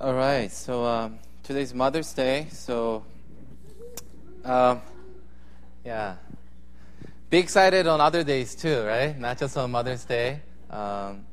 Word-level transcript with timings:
All 0.00 0.14
right, 0.14 0.50
so 0.50 0.82
um, 0.86 1.18
today's 1.42 1.74
Mother's 1.74 2.10
Day. 2.14 2.46
So, 2.52 3.04
um, 4.46 4.80
yeah, 5.84 6.16
be 7.28 7.36
excited 7.36 7.86
on 7.86 8.00
other 8.00 8.24
days 8.24 8.54
too, 8.54 8.82
right? 8.82 9.18
Not 9.18 9.36
just 9.36 9.58
on 9.58 9.70
Mother's 9.70 10.06
Day. 10.06 10.40
Um, 10.70 11.26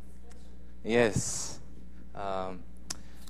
yes. 0.83 1.61
Um, 2.13 2.59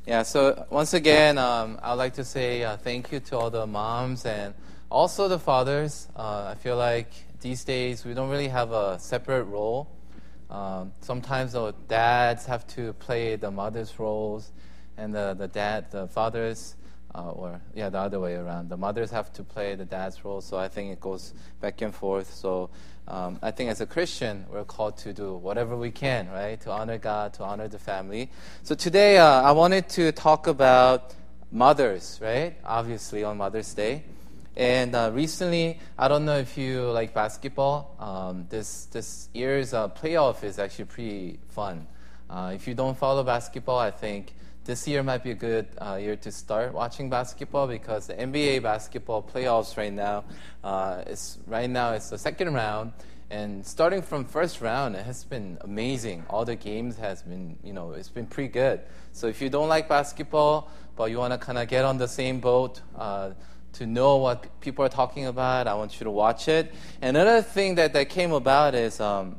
yeah, 0.07 0.23
so 0.23 0.65
once 0.71 0.95
again, 0.95 1.37
um, 1.37 1.79
I'd 1.83 1.93
like 1.93 2.15
to 2.15 2.23
say 2.23 2.63
uh, 2.63 2.77
thank 2.77 3.11
you 3.11 3.19
to 3.19 3.37
all 3.37 3.51
the 3.51 3.67
moms 3.67 4.25
and 4.25 4.55
also 4.89 5.27
the 5.27 5.37
fathers. 5.37 6.07
Uh, 6.15 6.47
I 6.49 6.55
feel 6.55 6.77
like 6.77 7.11
these 7.41 7.63
days 7.63 8.03
we 8.03 8.15
don't 8.15 8.31
really 8.31 8.47
have 8.47 8.71
a 8.71 8.97
separate 8.97 9.43
role. 9.43 9.87
Um, 10.49 10.93
sometimes 11.01 11.51
the 11.51 11.75
dads 11.87 12.47
have 12.47 12.65
to 12.69 12.93
play 12.93 13.35
the 13.35 13.51
mother's 13.51 13.99
roles, 13.99 14.51
and 14.97 15.13
the, 15.13 15.35
the 15.37 15.47
dad, 15.47 15.91
the 15.91 16.07
fathers, 16.07 16.75
uh, 17.15 17.31
or 17.31 17.61
yeah, 17.73 17.89
the 17.89 17.97
other 17.97 18.19
way 18.19 18.35
around. 18.35 18.69
The 18.69 18.77
mothers 18.77 19.11
have 19.11 19.31
to 19.33 19.43
play 19.43 19.75
the 19.75 19.85
dad's 19.85 20.23
role. 20.23 20.41
So 20.41 20.57
I 20.57 20.67
think 20.67 20.91
it 20.91 20.99
goes 20.99 21.33
back 21.61 21.81
and 21.81 21.93
forth. 21.93 22.33
So 22.33 22.69
um, 23.07 23.39
I 23.41 23.51
think 23.51 23.69
as 23.69 23.81
a 23.81 23.85
Christian, 23.85 24.45
we're 24.51 24.65
called 24.65 24.97
to 24.99 25.13
do 25.13 25.35
whatever 25.35 25.75
we 25.77 25.91
can, 25.91 26.29
right, 26.29 26.59
to 26.61 26.71
honor 26.71 26.97
God, 26.97 27.33
to 27.35 27.43
honor 27.43 27.67
the 27.67 27.79
family. 27.79 28.29
So 28.63 28.75
today, 28.75 29.17
uh, 29.17 29.41
I 29.41 29.51
wanted 29.51 29.89
to 29.89 30.11
talk 30.11 30.47
about 30.47 31.13
mothers, 31.51 32.19
right? 32.21 32.55
Obviously 32.65 33.23
on 33.23 33.37
Mother's 33.37 33.73
Day. 33.73 34.03
And 34.57 34.95
uh, 34.95 35.11
recently, 35.13 35.79
I 35.99 36.07
don't 36.07 36.25
know 36.25 36.37
if 36.37 36.57
you 36.57 36.89
like 36.89 37.13
basketball. 37.13 37.95
Um, 37.99 38.47
this 38.49 38.85
this 38.85 39.29
year's 39.31 39.71
uh, 39.71 39.87
playoff 39.87 40.43
is 40.43 40.57
actually 40.57 40.85
pretty 40.85 41.39
fun. 41.49 41.85
Uh, 42.27 42.53
if 42.55 42.67
you 42.67 42.73
don't 42.73 42.97
follow 42.97 43.23
basketball, 43.23 43.77
I 43.77 43.91
think 43.91 44.33
this 44.67 44.85
year 44.85 45.01
might 45.01 45.23
be 45.23 45.31
a 45.31 45.35
good 45.35 45.65
uh, 45.77 45.95
year 45.95 46.17
to 46.17 46.29
start 46.29 46.73
watching 46.73 47.09
basketball 47.09 47.67
because 47.67 48.07
the 48.07 48.13
NBA 48.15 48.61
basketball 48.61 49.23
playoffs 49.23 49.77
right 49.77 49.93
now 49.93 50.25
uh, 50.61 51.03
is 51.07 51.37
right 51.47 51.69
now 51.69 51.93
it's 51.93 52.09
the 52.09 52.17
second 52.17 52.53
round. 52.53 52.91
And 53.29 53.65
starting 53.65 54.01
from 54.01 54.25
first 54.25 54.59
round, 54.59 54.97
it 54.97 55.05
has 55.05 55.23
been 55.23 55.57
amazing. 55.61 56.25
All 56.29 56.43
the 56.43 56.57
games 56.57 56.97
has 56.97 57.21
been, 57.21 57.57
you 57.63 57.71
know, 57.71 57.93
it's 57.93 58.09
been 58.09 58.25
pretty 58.25 58.49
good. 58.49 58.81
So 59.13 59.27
if 59.27 59.41
you 59.41 59.49
don't 59.49 59.69
like 59.69 59.87
basketball, 59.87 60.69
but 60.97 61.11
you 61.11 61.17
want 61.17 61.31
to 61.31 61.37
kind 61.37 61.57
of 61.57 61.69
get 61.69 61.85
on 61.85 61.97
the 61.97 62.07
same 62.07 62.41
boat, 62.41 62.81
uh, 62.97 63.31
to 63.73 63.85
know 63.85 64.17
what 64.17 64.59
people 64.59 64.83
are 64.83 64.89
talking 64.89 65.27
about. 65.27 65.67
I 65.67 65.75
want 65.75 65.97
you 65.99 66.03
to 66.03 66.11
watch 66.11 66.49
it. 66.49 66.73
Another 67.01 67.41
thing 67.41 67.75
that, 67.75 67.93
that 67.93 68.09
came 68.09 68.33
about 68.33 68.75
is 68.75 68.99
um, 68.99 69.37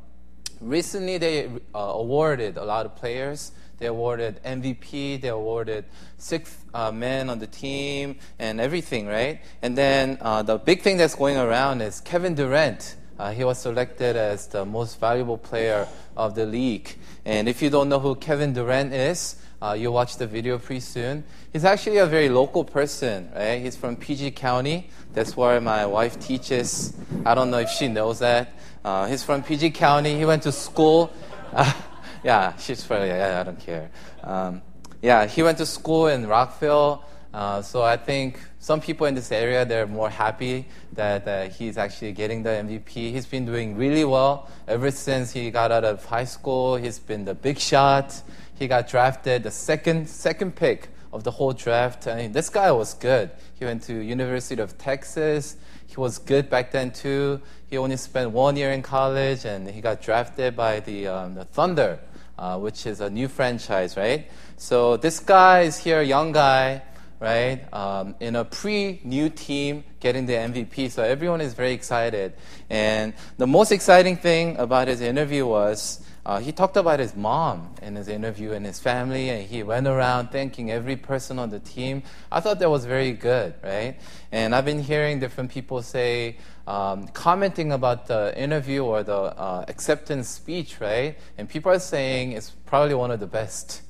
recently 0.59 1.19
they 1.19 1.45
uh, 1.75 1.77
awarded 1.77 2.57
a 2.57 2.63
lot 2.63 2.87
of 2.87 2.95
players. 2.95 3.51
They 3.79 3.87
awarded 3.87 4.41
MVP, 4.43 5.21
they 5.21 5.29
awarded 5.29 5.85
six 6.17 6.57
uh, 6.73 6.91
men 6.91 7.29
on 7.29 7.39
the 7.39 7.47
team, 7.47 8.17
and 8.37 8.59
everything, 8.59 9.07
right? 9.07 9.41
And 9.61 9.77
then 9.77 10.17
uh, 10.21 10.43
the 10.43 10.57
big 10.57 10.81
thing 10.81 10.97
that's 10.97 11.15
going 11.15 11.37
around 11.37 11.81
is 11.81 12.01
Kevin 12.01 12.35
Durant. 12.35 12.95
Uh, 13.17 13.31
he 13.31 13.43
was 13.43 13.59
selected 13.59 14.15
as 14.15 14.47
the 14.47 14.65
most 14.65 14.99
valuable 14.99 15.37
player 15.37 15.87
of 16.15 16.35
the 16.35 16.45
league. 16.45 16.95
And 17.25 17.49
if 17.49 17.61
you 17.61 17.69
don't 17.69 17.89
know 17.89 17.99
who 17.99 18.15
Kevin 18.15 18.53
Durant 18.53 18.93
is, 18.93 19.35
uh, 19.61 19.75
you'll 19.77 19.93
watch 19.93 20.17
the 20.17 20.27
video 20.27 20.57
pretty 20.57 20.79
soon. 20.79 21.23
He's 21.51 21.65
actually 21.65 21.97
a 21.97 22.05
very 22.05 22.29
local 22.29 22.63
person, 22.63 23.29
right? 23.35 23.61
He's 23.61 23.75
from 23.75 23.97
PG 23.97 24.31
County. 24.31 24.89
That's 25.13 25.35
where 25.35 25.59
my 25.59 25.85
wife 25.85 26.17
teaches. 26.19 26.93
I 27.25 27.35
don't 27.35 27.51
know 27.51 27.59
if 27.59 27.69
she 27.69 27.89
knows 27.89 28.19
that. 28.19 28.53
Uh, 28.85 29.07
he's 29.07 29.23
from 29.23 29.43
PG 29.43 29.71
County. 29.71 30.17
He 30.17 30.23
went 30.23 30.43
to 30.43 30.51
school. 30.51 31.11
Uh, 32.19 32.21
yeah, 32.25 32.57
she's 32.57 32.83
probably, 32.83 33.07
yeah, 33.07 33.39
I 33.39 33.43
don't 33.43 33.59
care. 33.59 33.89
Um, 34.23 34.61
yeah, 35.01 35.25
he 35.25 35.41
went 35.43 35.57
to 35.59 35.65
school 35.65 36.07
in 36.07 36.27
Rockville. 36.27 37.03
Uh, 37.33 37.61
so 37.61 37.83
I 37.83 37.95
think 37.95 38.39
some 38.57 38.81
people 38.81 39.05
in 39.05 39.13
this 39.13 39.31
area 39.31 39.63
they're 39.63 39.85
more 39.85 40.09
happy 40.09 40.65
that, 40.93 41.25
that 41.25 41.51
he's 41.51 41.77
actually 41.77 42.11
getting 42.11 42.41
the 42.43 42.49
MVP. 42.49 42.91
He's 42.91 43.27
been 43.27 43.45
doing 43.45 43.77
really 43.77 44.03
well 44.03 44.49
ever 44.67 44.89
since 44.91 45.31
he 45.31 45.51
got 45.51 45.71
out 45.71 45.85
of 45.85 46.03
high 46.05 46.25
school. 46.25 46.75
He's 46.75 46.99
been 46.99 47.25
the 47.25 47.35
big 47.35 47.59
shot. 47.59 48.21
He 48.55 48.67
got 48.67 48.89
drafted 48.89 49.43
the 49.43 49.51
second 49.51 50.09
second 50.09 50.55
pick 50.55 50.89
of 51.13 51.23
the 51.23 51.31
whole 51.31 51.53
draft. 51.53 52.07
I 52.07 52.15
mean, 52.15 52.31
this 52.31 52.49
guy 52.49 52.71
was 52.71 52.93
good. 52.95 53.31
He 53.57 53.65
went 53.65 53.83
to 53.83 53.93
University 53.93 54.61
of 54.61 54.77
Texas. 54.77 55.55
He 55.87 55.95
was 55.95 56.17
good 56.17 56.49
back 56.49 56.71
then 56.71 56.91
too. 56.91 57.41
He 57.69 57.77
only 57.77 57.97
spent 57.97 58.31
one 58.31 58.55
year 58.55 58.71
in 58.71 58.81
college, 58.81 59.45
and 59.45 59.69
he 59.69 59.81
got 59.81 60.01
drafted 60.01 60.55
by 60.55 60.79
the 60.81 61.07
um, 61.07 61.35
the 61.35 61.45
Thunder, 61.45 61.99
uh, 62.39 62.57
which 62.57 62.87
is 62.87 63.01
a 63.01 63.09
new 63.09 63.27
franchise, 63.27 63.95
right? 63.97 64.31
So 64.57 64.97
this 64.97 65.19
guy 65.19 65.61
is 65.61 65.77
here, 65.77 66.01
young 66.01 66.31
guy 66.31 66.81
right? 67.19 67.61
Um, 67.73 68.15
in 68.19 68.35
a 68.37 68.45
pre-new 68.45 69.29
team 69.29 69.83
getting 69.99 70.25
the 70.25 70.33
MVP. 70.33 70.89
So 70.89 71.03
everyone 71.03 71.41
is 71.41 71.53
very 71.53 71.73
excited. 71.73 72.33
And 72.69 73.13
the 73.37 73.45
most 73.45 73.71
exciting 73.71 74.15
thing 74.17 74.55
about 74.57 74.87
his 74.87 75.01
interview 75.01 75.45
was 75.45 76.01
uh, 76.29 76.39
he 76.39 76.51
talked 76.51 76.77
about 76.77 76.99
his 76.99 77.15
mom 77.15 77.73
in 77.81 77.95
his 77.95 78.07
interview 78.07 78.51
and 78.51 78.63
his 78.63 78.79
family, 78.79 79.29
and 79.29 79.47
he 79.47 79.63
went 79.63 79.87
around 79.87 80.27
thanking 80.27 80.69
every 80.69 80.95
person 80.95 81.39
on 81.39 81.49
the 81.49 81.59
team. 81.59 82.03
I 82.31 82.39
thought 82.39 82.59
that 82.59 82.69
was 82.69 82.85
very 82.85 83.13
good, 83.13 83.55
right? 83.63 83.95
And 84.31 84.53
I've 84.53 84.63
been 84.63 84.83
hearing 84.83 85.19
different 85.19 85.49
people 85.49 85.81
say, 85.81 86.37
um, 86.67 87.07
commenting 87.07 87.71
about 87.71 88.05
the 88.05 88.31
interview 88.37 88.83
or 88.83 89.01
the 89.01 89.11
uh, 89.15 89.65
acceptance 89.67 90.29
speech, 90.29 90.79
right? 90.79 91.17
And 91.39 91.49
people 91.49 91.71
are 91.71 91.79
saying 91.79 92.33
it's 92.33 92.51
probably 92.67 92.93
one 92.93 93.09
of 93.09 93.19
the 93.19 93.25
best 93.25 93.81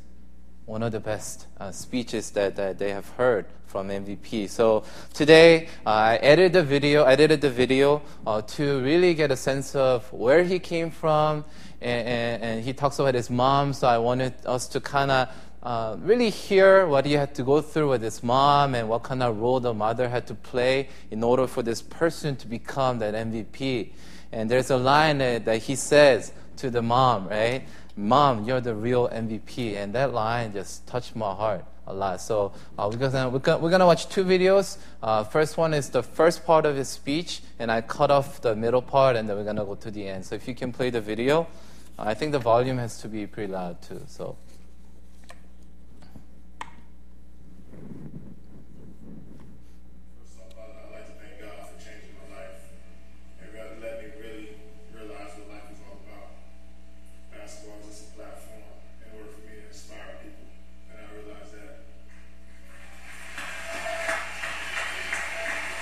one 0.66 0.81
of 0.83 0.94
the 0.94 0.99
best 0.99 1.47
uh, 1.59 1.72
speeches 1.72 2.29
that, 2.31 2.55
that 2.55 2.78
they 2.78 2.91
have 2.91 3.09
heard 3.17 3.47
from 3.69 3.90
MVP. 3.90 4.50
So 4.50 4.84
today 5.13 5.68
uh, 5.85 5.90
I 5.90 6.16
edited 6.16 6.53
the 6.53 6.63
video, 6.63 7.03
edited 7.03 7.40
the 7.40 7.52
video 7.52 8.02
uh, 8.25 8.41
to 8.41 8.81
really 8.81 9.13
get 9.13 9.31
a 9.31 9.38
sense 9.38 9.75
of 9.75 10.12
where 10.12 10.44
he 10.44 10.57
came 10.57 10.90
from, 10.90 11.46
and, 11.79 12.08
and, 12.08 12.44
and 12.44 12.63
he 12.63 12.74
talks 12.74 12.97
about 12.97 13.13
his 13.13 13.29
mom. 13.29 13.74
So 13.74 13.88
I 13.88 14.00
wanted 14.00 14.34
us 14.46 14.68
to 14.69 14.81
kind 14.81 15.12
of 15.12 15.29
uh, 15.62 15.97
really 16.00 16.31
hear 16.31 16.88
what 16.88 17.06
he 17.06 17.13
had 17.13 17.35
to 17.35 17.44
go 17.44 17.62
through 17.62 17.90
with 17.90 18.02
his 18.02 18.24
mom 18.24 18.74
and 18.74 18.90
what 18.90 19.03
kind 19.03 19.22
of 19.22 19.40
role 19.40 19.59
the 19.59 19.74
mother 19.74 20.09
had 20.09 20.25
to 20.28 20.34
play 20.34 20.90
in 21.12 21.24
order 21.24 21.46
for 21.46 21.62
this 21.62 21.81
person 21.81 22.35
to 22.38 22.47
become 22.47 22.97
that 23.00 23.13
MVP. 23.13 23.91
And 24.31 24.50
there's 24.50 24.72
a 24.72 24.78
line 24.78 25.19
that, 25.19 25.46
that 25.46 25.58
he 25.63 25.75
says 25.75 26.34
to 26.58 26.72
the 26.72 26.81
mom, 26.81 27.28
right? 27.28 27.63
Mom, 27.96 28.46
you're 28.46 28.62
the 28.62 28.74
real 28.74 29.09
MVP. 29.09 29.75
And 29.75 29.94
that 29.94 30.13
line 30.13 30.53
just 30.53 30.88
touched 30.88 31.16
my 31.16 31.34
heart 31.35 31.66
a 31.89 31.94
lot. 31.94 32.22
So 32.22 32.53
uh, 32.77 32.89
we're 32.91 32.97
gonna 32.97 33.29
we're 33.29 33.39
gonna, 33.39 33.69
gonna 33.69 33.85
watch 33.85 34.07
two 34.07 34.23
videos. 34.23 34.77
Uh, 35.03 35.23
first 35.23 35.57
one 35.57 35.73
is 35.73 35.89
the 35.89 36.03
first 36.03 36.45
part 36.45 36.66
of 36.66 36.75
his 36.75 36.88
speech, 36.88 37.41
and 37.59 37.72
I 37.72 37.81
cut 37.81 38.11
off 38.11 38.41
the 38.41 38.55
middle 38.55 38.81
part, 38.81 39.16
and 39.16 39.27
then 39.27 39.35
we're 39.35 39.44
gonna 39.44 39.66
go 39.66 39.75
to 39.75 39.91
the 39.91 40.07
end. 40.07 40.25
So 40.25 40.35
if 40.35 40.47
you 40.47 40.55
can 40.55 40.72
play 40.72 40.89
the 40.89 41.01
video, 41.01 41.47
I 41.97 42.13
think 42.13 42.31
the 42.31 42.39
volume 42.39 42.78
has 42.78 42.99
to 43.01 43.07
be 43.07 43.28
pretty 43.28 43.51
loud 43.51 43.81
too. 43.81 44.01
So. 44.07 44.38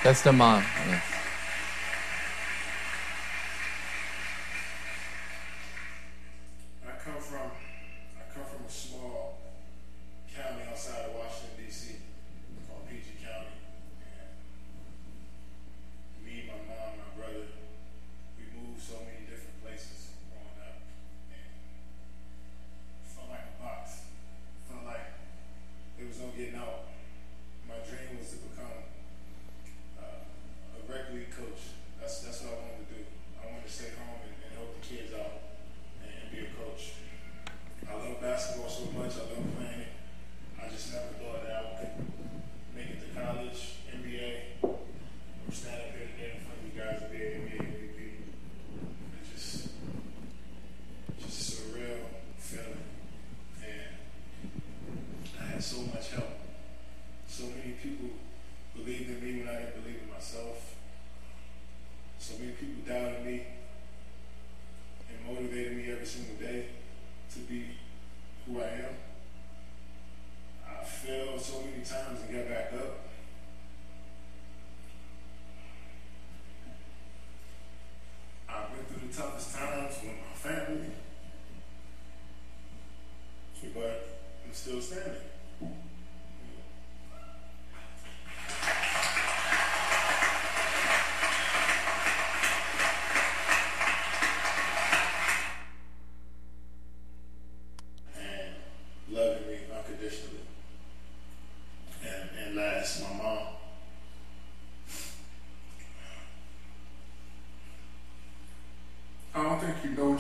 That's 0.07 0.21
the 0.21 0.31
mom. 0.31 0.63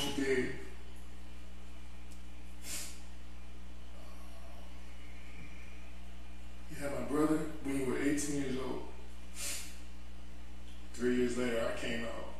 You. 0.05 0.49
You 6.69 6.77
had 6.79 6.93
my 6.93 7.01
brother 7.07 7.39
when 7.63 7.79
you 7.79 7.85
were 7.85 7.97
18 7.97 8.35
years 8.35 8.57
old. 8.57 8.83
Three 10.93 11.15
years 11.15 11.37
later, 11.37 11.71
I 11.73 11.79
came 11.79 12.03
out. 12.05 12.33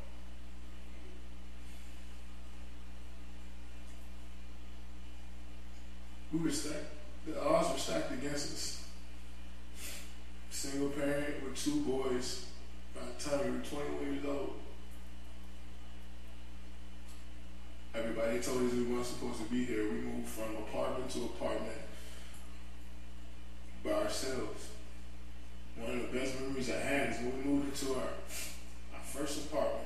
We 6.31 6.39
were 6.39 6.51
stacked. 6.51 6.85
The 7.25 7.41
odds 7.41 7.71
were 7.71 7.79
stacked 7.79 8.11
against 8.11 8.53
us. 8.53 8.83
Single 10.51 10.89
parent 10.89 11.43
with 11.43 11.55
two 11.55 11.81
boys 11.81 12.45
by 12.93 13.01
the 13.05 13.29
time 13.29 13.45
we 13.45 13.57
were 13.57 13.63
21 13.63 14.13
years 14.13 14.25
old. 14.25 14.66
Everybody 18.17 18.41
told 18.43 18.65
us 18.67 18.73
we 18.73 18.83
weren't 18.83 19.05
supposed 19.05 19.37
to 19.39 19.45
be 19.45 19.65
here. 19.65 19.83
We 19.83 19.99
moved 20.01 20.27
from 20.29 20.55
apartment 20.57 21.09
to 21.11 21.25
apartment 21.25 21.77
by 23.83 23.91
ourselves. 23.91 24.69
One 25.77 25.91
of 25.99 26.11
the 26.11 26.17
best 26.19 26.39
memories 26.39 26.71
I 26.71 26.79
had 26.79 27.09
is 27.11 27.17
when 27.17 27.37
we 27.37 27.43
moved 27.43 27.79
into 27.81 27.93
our, 27.95 28.01
our 28.07 29.03
first 29.03 29.45
apartment. 29.45 29.85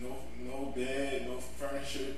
No, 0.00 0.16
no 0.38 0.72
bed, 0.76 1.26
no 1.26 1.38
furniture, 1.38 2.14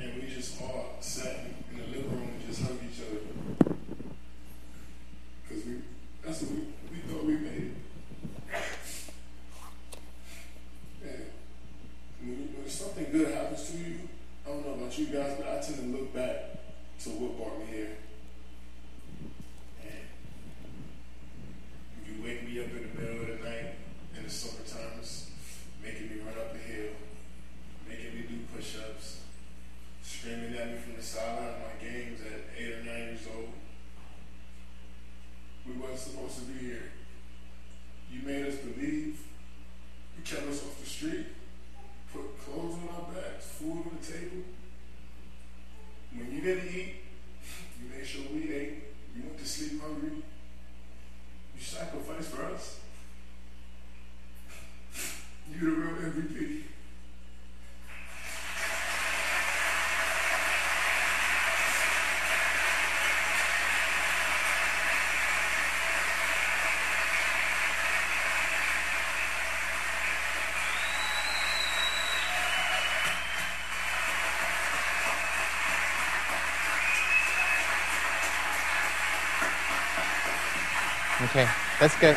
and 0.00 0.20
we 0.22 0.28
just 0.28 0.60
all 0.60 0.96
sat 1.00 1.46
in 1.70 1.78
the 1.78 1.86
living 1.86 2.10
room 2.10 2.28
and 2.34 2.46
just 2.46 2.62
hugged 2.62 2.82
each 2.84 3.00
other. 3.02 3.20
Cause 5.48 5.64
we, 5.64 5.74
that's 6.24 6.42
what 6.42 6.50
we, 6.50 6.58
we 6.90 6.98
thought 7.06 7.24
we 7.24 7.36
made 7.36 7.70
it. 7.70 7.72
And 11.02 11.24
when, 12.20 12.38
you- 12.38 12.48
when 12.58 12.68
something 12.68 13.06
good 13.12 13.34
happens 13.34 13.70
to 13.70 13.76
you, 13.78 13.94
I 14.46 14.50
don't 14.50 14.66
know 14.66 14.83
about 14.94 15.12
you 15.12 15.18
guys, 15.18 15.34
but 15.36 15.48
I 15.48 15.58
tend 15.60 15.92
to 15.92 15.98
look 15.98 16.14
back 16.14 16.34
to 17.00 17.08
what 17.10 17.36
brought 17.36 17.58
me 17.58 17.66
here. 17.66 17.96
And 19.82 20.06
you 22.06 22.22
wake 22.22 22.46
me 22.46 22.60
up 22.60 22.66
in 22.66 22.94
the 22.94 23.44
night 23.44 23.74
in 24.16 24.22
the 24.22 24.30
summer 24.30 24.64
times, 24.64 25.30
making 25.82 26.10
me 26.10 26.16
run 26.24 26.38
up 26.38 26.54
a 26.54 26.58
hill, 26.58 26.92
making 27.88 28.14
me 28.14 28.22
do 28.28 28.38
push-ups, 28.54 29.20
screaming 30.02 30.54
at 30.54 30.70
me 30.70 30.78
from 30.78 30.94
the 30.96 31.02
sideline 31.02 31.48
of 31.48 31.58
my 31.58 31.84
games 31.84 32.20
at 32.20 32.40
eight 32.56 32.74
or 32.74 32.84
nine 32.84 33.08
years 33.08 33.26
old. 33.34 33.52
We 35.66 35.72
wasn't 35.72 35.98
supposed 35.98 36.38
to 36.38 36.44
be 36.44 36.66
here. 36.66 36.92
You 38.12 38.22
made 38.22 38.46
us 38.46 38.56
believe. 38.56 39.18
You 40.16 40.22
kept 40.24 40.46
us 40.48 40.62
off 40.62 40.78
the 40.78 40.86
street 40.86 41.26
put 42.12 42.38
clothes 42.38 42.74
on 42.74 42.88
our 42.94 43.12
backs, 43.12 43.44
food 43.58 43.72
on 43.72 43.98
the 44.00 44.06
table. 44.06 44.44
You 46.44 46.56
didn't 46.56 46.74
eat, 46.76 46.94
you 47.80 47.96
made 47.96 48.06
sure 48.06 48.20
we 48.34 48.54
ate. 48.54 48.74
You 49.16 49.22
went 49.22 49.38
to 49.38 49.46
sleep 49.46 49.80
hungry. 49.80 50.10
You 50.10 51.62
sacrificed 51.62 52.28
for 52.28 52.44
us. 52.44 52.80
You're 55.50 55.70
the 55.70 55.76
real 55.76 56.12
MVP. 56.12 56.64
Okay, 81.24 81.48
that's 81.80 81.96
good. 81.96 82.16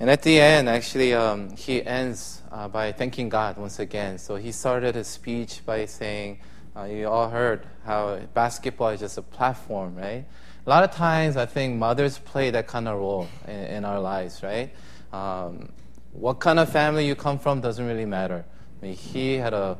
And 0.00 0.08
at 0.08 0.22
the 0.22 0.40
end, 0.40 0.66
actually, 0.66 1.12
um, 1.12 1.54
he 1.56 1.84
ends 1.84 2.40
uh, 2.50 2.68
by 2.68 2.90
thanking 2.90 3.28
God 3.28 3.58
once 3.58 3.78
again. 3.78 4.16
So 4.16 4.36
he 4.36 4.50
started 4.50 4.94
his 4.94 5.08
speech 5.08 5.60
by 5.66 5.84
saying, 5.84 6.38
uh, 6.74 6.84
You 6.84 7.08
all 7.08 7.28
heard 7.28 7.66
how 7.84 8.18
basketball 8.32 8.88
is 8.88 9.00
just 9.00 9.18
a 9.18 9.22
platform, 9.22 9.94
right? 9.94 10.24
A 10.64 10.70
lot 10.70 10.84
of 10.84 10.90
times, 10.90 11.36
I 11.36 11.44
think 11.44 11.76
mothers 11.76 12.18
play 12.18 12.50
that 12.50 12.66
kind 12.66 12.88
of 12.88 12.98
role 12.98 13.28
in, 13.46 13.52
in 13.54 13.84
our 13.84 14.00
lives, 14.00 14.42
right? 14.42 14.74
Um, 15.12 15.70
what 16.12 16.40
kind 16.40 16.58
of 16.58 16.70
family 16.70 17.06
you 17.06 17.14
come 17.14 17.38
from 17.38 17.60
doesn't 17.60 17.86
really 17.86 18.06
matter. 18.06 18.44
I 18.80 18.86
mean, 18.86 18.94
he 18.94 19.34
had 19.34 19.52
a 19.52 19.76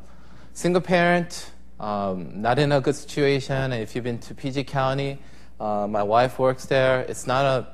single 0.52 0.82
parent, 0.82 1.50
um, 1.80 2.40
not 2.40 2.58
in 2.58 2.72
a 2.72 2.80
good 2.80 2.96
situation. 2.96 3.72
If 3.72 3.94
you've 3.94 4.04
been 4.04 4.18
to 4.20 4.34
PG 4.34 4.64
County, 4.64 5.18
uh, 5.60 5.86
my 5.86 6.02
wife 6.02 6.38
works 6.38 6.66
there. 6.66 7.00
It's 7.00 7.26
not 7.26 7.44
a, 7.44 7.66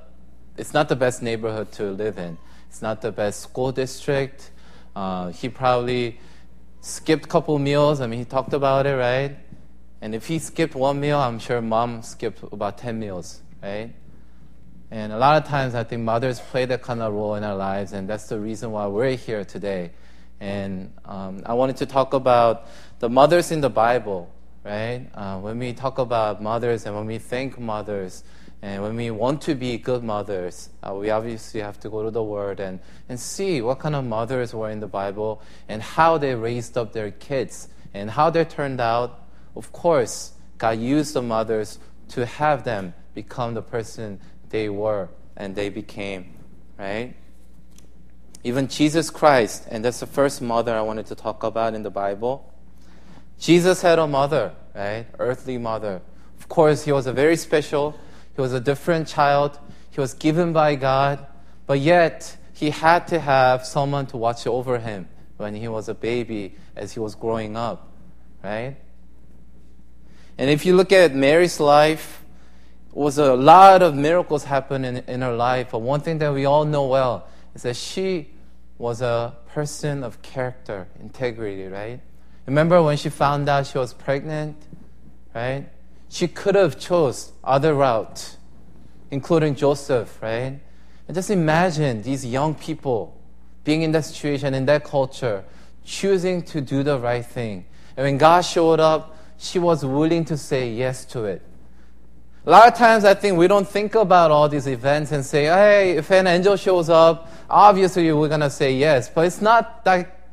it's 0.56 0.74
not 0.74 0.88
the 0.88 0.96
best 0.96 1.22
neighborhood 1.22 1.72
to 1.72 1.90
live 1.90 2.18
in. 2.18 2.38
It's 2.68 2.82
not 2.82 3.00
the 3.00 3.12
best 3.12 3.40
school 3.40 3.72
district. 3.72 4.50
Uh, 4.94 5.28
he 5.28 5.48
probably 5.48 6.18
skipped 6.80 7.24
a 7.24 7.28
couple 7.28 7.58
meals. 7.58 8.00
I 8.00 8.06
mean, 8.06 8.18
he 8.18 8.24
talked 8.24 8.52
about 8.52 8.86
it, 8.86 8.96
right? 8.96 9.36
And 10.00 10.14
if 10.14 10.26
he 10.26 10.38
skipped 10.38 10.74
one 10.74 11.00
meal, 11.00 11.18
I'm 11.18 11.38
sure 11.38 11.60
mom 11.60 12.02
skipped 12.02 12.42
about 12.52 12.78
10 12.78 12.98
meals, 12.98 13.40
right? 13.62 13.92
And 14.90 15.12
a 15.12 15.18
lot 15.18 15.42
of 15.42 15.48
times, 15.48 15.74
I 15.74 15.84
think 15.84 16.02
mothers 16.02 16.40
play 16.40 16.64
that 16.66 16.82
kind 16.82 17.02
of 17.02 17.12
role 17.12 17.34
in 17.34 17.44
our 17.44 17.56
lives, 17.56 17.92
and 17.92 18.08
that's 18.08 18.28
the 18.28 18.40
reason 18.40 18.70
why 18.70 18.86
we're 18.86 19.16
here 19.16 19.44
today. 19.44 19.90
And 20.40 20.92
um, 21.04 21.42
I 21.44 21.54
wanted 21.54 21.76
to 21.78 21.86
talk 21.86 22.14
about 22.14 22.68
the 22.98 23.08
mothers 23.08 23.50
in 23.50 23.60
the 23.60 23.70
Bible, 23.70 24.30
right? 24.64 25.08
Uh, 25.14 25.38
when 25.38 25.58
we 25.58 25.72
talk 25.72 25.98
about 25.98 26.42
mothers 26.42 26.86
and 26.86 26.94
when 26.94 27.06
we 27.06 27.18
thank 27.18 27.58
mothers, 27.58 28.24
and 28.60 28.82
when 28.82 28.96
we 28.96 29.10
want 29.10 29.40
to 29.42 29.54
be 29.54 29.78
good 29.78 30.02
mothers, 30.02 30.70
uh, 30.82 30.92
we 30.92 31.10
obviously 31.10 31.60
have 31.60 31.78
to 31.80 31.88
go 31.88 32.02
to 32.02 32.10
the 32.10 32.22
Word 32.22 32.58
and, 32.58 32.80
and 33.08 33.18
see 33.18 33.60
what 33.62 33.78
kind 33.78 33.94
of 33.94 34.04
mothers 34.04 34.52
were 34.52 34.70
in 34.70 34.80
the 34.80 34.88
Bible 34.88 35.40
and 35.68 35.80
how 35.80 36.18
they 36.18 36.34
raised 36.34 36.76
up 36.76 36.92
their 36.92 37.12
kids 37.12 37.68
and 37.94 38.10
how 38.10 38.30
they 38.30 38.44
turned 38.44 38.80
out. 38.80 39.28
Of 39.54 39.70
course, 39.72 40.32
God 40.58 40.80
used 40.80 41.14
the 41.14 41.22
mothers 41.22 41.78
to 42.08 42.26
have 42.26 42.64
them 42.64 42.94
become 43.14 43.54
the 43.54 43.62
person 43.62 44.20
they 44.50 44.68
were 44.68 45.08
and 45.36 45.54
they 45.54 45.68
became, 45.68 46.34
right? 46.76 47.14
Even 48.42 48.66
Jesus 48.66 49.08
Christ, 49.08 49.68
and 49.70 49.84
that's 49.84 50.00
the 50.00 50.06
first 50.06 50.42
mother 50.42 50.74
I 50.74 50.80
wanted 50.80 51.06
to 51.06 51.14
talk 51.14 51.44
about 51.44 51.74
in 51.74 51.84
the 51.84 51.90
Bible. 51.90 52.47
Jesus 53.38 53.82
had 53.82 53.98
a 53.98 54.06
mother, 54.06 54.54
right? 54.74 55.06
Earthly 55.18 55.58
mother. 55.58 56.00
Of 56.38 56.48
course, 56.48 56.84
he 56.84 56.92
was 56.92 57.06
a 57.06 57.12
very 57.12 57.36
special, 57.36 57.98
he 58.34 58.40
was 58.40 58.52
a 58.52 58.60
different 58.60 59.08
child. 59.08 59.58
He 59.90 60.00
was 60.00 60.14
given 60.14 60.52
by 60.52 60.76
God, 60.76 61.26
but 61.66 61.80
yet 61.80 62.36
he 62.52 62.70
had 62.70 63.08
to 63.08 63.18
have 63.18 63.66
someone 63.66 64.06
to 64.06 64.16
watch 64.16 64.46
over 64.46 64.78
him 64.78 65.08
when 65.38 65.54
he 65.54 65.66
was 65.66 65.88
a 65.88 65.94
baby 65.94 66.54
as 66.76 66.92
he 66.92 67.00
was 67.00 67.16
growing 67.16 67.56
up, 67.56 67.90
right? 68.44 68.76
And 70.36 70.50
if 70.50 70.64
you 70.64 70.76
look 70.76 70.92
at 70.92 71.14
Mary's 71.14 71.58
life, 71.58 72.22
was 72.92 73.18
a 73.18 73.34
lot 73.34 73.82
of 73.82 73.94
miracles 73.94 74.44
happen 74.44 74.84
in, 74.84 74.96
in 75.06 75.20
her 75.22 75.34
life. 75.34 75.68
But 75.70 75.80
one 75.80 76.00
thing 76.00 76.18
that 76.18 76.32
we 76.32 76.44
all 76.44 76.64
know 76.64 76.86
well 76.86 77.28
is 77.54 77.62
that 77.62 77.76
she 77.76 78.30
was 78.76 79.02
a 79.02 79.36
person 79.48 80.02
of 80.02 80.20
character, 80.22 80.88
integrity, 81.00 81.66
right? 81.66 82.00
Remember 82.48 82.82
when 82.82 82.96
she 82.96 83.10
found 83.10 83.46
out 83.46 83.66
she 83.66 83.76
was 83.76 83.92
pregnant, 83.92 84.56
right? 85.34 85.68
She 86.08 86.26
could 86.26 86.54
have 86.54 86.80
chose 86.80 87.32
other 87.44 87.74
route, 87.74 88.36
including 89.10 89.54
Joseph, 89.54 90.18
right? 90.22 90.58
And 91.06 91.14
just 91.14 91.28
imagine 91.28 92.00
these 92.00 92.24
young 92.24 92.54
people 92.54 93.20
being 93.64 93.82
in 93.82 93.92
that 93.92 94.06
situation, 94.06 94.54
in 94.54 94.64
that 94.64 94.82
culture, 94.82 95.44
choosing 95.84 96.40
to 96.44 96.62
do 96.62 96.82
the 96.82 96.98
right 96.98 97.24
thing. 97.24 97.66
And 97.98 98.04
when 98.04 98.16
God 98.16 98.40
showed 98.40 98.80
up, 98.80 99.14
she 99.36 99.58
was 99.58 99.84
willing 99.84 100.24
to 100.24 100.38
say 100.38 100.70
yes 100.70 101.04
to 101.04 101.24
it. 101.26 101.42
A 102.46 102.50
lot 102.50 102.66
of 102.66 102.78
times 102.78 103.04
I 103.04 103.12
think 103.12 103.36
we 103.36 103.46
don't 103.46 103.68
think 103.68 103.94
about 103.94 104.30
all 104.30 104.48
these 104.48 104.66
events 104.66 105.12
and 105.12 105.22
say, 105.22 105.44
hey, 105.44 105.98
if 105.98 106.10
an 106.10 106.26
angel 106.26 106.56
shows 106.56 106.88
up, 106.88 107.30
obviously 107.50 108.10
we're 108.10 108.28
going 108.28 108.40
to 108.40 108.48
say 108.48 108.72
yes. 108.72 109.10
But 109.10 109.26
it's 109.26 109.42
not 109.42 109.84
that 109.84 110.30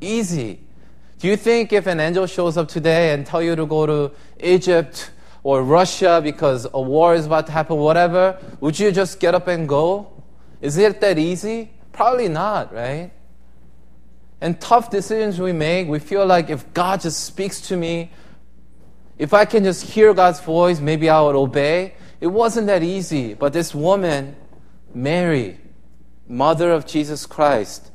easy 0.00 0.60
Do 1.20 1.28
you 1.28 1.36
think 1.36 1.74
if 1.74 1.86
an 1.86 2.00
angel 2.00 2.26
shows 2.26 2.56
up 2.56 2.68
today 2.68 3.12
and 3.12 3.26
tell 3.26 3.42
you 3.42 3.54
to 3.54 3.66
go 3.66 3.84
to 3.84 4.10
Egypt 4.42 5.10
or 5.42 5.62
Russia 5.62 6.18
because 6.24 6.66
a 6.72 6.80
war 6.80 7.14
is 7.14 7.26
about 7.26 7.44
to 7.46 7.52
happen, 7.52 7.76
whatever, 7.76 8.38
would 8.60 8.78
you 8.78 8.90
just 8.90 9.20
get 9.20 9.34
up 9.34 9.46
and 9.46 9.68
go? 9.68 10.10
Is 10.62 10.78
it 10.78 10.98
that 11.02 11.18
easy? 11.18 11.72
Probably 11.92 12.28
not, 12.28 12.72
right? 12.72 13.10
And 14.40 14.58
tough 14.58 14.90
decisions 14.90 15.38
we 15.38 15.52
make, 15.52 15.88
we 15.88 15.98
feel 15.98 16.24
like 16.24 16.48
if 16.48 16.72
God 16.72 17.02
just 17.02 17.22
speaks 17.22 17.60
to 17.68 17.76
me, 17.76 18.10
if 19.18 19.34
I 19.34 19.44
can 19.44 19.64
just 19.64 19.84
hear 19.84 20.14
God's 20.14 20.40
voice, 20.40 20.80
maybe 20.80 21.10
I 21.10 21.20
would 21.20 21.36
obey. 21.36 21.96
It 22.22 22.28
wasn't 22.28 22.66
that 22.68 22.82
easy. 22.82 23.34
But 23.34 23.52
this 23.52 23.74
woman, 23.74 24.36
Mary, 24.94 25.60
mother 26.26 26.72
of 26.72 26.86
Jesus 26.86 27.26
Christ, 27.26 27.90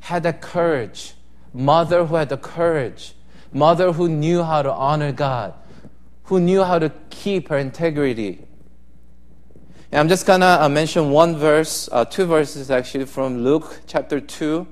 had 0.00 0.22
the 0.22 0.32
courage. 0.32 1.12
Mother 1.58 2.06
who 2.06 2.14
had 2.14 2.28
the 2.28 2.36
courage. 2.36 3.14
Mother 3.52 3.90
who 3.90 4.08
knew 4.08 4.44
how 4.44 4.62
to 4.62 4.70
honor 4.70 5.10
God. 5.10 5.54
Who 6.24 6.38
knew 6.38 6.62
how 6.62 6.78
to 6.78 6.92
keep 7.10 7.48
her 7.48 7.58
integrity. 7.58 8.46
And 9.90 9.98
I'm 9.98 10.08
just 10.08 10.24
gonna 10.24 10.58
uh, 10.60 10.68
mention 10.68 11.10
one 11.10 11.36
verse, 11.36 11.88
uh, 11.90 12.04
two 12.04 12.26
verses 12.26 12.70
actually 12.70 13.06
from 13.06 13.42
Luke 13.42 13.80
chapter 13.88 14.20
2, 14.20 14.68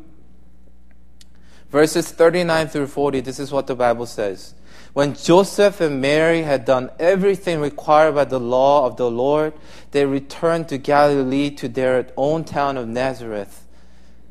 verses 1.70 2.12
39 2.12 2.68
through 2.68 2.86
40. 2.86 3.18
This 3.18 3.40
is 3.40 3.50
what 3.50 3.66
the 3.66 3.74
Bible 3.74 4.06
says. 4.06 4.54
When 4.92 5.14
Joseph 5.14 5.80
and 5.80 6.00
Mary 6.00 6.42
had 6.42 6.64
done 6.64 6.90
everything 7.00 7.60
required 7.60 8.14
by 8.14 8.26
the 8.26 8.38
law 8.38 8.86
of 8.86 8.96
the 8.96 9.10
Lord, 9.10 9.54
they 9.90 10.06
returned 10.06 10.68
to 10.68 10.78
Galilee 10.78 11.50
to 11.50 11.66
their 11.66 12.06
own 12.16 12.44
town 12.44 12.76
of 12.76 12.86
Nazareth. 12.86 13.65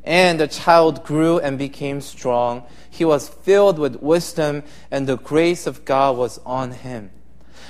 And 0.06 0.40
the 0.40 0.48
child 0.48 1.04
grew 1.04 1.38
and 1.38 1.58
became 1.58 2.00
strong. 2.00 2.64
He 2.88 3.04
was 3.04 3.28
filled 3.28 3.78
with 3.78 3.96
wisdom, 3.96 4.62
and 4.90 5.06
the 5.06 5.18
grace 5.18 5.66
of 5.66 5.84
God 5.84 6.16
was 6.16 6.38
on 6.46 6.70
him. 6.70 7.10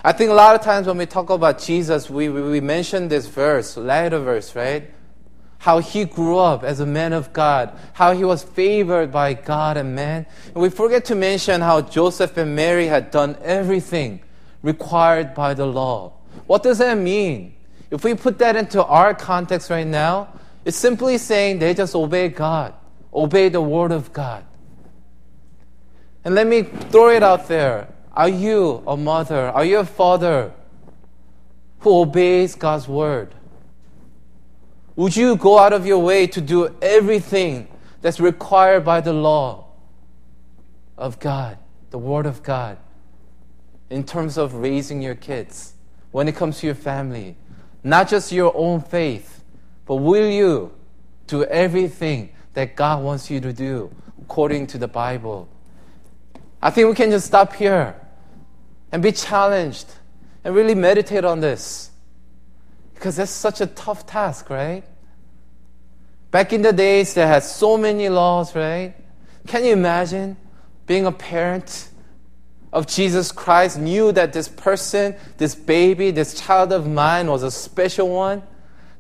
I 0.04 0.12
think 0.12 0.30
a 0.30 0.34
lot 0.34 0.54
of 0.54 0.60
times 0.60 0.86
when 0.86 0.98
we 0.98 1.06
talk 1.06 1.30
about 1.30 1.58
Jesus, 1.58 2.08
we, 2.08 2.28
we, 2.28 2.42
we 2.42 2.60
mention 2.60 3.08
this 3.08 3.26
verse, 3.26 3.76
later 3.76 4.20
verse, 4.20 4.54
right? 4.54 4.90
how 5.58 5.78
he 5.78 6.04
grew 6.04 6.38
up 6.38 6.62
as 6.62 6.80
a 6.80 6.86
man 6.86 7.12
of 7.12 7.32
God, 7.32 7.76
how 7.94 8.12
he 8.12 8.24
was 8.24 8.42
favored 8.42 9.10
by 9.10 9.34
God 9.34 9.76
and 9.76 9.94
man. 9.94 10.26
And 10.54 10.62
we 10.62 10.70
forget 10.70 11.04
to 11.06 11.14
mention 11.14 11.60
how 11.60 11.80
Joseph 11.80 12.36
and 12.36 12.54
Mary 12.54 12.86
had 12.86 13.10
done 13.10 13.36
everything 13.42 14.20
required 14.62 15.34
by 15.34 15.54
the 15.54 15.66
law. 15.66 16.12
What 16.46 16.62
does 16.62 16.78
that 16.78 16.96
mean? 16.98 17.54
If 17.90 18.04
we 18.04 18.14
put 18.14 18.38
that 18.38 18.56
into 18.56 18.84
our 18.84 19.14
context 19.14 19.70
right 19.70 19.86
now, 19.86 20.28
it's 20.66 20.76
simply 20.76 21.16
saying 21.16 21.60
they 21.60 21.74
just 21.74 21.94
obey 21.94 22.28
God, 22.28 22.74
obey 23.14 23.48
the 23.48 23.60
word 23.60 23.92
of 23.92 24.12
God. 24.12 24.44
And 26.24 26.34
let 26.34 26.48
me 26.48 26.62
throw 26.62 27.10
it 27.10 27.22
out 27.22 27.46
there. 27.46 27.86
Are 28.12 28.28
you 28.28 28.82
a 28.84 28.96
mother? 28.96 29.46
Are 29.46 29.64
you 29.64 29.78
a 29.78 29.84
father 29.84 30.52
who 31.78 32.00
obeys 32.00 32.56
God's 32.56 32.88
word? 32.88 33.32
Would 34.96 35.14
you 35.14 35.36
go 35.36 35.56
out 35.56 35.72
of 35.72 35.86
your 35.86 36.00
way 36.02 36.26
to 36.26 36.40
do 36.40 36.74
everything 36.82 37.68
that's 38.02 38.18
required 38.18 38.84
by 38.84 39.00
the 39.00 39.12
law 39.12 39.68
of 40.98 41.20
God, 41.20 41.58
the 41.90 41.98
Word 41.98 42.26
of 42.26 42.42
God, 42.42 42.76
in 43.88 44.02
terms 44.02 44.36
of 44.36 44.54
raising 44.54 45.00
your 45.00 45.14
kids, 45.14 45.74
when 46.10 46.26
it 46.26 46.34
comes 46.34 46.58
to 46.58 46.66
your 46.66 46.74
family? 46.74 47.36
Not 47.84 48.08
just 48.08 48.32
your 48.32 48.52
own 48.56 48.80
faith, 48.80 49.35
but 49.86 49.96
will 49.96 50.28
you 50.28 50.72
do 51.26 51.44
everything 51.44 52.30
that 52.54 52.76
God 52.76 53.02
wants 53.02 53.30
you 53.30 53.40
to 53.40 53.52
do 53.52 53.90
according 54.22 54.66
to 54.68 54.78
the 54.78 54.88
Bible? 54.88 55.48
I 56.60 56.70
think 56.70 56.88
we 56.88 56.94
can 56.94 57.10
just 57.10 57.26
stop 57.26 57.54
here 57.54 57.94
and 58.92 59.02
be 59.02 59.12
challenged 59.12 59.86
and 60.44 60.54
really 60.54 60.74
meditate 60.74 61.24
on 61.24 61.40
this. 61.40 61.90
Because 62.94 63.16
that's 63.16 63.30
such 63.30 63.60
a 63.60 63.66
tough 63.66 64.06
task, 64.06 64.50
right? 64.50 64.82
Back 66.30 66.52
in 66.52 66.62
the 66.62 66.72
days, 66.72 67.14
they 67.14 67.26
had 67.26 67.44
so 67.44 67.76
many 67.76 68.08
laws, 68.08 68.54
right? 68.54 68.94
Can 69.46 69.64
you 69.64 69.72
imagine 69.72 70.36
being 70.86 71.06
a 71.06 71.12
parent 71.12 71.88
of 72.72 72.86
Jesus 72.86 73.32
Christ, 73.32 73.78
knew 73.78 74.12
that 74.12 74.32
this 74.32 74.48
person, 74.48 75.14
this 75.38 75.54
baby, 75.54 76.10
this 76.10 76.34
child 76.34 76.72
of 76.72 76.86
mine 76.86 77.30
was 77.30 77.42
a 77.42 77.50
special 77.50 78.08
one? 78.08 78.42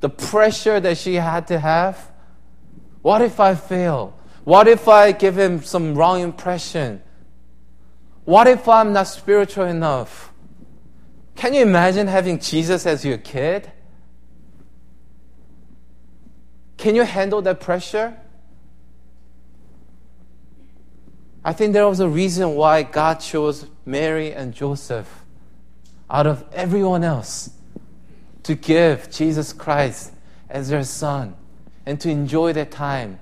The 0.00 0.08
pressure 0.08 0.80
that 0.80 0.98
she 0.98 1.14
had 1.14 1.46
to 1.48 1.58
have? 1.58 2.10
What 3.02 3.22
if 3.22 3.40
I 3.40 3.54
fail? 3.54 4.16
What 4.44 4.68
if 4.68 4.88
I 4.88 5.12
give 5.12 5.38
him 5.38 5.62
some 5.62 5.94
wrong 5.94 6.20
impression? 6.20 7.02
What 8.24 8.46
if 8.46 8.68
I'm 8.68 8.92
not 8.92 9.08
spiritual 9.08 9.64
enough? 9.64 10.32
Can 11.36 11.54
you 11.54 11.62
imagine 11.62 12.06
having 12.06 12.38
Jesus 12.38 12.86
as 12.86 13.04
your 13.04 13.18
kid? 13.18 13.70
Can 16.76 16.94
you 16.94 17.02
handle 17.02 17.42
that 17.42 17.60
pressure? 17.60 18.16
I 21.44 21.52
think 21.52 21.72
there 21.72 21.86
was 21.86 22.00
a 22.00 22.08
reason 22.08 22.56
why 22.56 22.82
God 22.82 23.20
chose 23.20 23.66
Mary 23.84 24.32
and 24.32 24.52
Joseph 24.52 25.24
out 26.10 26.26
of 26.26 26.44
everyone 26.52 27.04
else 27.04 27.50
to 28.46 28.54
give 28.54 29.10
Jesus 29.10 29.52
Christ 29.52 30.12
as 30.48 30.68
their 30.68 30.84
son 30.84 31.34
and 31.84 32.00
to 32.00 32.08
enjoy 32.08 32.52
that 32.52 32.70
time, 32.70 33.18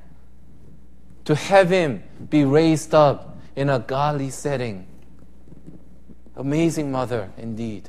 to 1.25 1.35
have 1.35 1.71
him 1.71 2.03
be 2.29 2.45
raised 2.45 2.95
up 2.95 3.39
in 3.57 3.71
a 3.71 3.79
godly 3.79 4.29
setting. 4.29 4.87
Amazing 6.37 6.93
mother 6.93 7.31
indeed. 7.39 7.89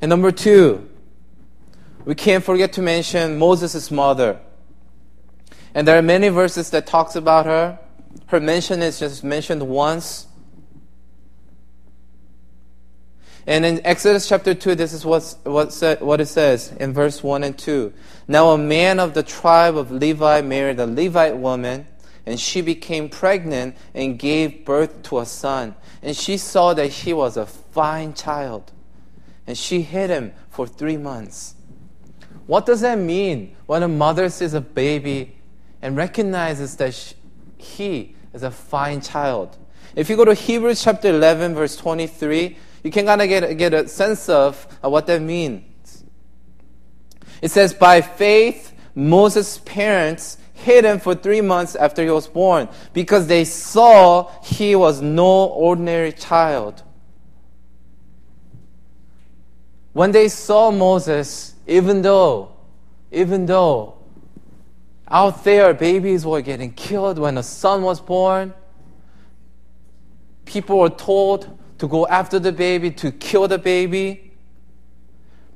And 0.00 0.08
number 0.08 0.32
two, 0.32 0.88
we 2.06 2.14
can't 2.14 2.42
forget 2.42 2.72
to 2.72 2.80
mention 2.80 3.38
Moses' 3.38 3.90
mother. 3.90 4.40
And 5.74 5.86
there 5.86 5.98
are 5.98 6.02
many 6.02 6.30
verses 6.30 6.70
that 6.70 6.86
talks 6.86 7.14
about 7.14 7.44
her. 7.44 7.78
Her 8.28 8.40
mention 8.40 8.80
is 8.80 8.98
just 8.98 9.22
mentioned 9.22 9.68
once. 9.68 10.27
And 13.48 13.64
in 13.64 13.80
Exodus 13.82 14.28
chapter 14.28 14.52
2, 14.52 14.74
this 14.74 14.92
is 14.92 15.06
what, 15.06 15.34
what, 15.44 15.72
what 16.00 16.20
it 16.20 16.26
says 16.26 16.70
in 16.72 16.92
verse 16.92 17.22
1 17.22 17.42
and 17.42 17.56
2. 17.56 17.94
Now 18.28 18.50
a 18.50 18.58
man 18.58 19.00
of 19.00 19.14
the 19.14 19.22
tribe 19.22 19.74
of 19.74 19.90
Levi 19.90 20.42
married 20.42 20.78
a 20.78 20.86
Levite 20.86 21.38
woman, 21.38 21.86
and 22.26 22.38
she 22.38 22.60
became 22.60 23.08
pregnant 23.08 23.74
and 23.94 24.18
gave 24.18 24.66
birth 24.66 25.02
to 25.04 25.20
a 25.20 25.24
son. 25.24 25.76
And 26.02 26.14
she 26.14 26.36
saw 26.36 26.74
that 26.74 26.88
he 26.88 27.14
was 27.14 27.38
a 27.38 27.46
fine 27.46 28.12
child. 28.12 28.70
And 29.46 29.56
she 29.56 29.80
hid 29.80 30.10
him 30.10 30.34
for 30.50 30.66
three 30.66 30.98
months. 30.98 31.54
What 32.46 32.66
does 32.66 32.82
that 32.82 32.98
mean 32.98 33.56
when 33.64 33.82
a 33.82 33.88
mother 33.88 34.28
sees 34.28 34.52
a 34.52 34.60
baby 34.60 35.38
and 35.80 35.96
recognizes 35.96 36.76
that 36.76 36.92
she, 36.92 37.14
he 37.56 38.14
is 38.34 38.42
a 38.42 38.50
fine 38.50 39.00
child? 39.00 39.56
If 39.96 40.10
you 40.10 40.16
go 40.16 40.26
to 40.26 40.34
Hebrews 40.34 40.84
chapter 40.84 41.08
11, 41.08 41.54
verse 41.54 41.76
23, 41.76 42.58
you 42.82 42.90
can 42.90 43.06
kind 43.06 43.22
of 43.22 43.28
get, 43.28 43.58
get 43.58 43.74
a 43.74 43.88
sense 43.88 44.28
of 44.28 44.64
what 44.82 45.06
that 45.06 45.20
means. 45.20 46.04
It 47.42 47.50
says, 47.50 47.74
By 47.74 48.00
faith, 48.00 48.72
Moses' 48.94 49.58
parents 49.58 50.38
hid 50.54 50.84
him 50.84 50.98
for 50.98 51.14
three 51.14 51.40
months 51.40 51.76
after 51.76 52.02
he 52.02 52.10
was 52.10 52.26
born 52.26 52.68
because 52.92 53.26
they 53.28 53.44
saw 53.44 54.30
he 54.42 54.74
was 54.74 55.00
no 55.00 55.44
ordinary 55.44 56.12
child. 56.12 56.82
When 59.92 60.12
they 60.12 60.28
saw 60.28 60.70
Moses, 60.70 61.54
even 61.66 62.02
though, 62.02 62.52
even 63.10 63.46
though 63.46 63.98
out 65.08 65.44
there 65.44 65.72
babies 65.74 66.26
were 66.26 66.42
getting 66.42 66.72
killed 66.72 67.18
when 67.18 67.38
a 67.38 67.42
son 67.42 67.82
was 67.82 68.00
born, 68.00 68.52
people 70.44 70.78
were 70.78 70.90
told 70.90 71.58
to 71.78 71.88
go 71.88 72.06
after 72.06 72.38
the 72.38 72.52
baby, 72.52 72.90
to 72.92 73.12
kill 73.12 73.48
the 73.48 73.58
baby. 73.58 74.32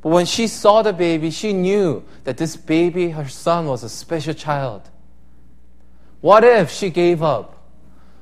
But 0.01 0.11
when 0.11 0.27
she 0.27 0.47
saw 0.47 0.83
the 0.83 0.93
baby, 0.93 1.31
she 1.31 1.53
knew 1.53 2.05
that 2.25 2.37
this 2.37 2.57
baby, 2.57 3.11
her 3.11 3.29
son, 3.29 3.67
was 3.67 3.83
a 3.83 3.89
special 3.89 4.35
child. 4.35 4.89
What 6.21 6.45
if 6.45 6.71
she 6.71 6.91
gave 6.91 7.23
up? 7.23 7.59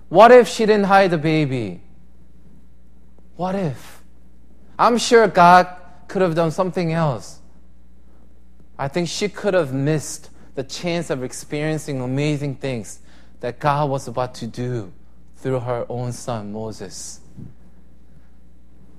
What 0.09 0.33
if 0.33 0.49
she 0.49 0.67
didn't 0.67 0.87
hide 0.87 1.11
the 1.11 1.19
baby? 1.19 1.83
What 3.37 3.55
if? 3.55 4.03
I'm 4.79 4.99
sure 4.99 5.29
God 5.29 5.69
could 6.09 6.23
have 6.23 6.35
done 6.35 6.51
something 6.51 6.93
else. 6.93 7.41
I 8.79 8.89
think 8.89 9.09
she 9.09 9.29
could 9.29 9.55
have 9.55 9.73
missed 9.73 10.31
the 10.55 10.65
chance 10.65 11.11
of 11.11 11.23
experiencing 11.23 12.01
amazing 12.01 12.57
things 12.57 13.01
that 13.41 13.59
God 13.59 13.89
was 13.91 14.09
about 14.09 14.35
to 14.37 14.47
do 14.47 14.93
through 15.37 15.61
her 15.61 15.87
own 15.89 16.13
son, 16.13 16.53
Moses. 16.53 17.20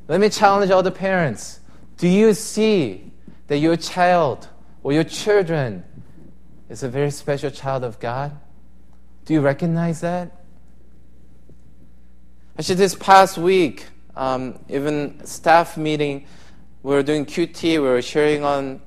Let 0.08 0.20
me 0.20 0.30
challenge 0.30 0.72
all 0.72 0.84
the 0.84 0.92
parents. 0.92 1.60
Do 1.98 2.08
you 2.08 2.34
see 2.34 3.12
that 3.48 3.58
your 3.58 3.78
child 3.78 4.48
or 4.84 4.94
your 4.94 5.04
children 5.04 5.84
is 6.70 6.84
a 6.84 6.90
very 6.90 7.12
special 7.12 7.52
child 7.52 7.84
of 7.84 8.00
God? 8.00 8.32
Do 9.26 9.34
you 9.34 9.42
recognize 9.42 10.02
that? 10.02 10.32
Actually, 12.58 12.76
this 12.76 12.96
past 12.96 13.38
week, 13.38 13.86
um, 14.16 14.60
even 14.68 15.26
staff 15.26 15.78
meeting, 15.78 16.26
we 16.84 16.94
were 16.94 17.04
doing 17.04 17.26
QT, 17.26 17.64
we 17.64 17.80
were 17.80 18.02
sharing 18.02 18.44
on 18.44 18.82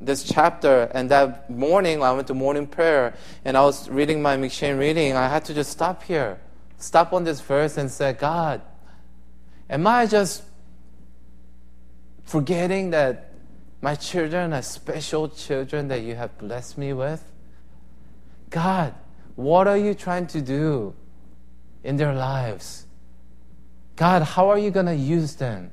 this 0.00 0.22
chapter, 0.22 0.90
and 0.94 1.10
that 1.10 1.50
morning 1.50 2.02
I 2.02 2.12
went 2.12 2.26
to 2.28 2.34
morning 2.34 2.66
prayer, 2.66 3.14
and 3.44 3.56
I 3.56 3.62
was 3.62 3.88
reading 3.88 4.22
my 4.22 4.36
M'Cheyne 4.36 4.78
reading. 4.78 5.14
I 5.14 5.28
had 5.28 5.44
to 5.46 5.54
just 5.54 5.70
stop 5.70 6.02
here, 6.02 6.38
stop 6.78 7.12
on 7.12 7.24
this 7.24 7.40
verse, 7.40 7.76
and 7.76 7.90
say, 7.90 8.12
God, 8.12 8.60
am 9.68 9.86
I 9.86 10.06
just 10.06 10.42
forgetting 12.24 12.90
that 12.90 13.30
my 13.80 13.94
children 13.94 14.52
are 14.52 14.62
special 14.62 15.28
children 15.28 15.88
that 15.88 16.02
you 16.02 16.14
have 16.14 16.36
blessed 16.38 16.78
me 16.78 16.92
with? 16.92 17.22
God, 18.50 18.94
what 19.36 19.66
are 19.66 19.76
you 19.76 19.94
trying 19.94 20.26
to 20.28 20.40
do 20.40 20.94
in 21.82 21.96
their 21.96 22.14
lives? 22.14 22.86
God, 23.96 24.22
how 24.22 24.48
are 24.48 24.58
you 24.58 24.70
going 24.70 24.86
to 24.86 24.94
use 24.94 25.34
them? 25.34 25.70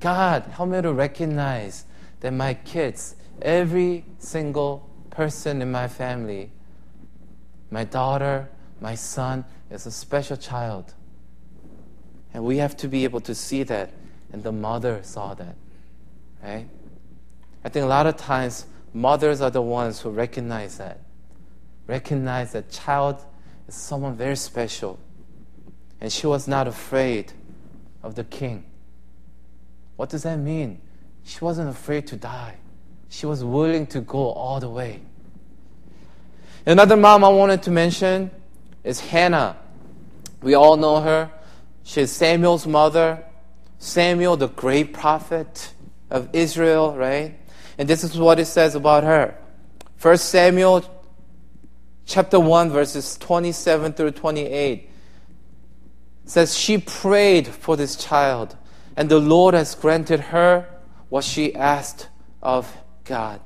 God, 0.00 0.44
help 0.44 0.68
me 0.68 0.82
to 0.82 0.92
recognize 0.92 1.84
that 2.20 2.32
my 2.32 2.54
kids, 2.54 3.16
every 3.40 4.04
single 4.18 4.88
person 5.10 5.62
in 5.62 5.70
my 5.70 5.88
family, 5.88 6.50
my 7.70 7.84
daughter, 7.84 8.48
my 8.80 8.94
son, 8.94 9.44
is 9.70 9.86
a 9.86 9.90
special 9.90 10.36
child. 10.36 10.94
And 12.38 12.46
we 12.46 12.58
have 12.58 12.76
to 12.76 12.86
be 12.86 13.02
able 13.02 13.18
to 13.22 13.34
see 13.34 13.64
that. 13.64 13.90
And 14.32 14.44
the 14.44 14.52
mother 14.52 15.00
saw 15.02 15.34
that. 15.34 15.56
Right? 16.40 16.68
I 17.64 17.68
think 17.68 17.82
a 17.82 17.88
lot 17.88 18.06
of 18.06 18.16
times 18.16 18.66
mothers 18.94 19.40
are 19.40 19.50
the 19.50 19.60
ones 19.60 20.00
who 20.00 20.10
recognize 20.10 20.78
that. 20.78 21.00
Recognize 21.88 22.52
that 22.52 22.70
child 22.70 23.24
is 23.66 23.74
someone 23.74 24.14
very 24.14 24.36
special. 24.36 25.00
And 26.00 26.12
she 26.12 26.28
was 26.28 26.46
not 26.46 26.68
afraid 26.68 27.32
of 28.04 28.14
the 28.14 28.22
king. 28.22 28.64
What 29.96 30.08
does 30.08 30.22
that 30.22 30.36
mean? 30.36 30.80
She 31.24 31.40
wasn't 31.40 31.70
afraid 31.70 32.06
to 32.06 32.16
die. 32.16 32.54
She 33.08 33.26
was 33.26 33.42
willing 33.42 33.88
to 33.88 34.00
go 34.00 34.30
all 34.30 34.60
the 34.60 34.70
way. 34.70 35.00
Another 36.64 36.96
mom 36.96 37.24
I 37.24 37.30
wanted 37.30 37.64
to 37.64 37.72
mention 37.72 38.30
is 38.84 39.00
Hannah. 39.00 39.56
We 40.40 40.54
all 40.54 40.76
know 40.76 41.00
her. 41.00 41.32
She's 41.88 42.12
Samuel's 42.12 42.66
mother. 42.66 43.24
Samuel, 43.78 44.36
the 44.36 44.48
great 44.48 44.92
prophet 44.92 45.72
of 46.10 46.28
Israel, 46.34 46.94
right? 46.94 47.38
And 47.78 47.88
this 47.88 48.04
is 48.04 48.18
what 48.18 48.38
it 48.38 48.44
says 48.44 48.74
about 48.74 49.04
her. 49.04 49.34
First 49.96 50.28
Samuel 50.28 50.84
chapter 52.04 52.38
1 52.38 52.68
verses 52.68 53.16
27 53.16 53.94
through 53.94 54.10
28 54.10 54.90
says 56.26 56.58
she 56.58 56.76
prayed 56.76 57.48
for 57.48 57.74
this 57.74 57.96
child 57.96 58.54
and 58.94 59.08
the 59.08 59.18
Lord 59.18 59.54
has 59.54 59.74
granted 59.74 60.20
her 60.20 60.68
what 61.08 61.24
she 61.24 61.54
asked 61.54 62.10
of 62.42 62.70
God. 63.04 63.40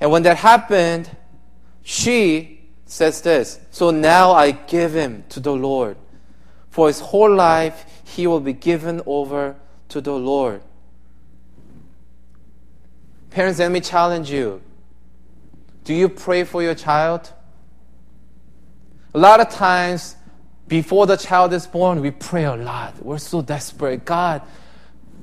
And 0.00 0.10
when 0.10 0.24
that 0.24 0.38
happened, 0.38 1.16
she 1.84 2.70
says 2.86 3.22
this, 3.22 3.60
so 3.70 3.92
now 3.92 4.32
I 4.32 4.50
give 4.50 4.96
him 4.96 5.22
to 5.28 5.38
the 5.38 5.52
Lord. 5.52 5.96
For 6.70 6.86
his 6.86 7.00
whole 7.00 7.34
life 7.34 7.84
he 8.04 8.26
will 8.26 8.40
be 8.40 8.52
given 8.52 9.02
over 9.06 9.56
to 9.88 10.00
the 10.00 10.12
Lord. 10.12 10.62
Parents, 13.30 13.58
let 13.58 13.70
me 13.70 13.80
challenge 13.80 14.30
you. 14.30 14.62
Do 15.84 15.94
you 15.94 16.08
pray 16.08 16.44
for 16.44 16.62
your 16.62 16.74
child? 16.74 17.32
A 19.14 19.18
lot 19.18 19.40
of 19.40 19.50
times, 19.50 20.16
before 20.68 21.06
the 21.06 21.16
child 21.16 21.52
is 21.52 21.66
born, 21.66 22.00
we 22.00 22.10
pray 22.12 22.44
a 22.44 22.54
lot. 22.54 23.04
We're 23.04 23.18
so 23.18 23.42
desperate. 23.42 24.04
God, 24.04 24.42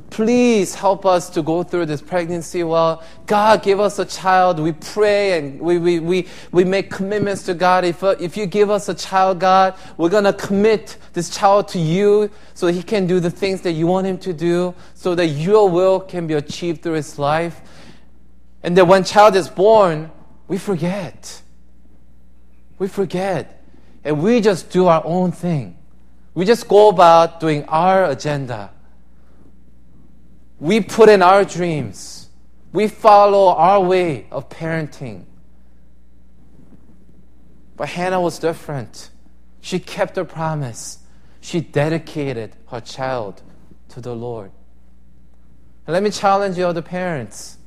please 0.09 0.73
help 0.73 1.05
us 1.05 1.29
to 1.29 1.41
go 1.41 1.63
through 1.63 1.85
this 1.85 2.01
pregnancy 2.01 2.63
well. 2.63 3.03
God, 3.25 3.61
give 3.61 3.79
us 3.79 3.99
a 3.99 4.05
child. 4.05 4.59
We 4.59 4.71
pray 4.71 5.37
and 5.37 5.59
we, 5.59 5.77
we, 5.77 5.99
we, 5.99 6.27
we 6.51 6.63
make 6.63 6.89
commitments 6.89 7.43
to 7.43 7.53
God. 7.53 7.85
If, 7.85 8.03
uh, 8.03 8.15
if 8.19 8.37
you 8.37 8.45
give 8.45 8.69
us 8.69 8.89
a 8.89 8.93
child, 8.93 9.39
God, 9.39 9.75
we're 9.97 10.09
going 10.09 10.23
to 10.23 10.33
commit 10.33 10.97
this 11.13 11.29
child 11.29 11.67
to 11.69 11.79
you 11.79 12.31
so 12.53 12.67
he 12.67 12.81
can 12.81 13.05
do 13.05 13.19
the 13.19 13.31
things 13.31 13.61
that 13.61 13.73
you 13.73 13.87
want 13.87 14.07
him 14.07 14.17
to 14.19 14.33
do, 14.33 14.73
so 14.93 15.13
that 15.15 15.27
your 15.27 15.69
will 15.69 15.99
can 15.99 16.25
be 16.27 16.33
achieved 16.35 16.81
through 16.81 16.93
his 16.93 17.19
life. 17.19 17.61
And 18.63 18.77
then 18.77 18.87
when 18.87 19.03
child 19.03 19.35
is 19.35 19.49
born, 19.49 20.09
we 20.47 20.57
forget. 20.57 21.41
We 22.79 22.87
forget. 22.87 23.63
And 24.03 24.23
we 24.23 24.41
just 24.41 24.69
do 24.69 24.87
our 24.87 25.03
own 25.05 25.31
thing. 25.31 25.77
We 26.33 26.45
just 26.45 26.67
go 26.67 26.89
about 26.89 27.39
doing 27.39 27.65
our 27.65 28.05
agenda. 28.05 28.71
We 30.59 30.81
put 30.81 31.09
in 31.09 31.21
our 31.21 31.45
dreams. 31.45 32.29
We 32.73 32.87
follow 32.87 33.53
our 33.53 33.79
way 33.81 34.27
of 34.31 34.49
parenting. 34.49 35.25
But 37.75 37.89
Hannah 37.89 38.21
was 38.21 38.39
different. 38.39 39.11
She 39.61 39.79
kept 39.79 40.15
her 40.15 40.25
promise. 40.25 40.99
She 41.41 41.61
dedicated 41.61 42.55
her 42.67 42.81
child 42.81 43.41
to 43.89 44.01
the 44.01 44.15
Lord. 44.15 44.51
And 45.85 45.93
let 45.93 46.03
me 46.03 46.09
challenge 46.09 46.57
you, 46.57 46.65
other 46.65 46.81
parents. 46.81 47.57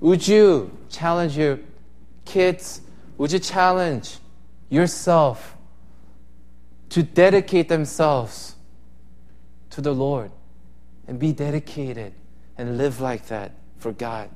Would 0.00 0.28
you 0.28 0.76
challenge 0.90 1.36
your 1.36 1.60
kids? 2.24 2.82
Would 3.16 3.32
you 3.32 3.38
challenge 3.38 4.18
yourself 4.68 5.56
to 6.90 7.02
dedicate 7.02 7.68
themselves 7.68 8.54
to 9.70 9.80
the 9.80 9.94
Lord 9.94 10.30
and 11.06 11.18
be 11.18 11.32
dedicated 11.32 12.12
and 12.56 12.78
live 12.78 13.00
like 13.00 13.26
that 13.28 13.52
for 13.78 13.92
God? 13.92 14.30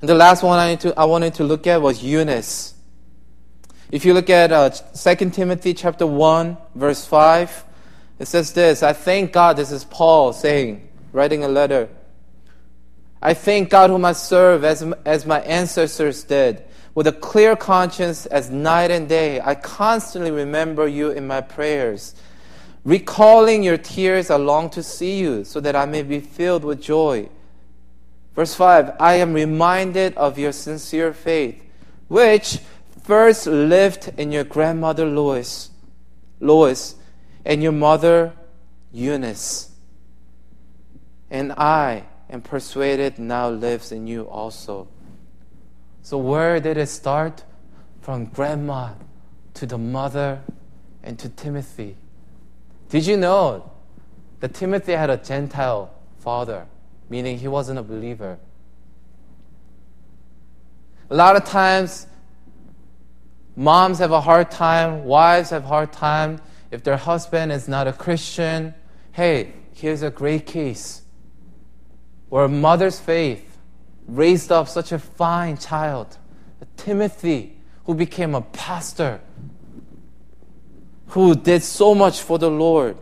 And 0.00 0.08
the 0.08 0.14
last 0.14 0.42
one 0.42 0.58
I, 0.58 0.76
to, 0.76 0.98
I 0.98 1.04
wanted 1.04 1.34
to 1.34 1.44
look 1.44 1.66
at 1.66 1.82
was 1.82 2.02
Eunice. 2.02 2.74
If 3.90 4.04
you 4.04 4.14
look 4.14 4.30
at 4.30 4.50
uh, 4.52 4.70
2 4.70 5.30
Timothy 5.30 5.74
chapter 5.74 6.06
1, 6.06 6.56
verse 6.74 7.04
5, 7.04 7.64
it 8.18 8.28
says 8.28 8.52
this 8.52 8.82
I 8.82 8.92
thank 8.92 9.32
God, 9.32 9.56
this 9.56 9.70
is 9.70 9.84
Paul 9.84 10.32
saying, 10.32 10.88
writing 11.12 11.44
a 11.44 11.48
letter. 11.48 11.88
I 13.22 13.34
thank 13.34 13.68
God 13.68 13.90
whom 13.90 14.04
I 14.04 14.12
serve 14.12 14.64
as, 14.64 14.82
as 15.04 15.26
my 15.26 15.40
ancestors 15.40 16.24
did. 16.24 16.62
With 16.94 17.06
a 17.06 17.12
clear 17.12 17.54
conscience 17.54 18.26
as 18.26 18.50
night 18.50 18.90
and 18.90 19.08
day, 19.08 19.40
I 19.40 19.54
constantly 19.54 20.30
remember 20.30 20.88
you 20.88 21.10
in 21.10 21.26
my 21.26 21.40
prayers. 21.40 22.14
Recalling 22.84 23.62
your 23.62 23.76
tears, 23.76 24.30
I 24.30 24.36
long 24.36 24.70
to 24.70 24.82
see 24.82 25.18
you 25.18 25.44
so 25.44 25.60
that 25.60 25.76
I 25.76 25.84
may 25.84 26.02
be 26.02 26.20
filled 26.20 26.64
with 26.64 26.80
joy. 26.80 27.28
Verse 28.34 28.54
5 28.54 28.96
I 28.98 29.14
am 29.14 29.34
reminded 29.34 30.14
of 30.16 30.38
your 30.38 30.52
sincere 30.52 31.12
faith, 31.12 31.62
which 32.08 32.58
first 33.02 33.46
lived 33.46 34.12
in 34.16 34.32
your 34.32 34.44
grandmother 34.44 35.06
Lois, 35.06 35.70
Lois 36.40 36.94
and 37.44 37.62
your 37.62 37.72
mother 37.72 38.32
Eunice 38.92 39.70
and 41.30 41.52
I 41.52 42.04
am 42.28 42.42
persuaded 42.42 43.18
now 43.18 43.48
lives 43.48 43.92
in 43.92 44.06
you 44.06 44.24
also. 44.28 44.88
So, 46.02 46.18
where 46.18 46.60
did 46.60 46.76
it 46.76 46.88
start? 46.88 47.44
From 48.00 48.26
grandma 48.26 48.94
to 49.54 49.66
the 49.66 49.78
mother 49.78 50.42
and 51.02 51.18
to 51.18 51.28
Timothy. 51.28 51.96
Did 52.90 53.06
you 53.06 53.16
know 53.16 53.70
that 54.40 54.52
Timothy 54.52 54.92
had 54.92 55.10
a 55.10 55.16
Gentile 55.16 55.94
father, 56.18 56.66
meaning 57.08 57.38
he 57.38 57.46
wasn't 57.46 57.78
a 57.78 57.82
believer? 57.82 58.38
A 61.08 61.14
lot 61.14 61.36
of 61.36 61.44
times, 61.44 62.08
moms 63.56 64.00
have 64.00 64.10
a 64.10 64.20
hard 64.20 64.50
time, 64.50 65.04
wives 65.04 65.50
have 65.50 65.64
a 65.64 65.68
hard 65.68 65.92
time 65.92 66.40
if 66.72 66.82
their 66.82 66.96
husband 66.96 67.52
is 67.52 67.68
not 67.68 67.86
a 67.86 67.92
Christian. 67.92 68.74
Hey, 69.12 69.52
here's 69.72 70.02
a 70.02 70.10
great 70.10 70.46
case 70.46 71.02
where 72.28 72.44
a 72.44 72.48
mother's 72.48 72.98
faith 72.98 73.58
raised 74.06 74.50
up 74.50 74.68
such 74.68 74.90
a 74.90 74.98
fine 74.98 75.56
child, 75.56 76.18
Timothy, 76.76 77.56
who 77.84 77.94
became 77.94 78.34
a 78.34 78.40
pastor, 78.40 79.20
who 81.10 81.34
did 81.34 81.62
so 81.62 81.94
much 81.94 82.20
for 82.20 82.38
the 82.38 82.50
Lord. 82.50 82.96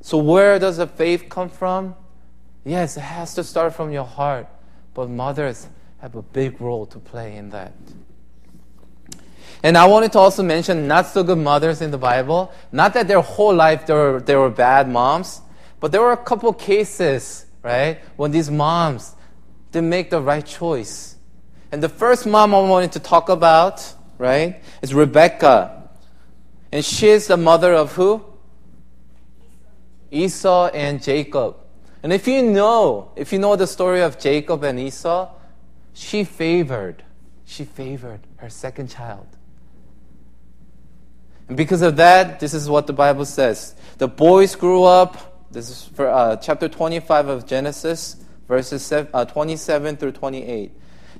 So, 0.00 0.18
where 0.18 0.58
does 0.58 0.76
the 0.76 0.86
faith 0.86 1.28
come 1.28 1.48
from? 1.48 1.94
Yes, 2.64 2.96
it 2.96 3.00
has 3.00 3.34
to 3.34 3.44
start 3.44 3.74
from 3.74 3.92
your 3.92 4.04
heart, 4.04 4.48
but 4.94 5.08
mothers 5.08 5.68
have 5.98 6.14
a 6.14 6.22
big 6.22 6.60
role 6.60 6.86
to 6.86 6.98
play 6.98 7.36
in 7.36 7.50
that. 7.50 7.72
And 9.62 9.76
I 9.76 9.86
wanted 9.86 10.12
to 10.12 10.18
also 10.18 10.42
mention 10.42 10.86
not 10.86 11.06
so 11.06 11.22
good 11.22 11.38
mothers 11.38 11.80
in 11.80 11.90
the 11.90 11.98
Bible. 11.98 12.52
Not 12.70 12.94
that 12.94 13.08
their 13.08 13.20
whole 13.20 13.54
life 13.54 13.86
they 13.86 13.94
were, 13.94 14.20
they 14.20 14.36
were 14.36 14.50
bad 14.50 14.88
moms, 14.88 15.40
But 15.80 15.92
there 15.92 16.00
were 16.00 16.12
a 16.12 16.16
couple 16.16 16.52
cases, 16.52 17.46
right, 17.62 18.00
when 18.16 18.30
these 18.30 18.50
moms 18.50 19.14
didn't 19.72 19.90
make 19.90 20.10
the 20.10 20.20
right 20.20 20.44
choice. 20.44 21.16
And 21.70 21.82
the 21.82 21.88
first 21.88 22.26
mom 22.26 22.54
I 22.54 22.60
wanted 22.60 22.92
to 22.92 23.00
talk 23.00 23.28
about, 23.28 23.92
right, 24.18 24.62
It's 24.82 24.92
Rebecca. 24.92 25.90
And 26.72 26.84
she 26.84 27.08
is 27.08 27.28
the 27.28 27.36
mother 27.36 27.72
of 27.72 27.92
who? 27.92 28.24
Esau 30.10 30.68
and 30.68 31.02
Jacob. 31.02 31.56
And 32.02 32.12
if 32.12 32.28
you 32.28 32.42
know, 32.42 33.10
if 33.16 33.32
you 33.32 33.38
know 33.38 33.56
the 33.56 33.66
story 33.66 34.02
of 34.02 34.18
Jacob 34.18 34.62
and 34.62 34.78
Esau, 34.78 35.32
she 35.92 36.24
favored, 36.24 37.02
she 37.44 37.64
favored 37.64 38.20
her 38.36 38.50
second 38.50 38.90
child. 38.90 39.26
And 41.48 41.56
because 41.56 41.82
of 41.82 41.96
that, 41.96 42.40
this 42.40 42.54
is 42.54 42.68
what 42.68 42.86
the 42.86 42.92
Bible 42.92 43.24
says. 43.24 43.74
The 43.98 44.08
boys 44.08 44.54
grew 44.54 44.84
up, 44.84 45.48
this 45.50 45.70
is 45.70 45.84
for 45.84 46.08
uh, 46.08 46.36
chapter 46.36 46.68
25 46.68 47.28
of 47.28 47.46
Genesis, 47.46 48.16
verses 48.48 48.92
uh, 48.92 49.24
27 49.24 49.96
through 49.96 50.12
28. 50.12 50.72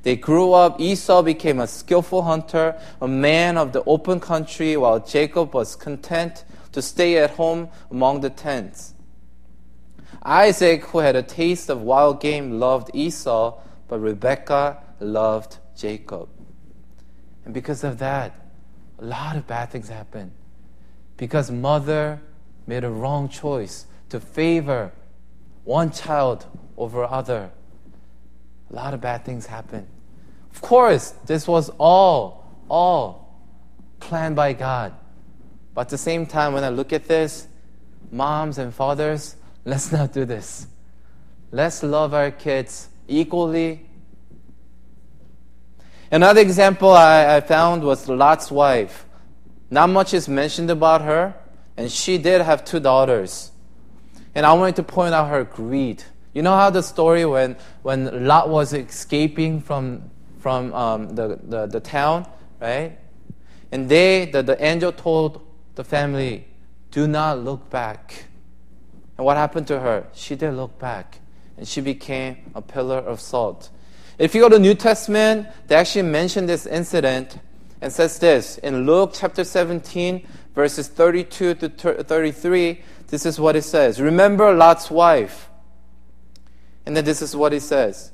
They 0.07 0.15
grew 0.15 0.53
up. 0.53 0.81
Esau 0.81 1.21
became 1.23 1.59
a 1.59 1.67
skillful 1.67 2.23
hunter, 2.23 2.81
a 3.03 3.09
man 3.09 3.59
of 3.59 3.73
the 3.73 3.83
open 3.87 4.21
country, 4.21 4.77
while 4.77 5.01
Jacob 5.01 5.53
was 5.53 5.75
content 5.75 6.45
to 6.71 6.81
stay 6.81 7.19
at 7.19 7.31
home 7.31 7.71
among 7.91 8.21
the 8.21 8.31
tents. 8.31 8.95
Isaac, 10.23 10.85
who 10.85 10.99
had 10.99 11.17
a 11.17 11.25
taste 11.25 11.69
of 11.71 11.83
wild 11.83 12.21
game, 12.21 12.61
loved 12.61 12.93
Esau, 12.95 13.59
but 13.89 13.99
Rebekah 13.99 14.81
loved 15.01 15.59
Jacob. 15.77 16.29
And 17.45 17.53
because 17.53 17.83
of 17.83 17.99
that, 17.99 18.33
a 19.01 19.05
lot 19.05 19.35
of 19.35 19.49
bad 19.49 19.71
things 19.71 19.89
happened. 19.89 20.31
Because 21.17 21.51
mother 21.51 22.21
made 22.65 22.85
a 22.85 22.91
wrong 22.91 23.29
choice 23.29 23.87
to 24.11 24.21
favor 24.21 24.93
one 25.65 25.91
child 25.91 26.47
over 26.77 27.03
other. 27.03 27.51
A 28.71 28.73
lot 28.73 28.95
of 28.95 29.01
bad 29.01 29.25
things 29.25 29.47
happened. 29.47 29.89
Of 30.57 30.63
course, 30.63 31.13
this 31.27 31.47
was 31.47 31.71
all, 31.79 32.51
all 32.69 33.41
planned 34.01 34.35
by 34.35 34.53
God. 34.53 34.93
But 35.73 35.83
at 35.83 35.89
the 35.91 35.99
same 35.99 36.27
time, 36.27 36.53
when 36.53 36.65
I 36.65 36.71
look 36.71 36.93
at 36.93 37.05
this, 37.05 37.47
moms 38.11 38.59
and 38.59 38.75
fathers, 38.75 39.37
Let's 39.67 39.91
not 39.91 40.13
do 40.13 40.25
this. 40.25 40.69
Let's 41.51 41.83
love 41.83 42.15
our 42.15 42.31
kids 42.31 42.89
equally. 43.09 43.85
Another 46.09 46.41
example 46.41 46.91
I, 46.91 47.37
I 47.37 47.41
found 47.41 47.83
was 47.83 48.09
Lot's 48.09 48.49
wife. 48.49 49.07
Not 49.69 49.91
much 49.91 50.15
is 50.15 50.29
mentioned 50.29 50.71
about 50.71 51.03
her, 51.03 51.35
and 51.77 51.91
she 51.91 52.17
did 52.17 52.43
have 52.43 52.65
two 52.65 52.79
daughters. 52.79 53.51
And 54.37 54.47
I 54.47 54.53
wanted 54.53 54.77
to 54.77 54.85
point 54.85 55.15
out 55.15 55.31
her 55.31 55.43
greed. 55.43 56.05
You 56.33 56.43
know 56.43 56.55
how 56.55 56.71
the 56.71 56.83
story 56.83 57.27
when, 57.27 57.57
when 57.83 58.29
Lot 58.29 58.49
was 58.49 58.73
escaping 58.73 59.61
from, 59.61 60.13
from 60.47 60.73
um, 60.75 61.09
the, 61.17 61.41
the, 61.43 61.67
the 61.67 61.81
town, 61.81 62.25
right? 62.61 62.97
And 63.73 63.89
they, 63.89 64.27
the, 64.27 64.45
the 64.45 64.65
angel 64.65 64.93
told 64.93 65.45
the 65.75 65.83
family, 65.83 66.47
do 66.93 67.09
not 67.09 67.41
look 67.41 67.69
back. 67.69 68.27
And 69.19 69.27
what 69.27 69.37
happened 69.37 69.67
to 69.67 69.81
her? 69.81 70.07
She 70.13 70.37
did 70.37 70.53
look 70.53 70.79
back 70.79 71.19
and 71.57 71.67
she 71.67 71.81
became 71.81 72.37
a 72.55 72.63
pillar 72.63 72.99
of 72.99 73.21
salt. 73.21 73.71
If 74.19 74.37
you 74.37 74.41
go 74.41 74.49
to 74.49 74.61
New 74.61 74.75
Testament, 74.75 75.49
they 75.67 75.75
actually 75.75 76.03
mention 76.03 76.47
this 76.47 76.65
incident 76.65 77.41
and 77.81 77.93
says 77.93 78.17
this 78.21 78.59
in 78.59 78.87
Luke 78.87 79.15
chapter 79.15 79.43
17, 79.43 80.29
verses 80.55 80.87
32 80.87 81.55
to 81.55 81.69
33. 82.05 82.83
This 83.09 83.27
is 83.27 83.41
what 83.41 83.57
it 83.57 83.63
says. 83.63 84.01
Remember 84.01 84.55
Lot's 84.55 84.93
wife. 84.93 85.51
And 86.87 86.97
then 86.97 87.05
this 87.05 87.21
is 87.21 87.35
what 87.35 87.53
it 87.53 87.63
says. 87.63 88.13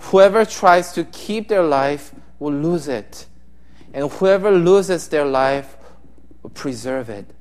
Whoever 0.00 0.44
tries 0.44 0.92
to 0.92 1.04
keep 1.04 1.48
their 1.48 1.62
life 1.62 2.14
will 2.38 2.54
lose 2.54 2.88
it. 2.88 3.26
And 3.92 4.10
whoever 4.10 4.50
loses 4.50 5.08
their 5.08 5.24
life 5.24 5.76
will 6.42 6.50
preserve 6.50 7.10
it. 7.10 7.32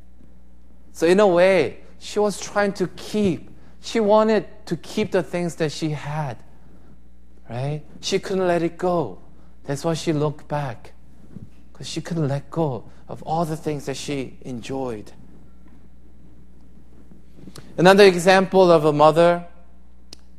So 0.91 1.07
in 1.07 1.19
a 1.19 1.27
way, 1.27 1.79
she 1.99 2.19
was 2.19 2.39
trying 2.39 2.73
to 2.73 2.87
keep. 2.87 3.49
She 3.81 3.99
wanted 3.99 4.45
to 4.65 4.75
keep 4.75 5.11
the 5.11 5.23
things 5.23 5.55
that 5.55 5.71
she 5.71 5.91
had, 5.91 6.37
right? 7.49 7.83
She 8.01 8.19
couldn't 8.19 8.47
let 8.47 8.61
it 8.61 8.77
go. 8.77 9.19
That's 9.63 9.85
why 9.85 9.93
she 9.93 10.11
looked 10.11 10.47
back, 10.47 10.93
because 11.71 11.87
she 11.87 12.01
couldn't 12.01 12.27
let 12.27 12.49
go 12.51 12.89
of 13.07 13.23
all 13.23 13.45
the 13.45 13.55
things 13.55 13.85
that 13.85 13.95
she 13.95 14.37
enjoyed. 14.41 15.11
Another 17.77 18.03
example 18.03 18.71
of 18.71 18.85
a 18.85 18.91
mother 18.91 19.45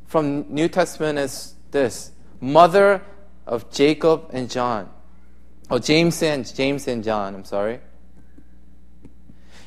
from 0.05 0.45
New 0.53 0.67
Testament 0.67 1.17
is 1.17 1.55
this 1.71 2.10
mother 2.41 3.01
of 3.47 3.71
Jacob 3.71 4.29
and 4.33 4.49
John. 4.49 4.89
Oh, 5.69 5.79
James 5.79 6.21
and 6.21 6.53
James 6.53 6.87
and 6.87 7.03
John, 7.03 7.33
I'm 7.33 7.45
sorry. 7.45 7.79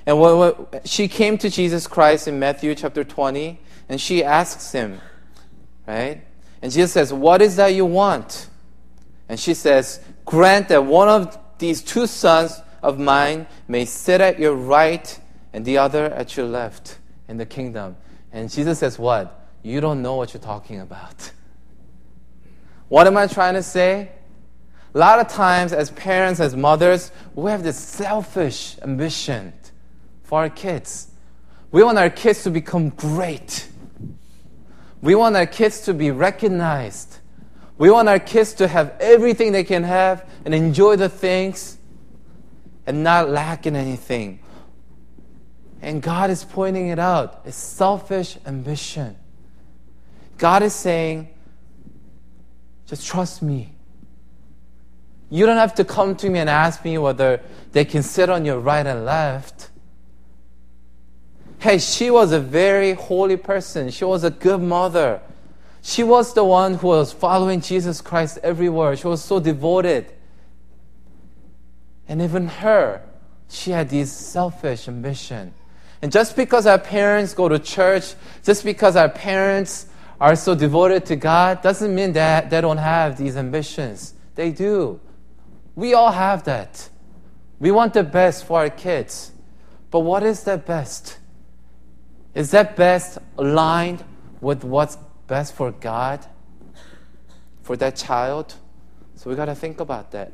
And 0.06 0.20
when, 0.20 0.37
when 0.37 0.84
she 0.84 1.08
came 1.08 1.38
to 1.38 1.48
Jesus 1.48 1.87
Christ 1.87 2.28
in 2.28 2.38
Matthew 2.38 2.74
chapter 2.74 3.04
20, 3.04 3.58
and 3.88 4.00
she 4.00 4.22
asks 4.22 4.72
him, 4.72 5.00
right? 5.87 6.22
And 6.60 6.72
Jesus 6.72 6.92
says, 6.92 7.12
What 7.12 7.42
is 7.42 7.56
that 7.56 7.68
you 7.68 7.84
want? 7.84 8.48
And 9.28 9.38
she 9.38 9.54
says, 9.54 10.00
Grant 10.24 10.68
that 10.68 10.84
one 10.84 11.08
of 11.08 11.38
these 11.58 11.82
two 11.82 12.06
sons 12.06 12.60
of 12.82 12.98
mine 12.98 13.46
may 13.68 13.84
sit 13.84 14.20
at 14.20 14.38
your 14.38 14.54
right 14.54 15.18
and 15.52 15.64
the 15.64 15.78
other 15.78 16.06
at 16.06 16.37
your 16.37 16.46
left 16.46 16.98
in 17.28 17.37
the 17.37 17.46
kingdom. 17.46 17.96
And 18.32 18.50
Jesus 18.50 18.78
says, 18.78 18.98
What? 18.98 19.48
You 19.62 19.80
don't 19.80 20.02
know 20.02 20.16
what 20.16 20.34
you're 20.34 20.42
talking 20.42 20.80
about. 20.80 21.32
What 22.94 23.09
am 23.09 23.16
I 23.16 23.26
trying 23.26 23.54
to 23.54 23.62
say? 23.64 24.12
A 24.94 24.98
lot 24.98 25.18
of 25.18 25.26
times, 25.26 25.72
as 25.72 25.90
parents, 25.90 26.38
as 26.38 26.54
mothers, 26.54 27.11
we 27.35 27.50
have 27.50 27.64
this 27.64 27.76
selfish 27.76 28.76
ambition 28.83 29.52
for 30.22 30.42
our 30.42 30.48
kids. 30.48 31.09
We 31.72 31.83
want 31.83 31.98
our 31.98 32.09
kids 32.09 32.44
to 32.44 32.52
become 32.52 32.90
great. 32.90 33.68
We 35.02 35.16
want 35.16 35.35
our 35.35 35.44
kids 35.44 35.80
to 35.87 35.92
be 35.92 36.12
recognized. 36.12 37.18
We 37.78 37.90
want 37.90 38.09
our 38.09 38.20
kids 38.20 38.54
to 38.54 38.68
have 38.68 38.94
everything 39.00 39.50
they 39.50 39.64
can 39.64 39.83
have 39.83 40.24
and 40.44 40.54
enjoy 40.54 40.94
the 40.94 41.09
things 41.09 41.76
and 42.87 43.02
not 43.02 43.28
lack 43.28 43.66
in 43.66 43.74
anything. 43.74 44.38
And 45.83 46.00
God 46.00 46.30
is 46.30 46.44
pointing 46.44 46.90
it 46.90 47.00
out. 47.00 47.42
It's 47.44 47.57
selfish 47.57 48.38
ambition. 48.46 49.16
God 50.38 50.62
is 50.62 50.76
saying, 50.76 51.34
just 52.87 53.07
trust 53.07 53.42
me. 53.42 53.75
You 55.31 55.47
don't 55.47 55.57
have 55.57 55.75
to 55.77 55.85
come 55.85 56.16
to 56.16 56.31
me 56.31 56.38
and 56.38 56.51
ask 56.51 56.85
me 56.85 56.99
whether 56.99 57.40
they 57.73 57.85
can 57.85 58.03
sit 58.03 58.31
on 58.31 58.44
your 58.44 58.59
right 58.59 58.87
and 58.87 59.05
left. 59.05 59.70
Hey, 61.59 61.79
she 61.79 62.11
was 62.11 62.33
a 62.33 62.40
very 62.40 62.92
holy 62.92 63.37
person. 63.37 63.90
She 63.90 64.05
was 64.05 64.23
a 64.23 64.31
good 64.31 64.61
mother. 64.61 65.20
She 65.83 66.03
was 66.03 66.35
the 66.35 66.44
one 66.44 66.75
who 66.75 66.88
was 66.88 67.12
following 67.12 67.61
Jesus 67.61 68.01
Christ 68.01 68.38
everywhere. 68.42 68.97
She 68.97 69.07
was 69.07 69.25
so 69.25 69.40
devoted. 69.40 70.12
And 72.07 72.20
even 72.20 72.49
her, 72.49 73.03
she 73.49 73.70
had 73.70 73.88
this 73.88 74.12
selfish 74.12 74.88
ambition. 74.88 75.55
And 76.03 76.12
just 76.12 76.37
because 76.37 76.66
our 76.66 76.79
parents 76.79 77.33
go 77.33 77.49
to 77.49 77.59
church, 77.59 78.14
just 78.42 78.62
because 78.62 78.94
our 78.94 79.09
parents 79.09 79.87
are 80.20 80.37
so 80.37 80.55
devoted 80.55 81.07
to 81.07 81.16
God, 81.16 81.62
doesn't 81.62 81.94
mean 81.94 82.12
that 82.12 82.50
they 82.50 82.61
don't 82.61 82.79
have 82.79 83.16
these 83.16 83.37
ambitions. 83.37 84.14
They 84.35 84.50
do. 84.50 85.00
We 85.74 85.94
all 85.94 86.12
have 86.12 86.44
that. 86.44 86.88
We 87.59 87.70
want 87.70 87.94
the 87.94 88.05
best 88.05 88.46
for 88.46 88.61
our 88.61 88.70
kids. 88.70 89.33
But 89.90 90.00
what 90.00 90.22
is 90.22 90.44
the 90.44 90.59
best? 90.59 91.18
Is 92.35 92.50
that 92.50 92.77
best 92.77 93.18
aligned 93.38 94.05
with 94.40 94.64
what's 94.64 94.96
best 95.27 95.55
for 95.55 95.70
God, 95.70 96.27
for 97.62 97.77
that 97.77 97.96
child? 97.96 98.55
So 99.14 99.31
we 99.31 99.37
got 99.37 99.46
to 99.46 99.55
think 99.55 99.81
about 99.81 100.11
that. 100.12 100.33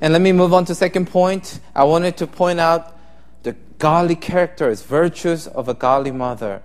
And 0.00 0.12
let 0.12 0.22
me 0.22 0.32
move 0.32 0.52
on 0.52 0.64
to 0.66 0.74
second 0.74 1.08
point. 1.08 1.60
I 1.74 1.84
wanted 1.84 2.16
to 2.18 2.26
point 2.26 2.58
out 2.58 2.98
the 3.42 3.52
godly 3.78 4.16
characters, 4.16 4.82
virtues 4.82 5.46
of 5.46 5.68
a 5.68 5.74
godly 5.74 6.10
mother. 6.10 6.62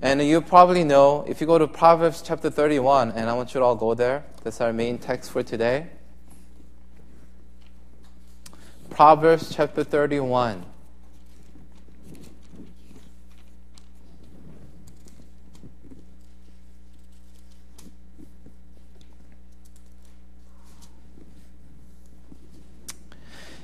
And 0.00 0.22
you 0.22 0.40
probably 0.40 0.84
know, 0.84 1.24
if 1.26 1.40
you 1.40 1.46
go 1.46 1.58
to 1.58 1.66
Proverbs 1.66 2.22
chapter 2.22 2.50
31, 2.50 3.10
and 3.12 3.28
I 3.28 3.32
want 3.32 3.52
you 3.52 3.58
to 3.60 3.64
all 3.64 3.74
go 3.74 3.94
there, 3.94 4.24
that's 4.44 4.60
our 4.60 4.72
main 4.72 4.98
text 4.98 5.32
for 5.32 5.42
today. 5.42 5.88
Proverbs 8.90 9.52
chapter 9.54 9.82
31. 9.82 10.64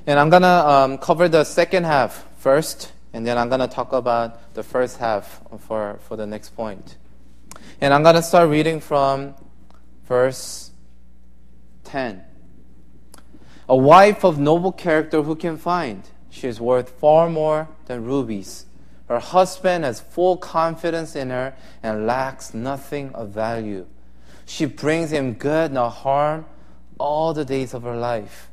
And 0.07 0.18
I'm 0.18 0.31
going 0.31 0.42
to 0.42 0.49
um, 0.49 0.99
cover 0.99 1.29
the 1.29 1.44
second 1.44 1.85
half 1.85 2.27
first, 2.38 2.92
and 3.14 3.24
then 3.24 3.38
I'm 3.38 3.48
going 3.48 3.61
to 3.61 3.68
talk 3.68 3.92
about 3.92 4.55
the 4.55 4.64
first 4.64 4.98
half 4.98 5.40
for, 5.61 6.00
for 6.09 6.16
the 6.16 6.27
next 6.27 6.57
point. 6.57 6.96
And 7.81 7.94
I'm 7.94 8.03
going 8.03 8.16
to 8.16 8.22
start 8.22 8.50
reading 8.50 8.81
from 8.81 9.37
verse 10.07 10.72
10. 11.85 12.24
A 13.68 13.77
wife 13.77 14.24
of 14.24 14.40
noble 14.40 14.72
character 14.72 15.22
who 15.22 15.37
can 15.37 15.57
find? 15.57 16.03
She 16.29 16.48
is 16.48 16.61
worth 16.61 16.90
far 16.98 17.31
more 17.31 17.68
than 17.87 18.05
rubies. 18.05 18.66
Her 19.07 19.20
husband 19.20 19.85
has 19.85 20.00
full 20.00 20.37
confidence 20.37 21.14
in 21.14 21.31
her 21.31 21.55
and 21.85 22.09
lacks 22.09 22.53
nothing 22.53 23.14
of 23.14 23.29
value. 23.29 23.87
She 24.44 24.64
brings 24.64 25.12
him 25.12 25.35
good, 25.35 25.72
not 25.72 25.90
harm, 25.90 26.46
all 26.98 27.33
the 27.33 27.44
days 27.44 27.74
of 27.74 27.85
her 27.85 27.96
life. 27.96 28.50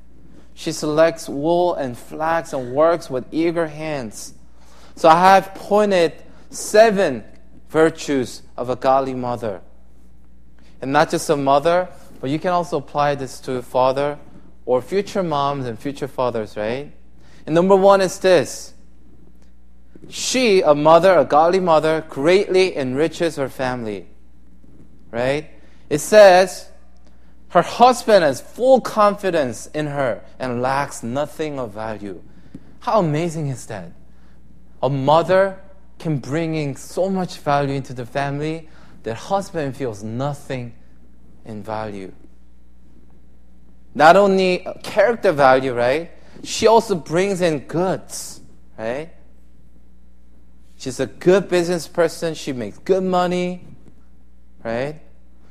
She 0.54 0.72
selects 0.72 1.28
wool 1.28 1.74
and 1.74 1.98
flax 1.98 2.54
and 2.54 2.76
works 2.76 3.10
with 3.10 3.26
eager 3.32 3.66
hands. 3.66 4.36
So 4.96 5.10
I 5.10 5.20
have 5.20 5.56
pointed 5.56 6.14
seven 6.50 7.24
virtues 7.70 8.44
of 8.58 8.70
a 8.70 8.76
godly 8.76 9.14
mother. 9.14 9.62
And 10.82 10.92
not 10.92 11.10
just 11.10 11.30
a 11.30 11.38
mother, 11.38 11.88
but 12.20 12.30
you 12.30 12.40
can 12.40 12.52
also 12.52 12.78
apply 12.78 13.16
this 13.16 13.40
to 13.42 13.54
a 13.54 13.62
father 13.62 14.20
or 14.66 14.82
future 14.82 15.24
moms 15.24 15.66
and 15.66 15.80
future 15.80 16.08
fathers, 16.08 16.56
right? 16.58 16.92
And 17.46 17.56
number 17.56 17.76
one 17.76 18.02
is 18.02 18.20
this 18.20 18.74
she, 20.10 20.62
a 20.62 20.74
mother, 20.74 21.18
a 21.18 21.26
godly 21.26 21.60
mother, 21.60 22.04
greatly 22.10 22.76
enriches 22.76 23.36
her 23.36 23.50
family. 23.50 24.08
Right? 25.12 25.50
It 25.90 26.00
says, 26.00 26.70
her 27.50 27.62
husband 27.62 28.24
has 28.24 28.42
full 28.42 28.82
confidence 28.82 29.68
in 29.68 29.88
her 29.88 30.24
and 30.40 30.62
lacks 30.62 31.04
nothing 31.04 31.60
of 31.60 31.72
value. 31.72 32.22
How 32.80 33.00
amazing 33.00 33.48
is 33.48 33.66
that? 33.68 33.92
A 34.82 34.90
mother 34.90 35.60
can 36.00 36.18
bring 36.18 36.56
in 36.56 36.76
so 36.76 37.10
much 37.10 37.38
value 37.38 37.76
into 37.76 37.94
the 37.94 38.06
family 38.06 38.68
that 39.04 39.16
husband 39.16 39.78
feels 39.78 40.04
nothing 40.04 40.74
in 41.46 41.64
value. 41.64 42.12
Not 43.94 44.16
only 44.16 44.66
character 44.84 45.32
value, 45.32 45.74
right? 45.74 46.12
She 46.44 46.68
also 46.68 46.96
brings 46.96 47.42
in 47.42 47.60
goods, 47.60 48.42
right? 48.78 49.10
She's 50.78 51.00
a 51.00 51.06
good 51.06 51.50
business 51.50 51.88
person. 51.88 52.34
She 52.34 52.54
makes 52.54 52.80
good 52.80 53.04
money, 53.04 53.64
right? 54.64 55.00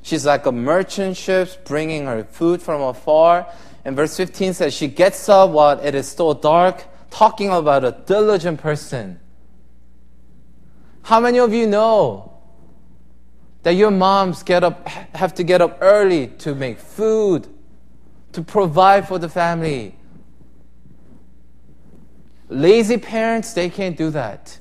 She's 0.02 0.26
like 0.26 0.46
a 0.46 0.52
merchant 0.52 1.16
ship 1.16 1.64
bringing 1.64 2.06
her 2.06 2.24
food 2.24 2.62
from 2.62 2.80
afar. 2.80 3.46
And 3.84 3.94
verse 3.94 4.16
15 4.16 4.54
says, 4.54 4.74
She 4.74 4.88
gets 4.88 5.28
up 5.28 5.50
while 5.50 5.78
it 5.78 5.94
is 5.94 6.08
still 6.08 6.34
dark, 6.34 6.84
talking 7.10 7.50
about 7.50 7.84
a 7.84 7.92
diligent 8.06 8.60
person. 8.60 9.20
How 11.02 11.20
many 11.20 11.38
of 11.38 11.52
you 11.52 11.66
know 11.66 12.32
that 13.62 13.72
your 13.72 13.90
moms 13.90 14.42
get 14.42 14.64
up, 14.64 14.86
have 14.88 15.34
to 15.34 15.42
get 15.42 15.60
up 15.60 15.78
early 15.80 16.28
to 16.38 16.54
make 16.54 16.78
food, 16.78 17.48
to 18.32 18.42
provide 18.42 19.06
for 19.08 19.18
the 19.18 19.28
family? 19.28 19.96
Lazy 22.48 22.96
parents, 22.96 23.52
they 23.52 23.68
can't 23.68 23.96
do 23.96 24.10
that. 24.10 24.58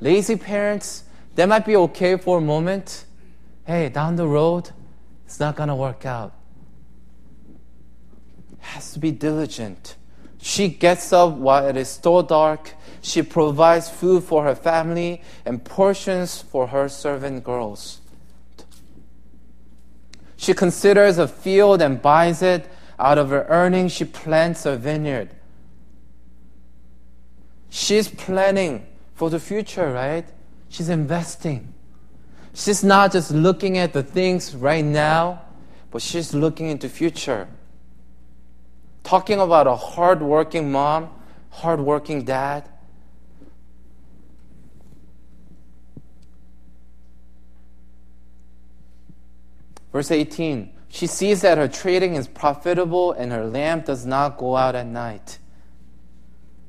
Lazy 0.00 0.36
parents, 0.36 1.04
they 1.34 1.46
might 1.46 1.66
be 1.66 1.76
okay 1.76 2.16
for 2.16 2.38
a 2.38 2.40
moment. 2.40 3.04
Hey, 3.64 3.88
down 3.88 4.16
the 4.16 4.26
road, 4.26 4.70
it's 5.26 5.38
not 5.38 5.56
going 5.56 5.68
to 5.68 5.74
work 5.74 6.06
out. 6.06 6.34
Has 8.60 8.92
to 8.92 8.98
be 8.98 9.10
diligent. 9.10 9.96
She 10.42 10.68
gets 10.68 11.12
up 11.12 11.34
while 11.34 11.66
it 11.66 11.76
is 11.76 11.88
still 11.88 12.22
dark. 12.22 12.74
She 13.02 13.22
provides 13.22 13.88
food 13.88 14.24
for 14.24 14.44
her 14.44 14.54
family 14.54 15.22
and 15.44 15.64
portions 15.64 16.40
for 16.40 16.68
her 16.68 16.88
servant 16.88 17.44
girls. 17.44 18.00
She 20.36 20.54
considers 20.54 21.18
a 21.18 21.28
field 21.28 21.82
and 21.82 22.00
buys 22.00 22.42
it. 22.42 22.70
Out 22.98 23.18
of 23.18 23.30
her 23.30 23.44
earnings, 23.48 23.92
she 23.92 24.04
plants 24.04 24.66
a 24.66 24.76
vineyard. 24.76 25.30
She's 27.68 28.08
planning 28.08 28.86
for 29.14 29.30
the 29.30 29.38
future, 29.38 29.92
right? 29.92 30.26
She's 30.68 30.88
investing. 30.88 31.72
She's 32.54 32.82
not 32.82 33.12
just 33.12 33.30
looking 33.30 33.78
at 33.78 33.92
the 33.92 34.02
things 34.02 34.54
right 34.54 34.84
now, 34.84 35.42
but 35.90 36.02
she's 36.02 36.34
looking 36.34 36.68
into 36.68 36.88
future. 36.88 37.48
Talking 39.02 39.40
about 39.40 39.66
a 39.66 39.76
hardworking 39.76 40.70
mom, 40.70 41.10
hardworking 41.50 42.24
dad. 42.24 42.68
Verse 49.92 50.10
18 50.10 50.72
She 50.88 51.06
sees 51.06 51.42
that 51.42 51.58
her 51.58 51.68
trading 51.68 52.14
is 52.14 52.28
profitable 52.28 53.12
and 53.12 53.32
her 53.32 53.44
lamp 53.44 53.86
does 53.86 54.06
not 54.06 54.38
go 54.38 54.56
out 54.56 54.74
at 54.74 54.86
night. 54.86 55.38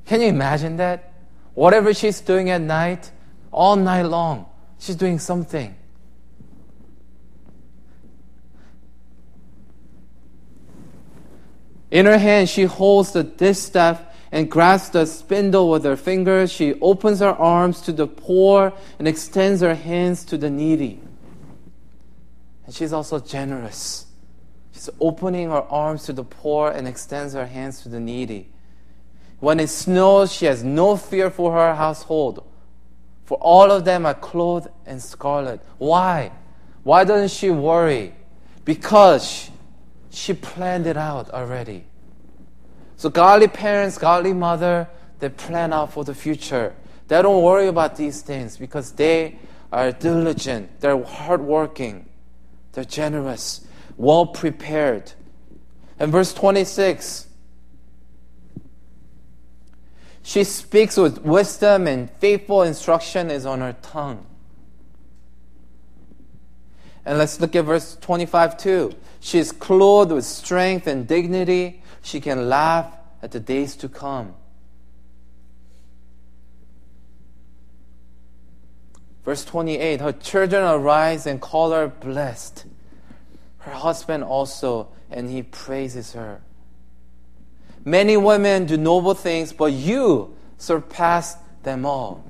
Can 0.06 0.20
you 0.20 0.28
imagine 0.28 0.76
that? 0.76 1.12
Whatever 1.54 1.94
she's 1.94 2.20
doing 2.20 2.50
at 2.50 2.60
night, 2.60 3.10
all 3.50 3.76
night 3.76 4.02
long, 4.02 4.46
she's 4.78 4.96
doing 4.96 5.18
something. 5.18 5.76
In 11.92 12.06
her 12.06 12.16
hand, 12.16 12.48
she 12.48 12.62
holds 12.62 13.12
the 13.12 13.22
distaff 13.22 14.02
and 14.32 14.50
grasps 14.50 14.88
the 14.88 15.04
spindle 15.04 15.68
with 15.68 15.84
her 15.84 15.94
fingers. 15.94 16.50
She 16.50 16.80
opens 16.80 17.20
her 17.20 17.32
arms 17.32 17.82
to 17.82 17.92
the 17.92 18.06
poor 18.06 18.72
and 18.98 19.06
extends 19.06 19.60
her 19.60 19.74
hands 19.74 20.24
to 20.24 20.38
the 20.38 20.48
needy. 20.48 21.02
And 22.64 22.74
she's 22.74 22.94
also 22.94 23.20
generous. 23.20 24.06
She's 24.72 24.88
opening 25.00 25.50
her 25.50 25.60
arms 25.60 26.04
to 26.04 26.14
the 26.14 26.24
poor 26.24 26.70
and 26.70 26.88
extends 26.88 27.34
her 27.34 27.44
hands 27.44 27.82
to 27.82 27.90
the 27.90 28.00
needy. 28.00 28.48
When 29.40 29.60
it 29.60 29.68
snows, 29.68 30.32
she 30.32 30.46
has 30.46 30.64
no 30.64 30.96
fear 30.96 31.30
for 31.30 31.52
her 31.52 31.74
household, 31.74 32.42
for 33.26 33.36
all 33.36 33.70
of 33.70 33.84
them 33.84 34.06
are 34.06 34.14
clothed 34.14 34.68
in 34.86 34.98
scarlet. 34.98 35.60
Why? 35.76 36.32
Why 36.84 37.04
doesn't 37.04 37.36
she 37.36 37.50
worry? 37.50 38.14
Because 38.64 39.50
she 40.12 40.32
planned 40.32 40.86
it 40.86 40.96
out 40.96 41.30
already. 41.30 41.84
So, 42.96 43.08
godly 43.10 43.48
parents, 43.48 43.98
godly 43.98 44.32
mother, 44.32 44.88
they 45.18 45.28
plan 45.28 45.72
out 45.72 45.92
for 45.92 46.04
the 46.04 46.14
future. 46.14 46.74
They 47.08 47.20
don't 47.20 47.42
worry 47.42 47.66
about 47.66 47.96
these 47.96 48.22
things 48.22 48.56
because 48.56 48.92
they 48.92 49.38
are 49.72 49.90
diligent, 49.90 50.80
they're 50.80 51.02
hardworking, 51.02 52.08
they're 52.72 52.84
generous, 52.84 53.66
well 53.96 54.26
prepared. 54.26 55.12
And 55.98 56.12
verse 56.12 56.32
26 56.32 57.28
she 60.22 60.44
speaks 60.44 60.96
with 60.96 61.18
wisdom, 61.22 61.86
and 61.86 62.08
faithful 62.18 62.62
instruction 62.62 63.30
is 63.30 63.44
on 63.44 63.60
her 63.60 63.76
tongue. 63.82 64.24
And 67.04 67.18
let's 67.18 67.40
look 67.40 67.56
at 67.56 67.64
verse 67.64 67.96
25 68.00 68.56
too. 68.56 68.94
She 69.20 69.38
is 69.38 69.52
clothed 69.52 70.12
with 70.12 70.24
strength 70.24 70.86
and 70.86 71.06
dignity. 71.06 71.82
She 72.02 72.20
can 72.20 72.48
laugh 72.48 72.94
at 73.22 73.32
the 73.32 73.40
days 73.40 73.76
to 73.76 73.88
come. 73.88 74.34
Verse 79.24 79.44
28 79.44 80.00
Her 80.00 80.12
children 80.12 80.64
arise 80.64 81.26
and 81.26 81.40
call 81.40 81.70
her 81.72 81.88
blessed. 81.88 82.66
Her 83.58 83.72
husband 83.72 84.24
also, 84.24 84.88
and 85.10 85.30
he 85.30 85.42
praises 85.42 86.12
her. 86.14 86.40
Many 87.84 88.16
women 88.16 88.66
do 88.66 88.76
noble 88.76 89.14
things, 89.14 89.52
but 89.52 89.72
you 89.72 90.36
surpass 90.58 91.36
them 91.62 91.84
all. 91.86 92.24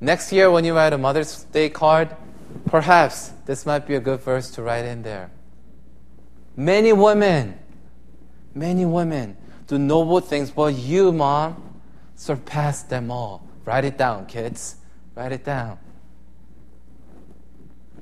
Next 0.00 0.32
year, 0.32 0.50
when 0.50 0.64
you 0.64 0.74
write 0.74 0.92
a 0.92 0.98
Mother's 0.98 1.44
Day 1.44 1.68
card, 1.68 2.16
perhaps 2.66 3.32
this 3.46 3.66
might 3.66 3.86
be 3.86 3.94
a 3.94 4.00
good 4.00 4.20
verse 4.20 4.50
to 4.52 4.62
write 4.62 4.84
in 4.84 5.02
there. 5.02 5.30
Many 6.56 6.92
women, 6.92 7.58
many 8.54 8.86
women 8.86 9.36
do 9.66 9.78
noble 9.78 10.20
things, 10.20 10.50
but 10.50 10.74
you, 10.74 11.12
mom, 11.12 11.80
surpass 12.14 12.82
them 12.82 13.10
all. 13.10 13.46
Write 13.64 13.84
it 13.84 13.98
down, 13.98 14.26
kids. 14.26 14.76
Write 15.14 15.32
it 15.32 15.44
down. 15.44 15.78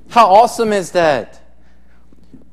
How 0.09 0.27
awesome 0.27 0.73
is 0.73 0.91
that? 0.91 1.41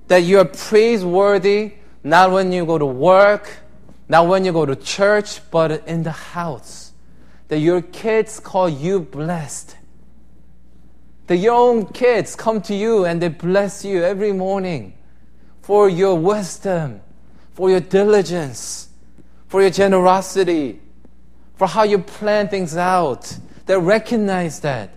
that 0.08 0.18
you 0.18 0.38
are 0.38 0.44
praiseworthy 0.44 1.72
not 2.04 2.30
when 2.30 2.52
you 2.52 2.64
go 2.64 2.78
to 2.78 2.86
work, 2.86 3.56
not 4.08 4.28
when 4.28 4.44
you 4.44 4.52
go 4.52 4.64
to 4.64 4.76
church, 4.76 5.40
but 5.50 5.86
in 5.88 6.04
the 6.04 6.12
house. 6.12 6.85
That 7.48 7.58
your 7.58 7.80
kids 7.80 8.40
call 8.40 8.68
you 8.68 9.00
blessed. 9.00 9.76
That 11.28 11.36
your 11.36 11.54
own 11.54 11.86
kids 11.86 12.36
come 12.36 12.60
to 12.62 12.74
you 12.74 13.04
and 13.04 13.20
they 13.20 13.28
bless 13.28 13.84
you 13.84 14.02
every 14.02 14.32
morning 14.32 14.94
for 15.62 15.88
your 15.88 16.16
wisdom, 16.16 17.00
for 17.54 17.70
your 17.70 17.80
diligence, 17.80 18.88
for 19.48 19.60
your 19.60 19.70
generosity, 19.70 20.80
for 21.56 21.66
how 21.66 21.82
you 21.82 21.98
plan 21.98 22.48
things 22.48 22.76
out. 22.76 23.36
They 23.66 23.76
recognize 23.76 24.60
that. 24.60 24.90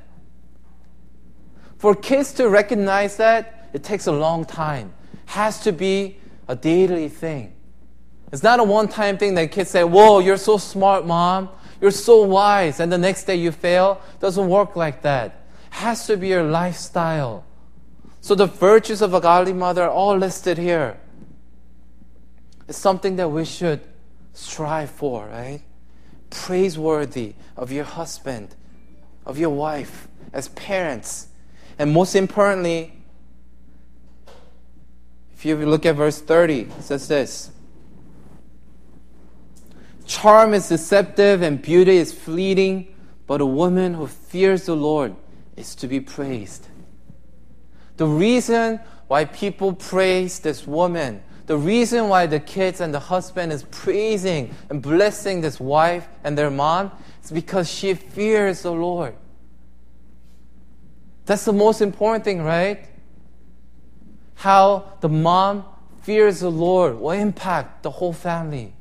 For 1.78 1.96
kids 1.96 2.34
to 2.34 2.50
recognize 2.50 3.18
that, 3.18 3.70
it 3.74 3.84
takes 3.84 4.06
a 4.06 4.12
long 4.12 4.46
time. 4.46 4.94
Has 5.28 5.62
to 5.62 5.72
be 5.72 6.18
a 6.48 6.56
daily 6.56 7.10
thing. 7.10 7.54
It's 8.32 8.44
not 8.44 8.60
a 8.60 8.64
one-time 8.64 9.18
thing 9.18 9.34
that 9.36 9.52
kids 9.52 9.72
say, 9.72 9.84
"Whoa, 9.84 10.20
you're 10.20 10.38
so 10.38 10.58
smart, 10.58 11.06
mom. 11.06 11.50
You're 11.82 11.92
so 11.92 12.24
wise," 12.24 12.80
and 12.80 12.92
the 12.92 12.98
next 12.98 13.24
day 13.24 13.36
you 13.36 13.52
fail. 13.52 14.02
Doesn't 14.20 14.50
work 14.50 14.76
like 14.76 15.02
that. 15.04 15.34
Has 15.72 16.06
to 16.08 16.18
be 16.18 16.30
your 16.30 16.44
lifestyle. 16.44 17.44
So 18.22 18.36
the 18.36 18.48
virtues 18.48 19.02
of 19.02 19.14
a 19.14 19.22
godly 19.22 19.54
mother 19.54 19.84
are 19.84 19.90
all 19.90 20.18
listed 20.18 20.58
here. 20.58 20.98
It's 22.68 22.78
something 22.78 23.16
that 23.16 23.30
we 23.30 23.46
should 23.46 23.82
strive 24.34 24.90
for, 24.90 25.28
right? 25.28 25.62
Praiseworthy 26.30 27.36
of 27.56 27.72
your 27.72 27.86
husband, 27.86 28.56
of 29.26 29.38
your 29.38 29.50
wife, 29.50 30.08
as 30.34 30.50
parents. 30.50 31.28
And 31.80 31.94
most 31.94 32.16
importantly, 32.16 32.94
if 35.34 35.46
you 35.46 35.56
look 35.56 35.86
at 35.86 35.96
verse 35.96 36.20
30, 36.20 36.62
it 36.62 36.84
says 36.84 37.08
this 37.08 37.52
Charm 40.10 40.56
is 40.56 40.70
deceptive 40.70 41.44
and 41.44 41.62
beauty 41.62 41.98
is 41.98 42.12
fleeting, 42.12 42.96
but 43.28 43.42
a 43.42 43.46
woman 43.46 43.94
who 43.94 44.08
fears 44.08 44.66
the 44.66 44.76
Lord 44.76 45.16
is 45.56 45.76
to 45.76 45.88
be 45.88 46.00
praised. 46.00 46.66
The 47.98 48.08
reason 48.08 48.80
why 49.08 49.26
people 49.26 49.72
praise 49.72 50.40
this 50.40 50.66
woman, 50.66 51.22
the 51.46 51.58
reason 51.58 52.10
why 52.10 52.26
the 52.26 52.40
kids 52.40 52.82
and 52.82 52.92
the 52.92 53.00
husband 53.00 53.52
is 53.52 53.62
praising 53.70 54.56
and 54.72 54.82
blessing 54.82 55.42
this 55.42 55.60
wife 55.60 56.08
and 56.24 56.36
their 56.36 56.50
mom 56.50 56.92
is 57.24 57.30
because 57.30 57.70
she 57.70 57.94
fears 57.94 58.64
the 58.64 58.72
Lord. 58.72 59.14
That's 61.28 61.46
the 61.46 61.54
most 61.54 61.82
important 61.82 62.24
thing, 62.24 62.42
right? 62.42 62.84
How 64.34 64.92
the 65.02 65.10
mom 65.10 65.66
fears 66.02 66.40
the 66.40 66.50
Lord 66.50 67.00
will 67.00 67.12
impact 67.12 67.84
the 67.84 67.92
whole 67.92 68.14
family. 68.14 68.74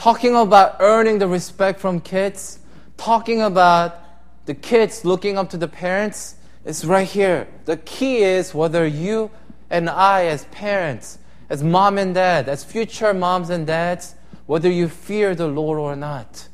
Talking 0.00 0.34
about 0.34 0.76
earning 0.80 1.18
the 1.18 1.28
respect 1.28 1.78
from 1.78 2.00
kids, 2.00 2.60
talking 2.96 3.42
about 3.42 4.00
the 4.46 4.54
kids 4.54 5.04
looking 5.04 5.36
up 5.36 5.50
to 5.50 5.58
the 5.58 5.68
parents, 5.68 6.36
it's 6.64 6.86
right 6.86 7.06
here. 7.06 7.46
The 7.66 7.76
key 7.76 8.22
is 8.22 8.54
whether 8.54 8.86
you 8.86 9.30
and 9.68 9.90
I, 9.90 10.24
as 10.24 10.46
parents, 10.46 11.18
as 11.50 11.62
mom 11.62 11.98
and 11.98 12.14
dad, 12.14 12.48
as 12.48 12.64
future 12.64 13.12
moms 13.12 13.50
and 13.50 13.66
dads, 13.66 14.14
whether 14.46 14.70
you 14.70 14.88
fear 14.88 15.34
the 15.34 15.48
Lord 15.48 15.78
or 15.78 15.94
not. 15.94 16.48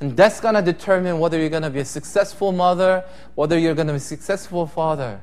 And 0.00 0.16
that's 0.16 0.40
going 0.40 0.54
to 0.54 0.62
determine 0.62 1.18
whether 1.18 1.38
you're 1.38 1.50
going 1.50 1.64
to 1.64 1.68
be 1.70 1.80
a 1.80 1.84
successful 1.84 2.50
mother, 2.50 3.04
whether 3.34 3.58
you're 3.58 3.74
going 3.74 3.88
to 3.88 3.92
be 3.92 3.98
a 3.98 4.00
successful 4.00 4.66
father. 4.66 5.20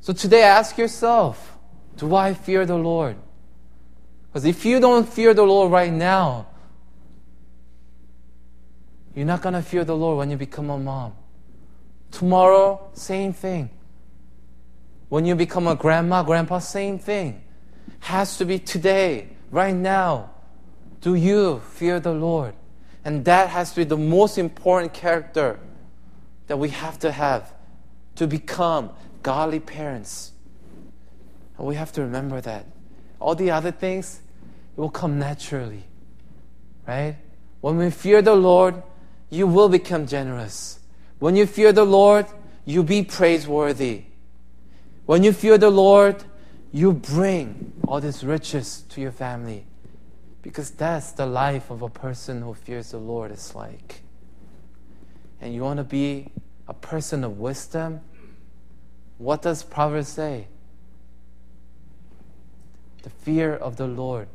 So 0.00 0.12
today, 0.12 0.42
ask 0.42 0.76
yourself 0.76 1.56
Do 1.98 2.16
I 2.16 2.34
fear 2.34 2.66
the 2.66 2.74
Lord? 2.74 3.14
Because 4.30 4.44
if 4.44 4.64
you 4.64 4.78
don't 4.78 5.08
fear 5.08 5.34
the 5.34 5.42
Lord 5.42 5.72
right 5.72 5.92
now, 5.92 6.46
you're 9.14 9.26
not 9.26 9.42
going 9.42 9.54
to 9.54 9.62
fear 9.62 9.84
the 9.84 9.96
Lord 9.96 10.18
when 10.18 10.30
you 10.30 10.36
become 10.36 10.70
a 10.70 10.78
mom. 10.78 11.14
Tomorrow, 12.12 12.90
same 12.92 13.32
thing. 13.32 13.70
When 15.08 15.24
you 15.24 15.34
become 15.34 15.66
a 15.66 15.74
grandma, 15.74 16.22
grandpa, 16.22 16.60
same 16.60 16.98
thing. 16.98 17.42
Has 18.00 18.38
to 18.38 18.44
be 18.44 18.60
today, 18.60 19.30
right 19.50 19.74
now. 19.74 20.30
Do 21.00 21.16
you 21.16 21.60
fear 21.72 21.98
the 21.98 22.12
Lord? 22.12 22.54
And 23.04 23.24
that 23.24 23.48
has 23.48 23.70
to 23.70 23.76
be 23.76 23.84
the 23.84 23.96
most 23.96 24.38
important 24.38 24.92
character 24.92 25.58
that 26.46 26.58
we 26.58 26.68
have 26.68 26.98
to 27.00 27.10
have 27.10 27.52
to 28.16 28.26
become 28.26 28.90
godly 29.22 29.60
parents. 29.60 30.32
And 31.58 31.66
we 31.66 31.74
have 31.74 31.90
to 31.92 32.02
remember 32.02 32.40
that. 32.40 32.66
All 33.20 33.34
the 33.34 33.50
other 33.50 33.70
things, 33.70 34.20
it 34.76 34.80
will 34.80 34.90
come 34.90 35.18
naturally. 35.18 35.84
Right? 36.88 37.16
When 37.60 37.76
we 37.76 37.90
fear 37.90 38.22
the 38.22 38.34
Lord, 38.34 38.82
you 39.28 39.46
will 39.46 39.68
become 39.68 40.06
generous. 40.06 40.80
When 41.18 41.36
you 41.36 41.46
fear 41.46 41.72
the 41.72 41.84
Lord, 41.84 42.26
you 42.64 42.82
be 42.82 43.02
praiseworthy. 43.02 44.04
When 45.06 45.22
you 45.22 45.32
fear 45.32 45.58
the 45.58 45.70
Lord, 45.70 46.24
you 46.72 46.92
bring 46.92 47.72
all 47.86 48.00
these 48.00 48.24
riches 48.24 48.82
to 48.90 49.00
your 49.00 49.12
family. 49.12 49.66
Because 50.42 50.70
that's 50.70 51.12
the 51.12 51.26
life 51.26 51.70
of 51.70 51.82
a 51.82 51.90
person 51.90 52.40
who 52.42 52.54
fears 52.54 52.92
the 52.92 52.98
Lord 52.98 53.30
is 53.30 53.54
like. 53.54 54.02
And 55.40 55.54
you 55.54 55.62
want 55.62 55.78
to 55.78 55.84
be 55.84 56.32
a 56.66 56.74
person 56.74 57.24
of 57.24 57.38
wisdom? 57.38 58.00
What 59.18 59.42
does 59.42 59.62
Proverbs 59.62 60.08
say? 60.08 60.46
The 63.02 63.10
fear 63.10 63.54
of 63.54 63.76
the 63.76 63.86
Lord 63.86 64.28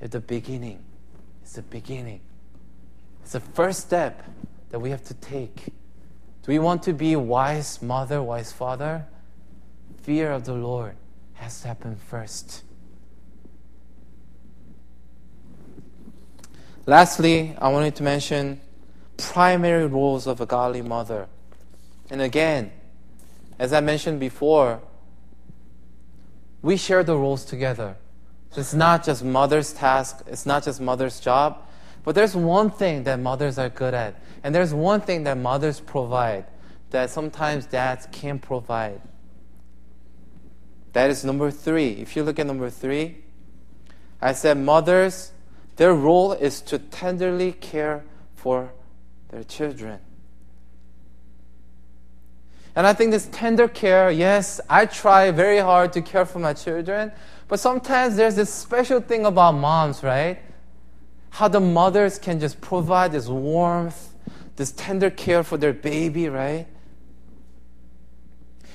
is 0.00 0.10
the 0.10 0.20
beginning. 0.20 0.82
It's 1.42 1.52
the 1.52 1.62
beginning. 1.62 2.20
It's 3.22 3.32
the 3.32 3.40
first 3.40 3.80
step 3.80 4.24
that 4.70 4.78
we 4.78 4.90
have 4.90 5.04
to 5.04 5.14
take 5.14 5.72
do 6.42 6.52
we 6.52 6.58
want 6.58 6.82
to 6.84 6.92
be 6.92 7.14
wise 7.16 7.82
mother, 7.82 8.22
wise 8.22 8.52
father? 8.52 9.06
Fear 10.02 10.32
of 10.32 10.44
the 10.44 10.54
Lord 10.54 10.96
has 11.34 11.60
to 11.60 11.68
happen 11.68 11.96
first. 11.96 12.62
Lastly, 16.86 17.54
I 17.58 17.68
wanted 17.68 17.94
to 17.96 18.02
mention 18.02 18.60
primary 19.18 19.86
roles 19.86 20.26
of 20.26 20.40
a 20.40 20.46
godly 20.46 20.80
mother. 20.80 21.28
And 22.08 22.22
again, 22.22 22.72
as 23.58 23.74
I 23.74 23.80
mentioned 23.80 24.18
before, 24.18 24.80
we 26.62 26.76
share 26.76 27.02
the 27.02 27.16
roles 27.16 27.44
together. 27.44 27.96
So 28.50 28.60
it's 28.60 28.74
not 28.74 29.04
just 29.04 29.24
mother's 29.24 29.72
task, 29.72 30.22
it's 30.26 30.44
not 30.44 30.64
just 30.64 30.80
mother's 30.80 31.20
job, 31.20 31.66
but 32.02 32.14
there's 32.14 32.34
one 32.34 32.70
thing 32.70 33.04
that 33.04 33.20
mothers 33.20 33.58
are 33.58 33.68
good 33.68 33.94
at, 33.94 34.20
and 34.42 34.54
there's 34.54 34.74
one 34.74 35.00
thing 35.00 35.24
that 35.24 35.36
mothers 35.36 35.80
provide 35.80 36.46
that 36.90 37.10
sometimes 37.10 37.66
dads 37.66 38.08
can't 38.10 38.42
provide. 38.42 39.00
That 40.92 41.10
is 41.10 41.24
number 41.24 41.50
three. 41.50 41.90
If 41.92 42.16
you 42.16 42.24
look 42.24 42.38
at 42.38 42.46
number 42.46 42.68
three, 42.68 43.18
I 44.20 44.32
said 44.32 44.58
mothers, 44.58 45.32
their 45.76 45.94
role 45.94 46.32
is 46.32 46.60
to 46.62 46.78
tenderly 46.78 47.52
care 47.52 48.04
for 48.34 48.72
their 49.28 49.44
children. 49.44 50.00
And 52.76 52.86
I 52.86 52.92
think 52.92 53.10
this 53.10 53.28
tender 53.32 53.68
care, 53.68 54.10
yes, 54.10 54.60
I 54.68 54.86
try 54.86 55.30
very 55.30 55.58
hard 55.58 55.92
to 55.94 56.02
care 56.02 56.24
for 56.24 56.38
my 56.38 56.52
children, 56.52 57.12
but 57.48 57.58
sometimes 57.58 58.16
there's 58.16 58.36
this 58.36 58.52
special 58.52 59.00
thing 59.00 59.26
about 59.26 59.52
moms, 59.52 60.02
right? 60.02 60.38
how 61.30 61.48
the 61.48 61.60
mothers 61.60 62.18
can 62.18 62.40
just 62.40 62.60
provide 62.60 63.12
this 63.12 63.28
warmth, 63.28 64.14
this 64.56 64.72
tender 64.72 65.10
care 65.10 65.42
for 65.42 65.56
their 65.56 65.72
baby, 65.72 66.28
right? 66.28 66.66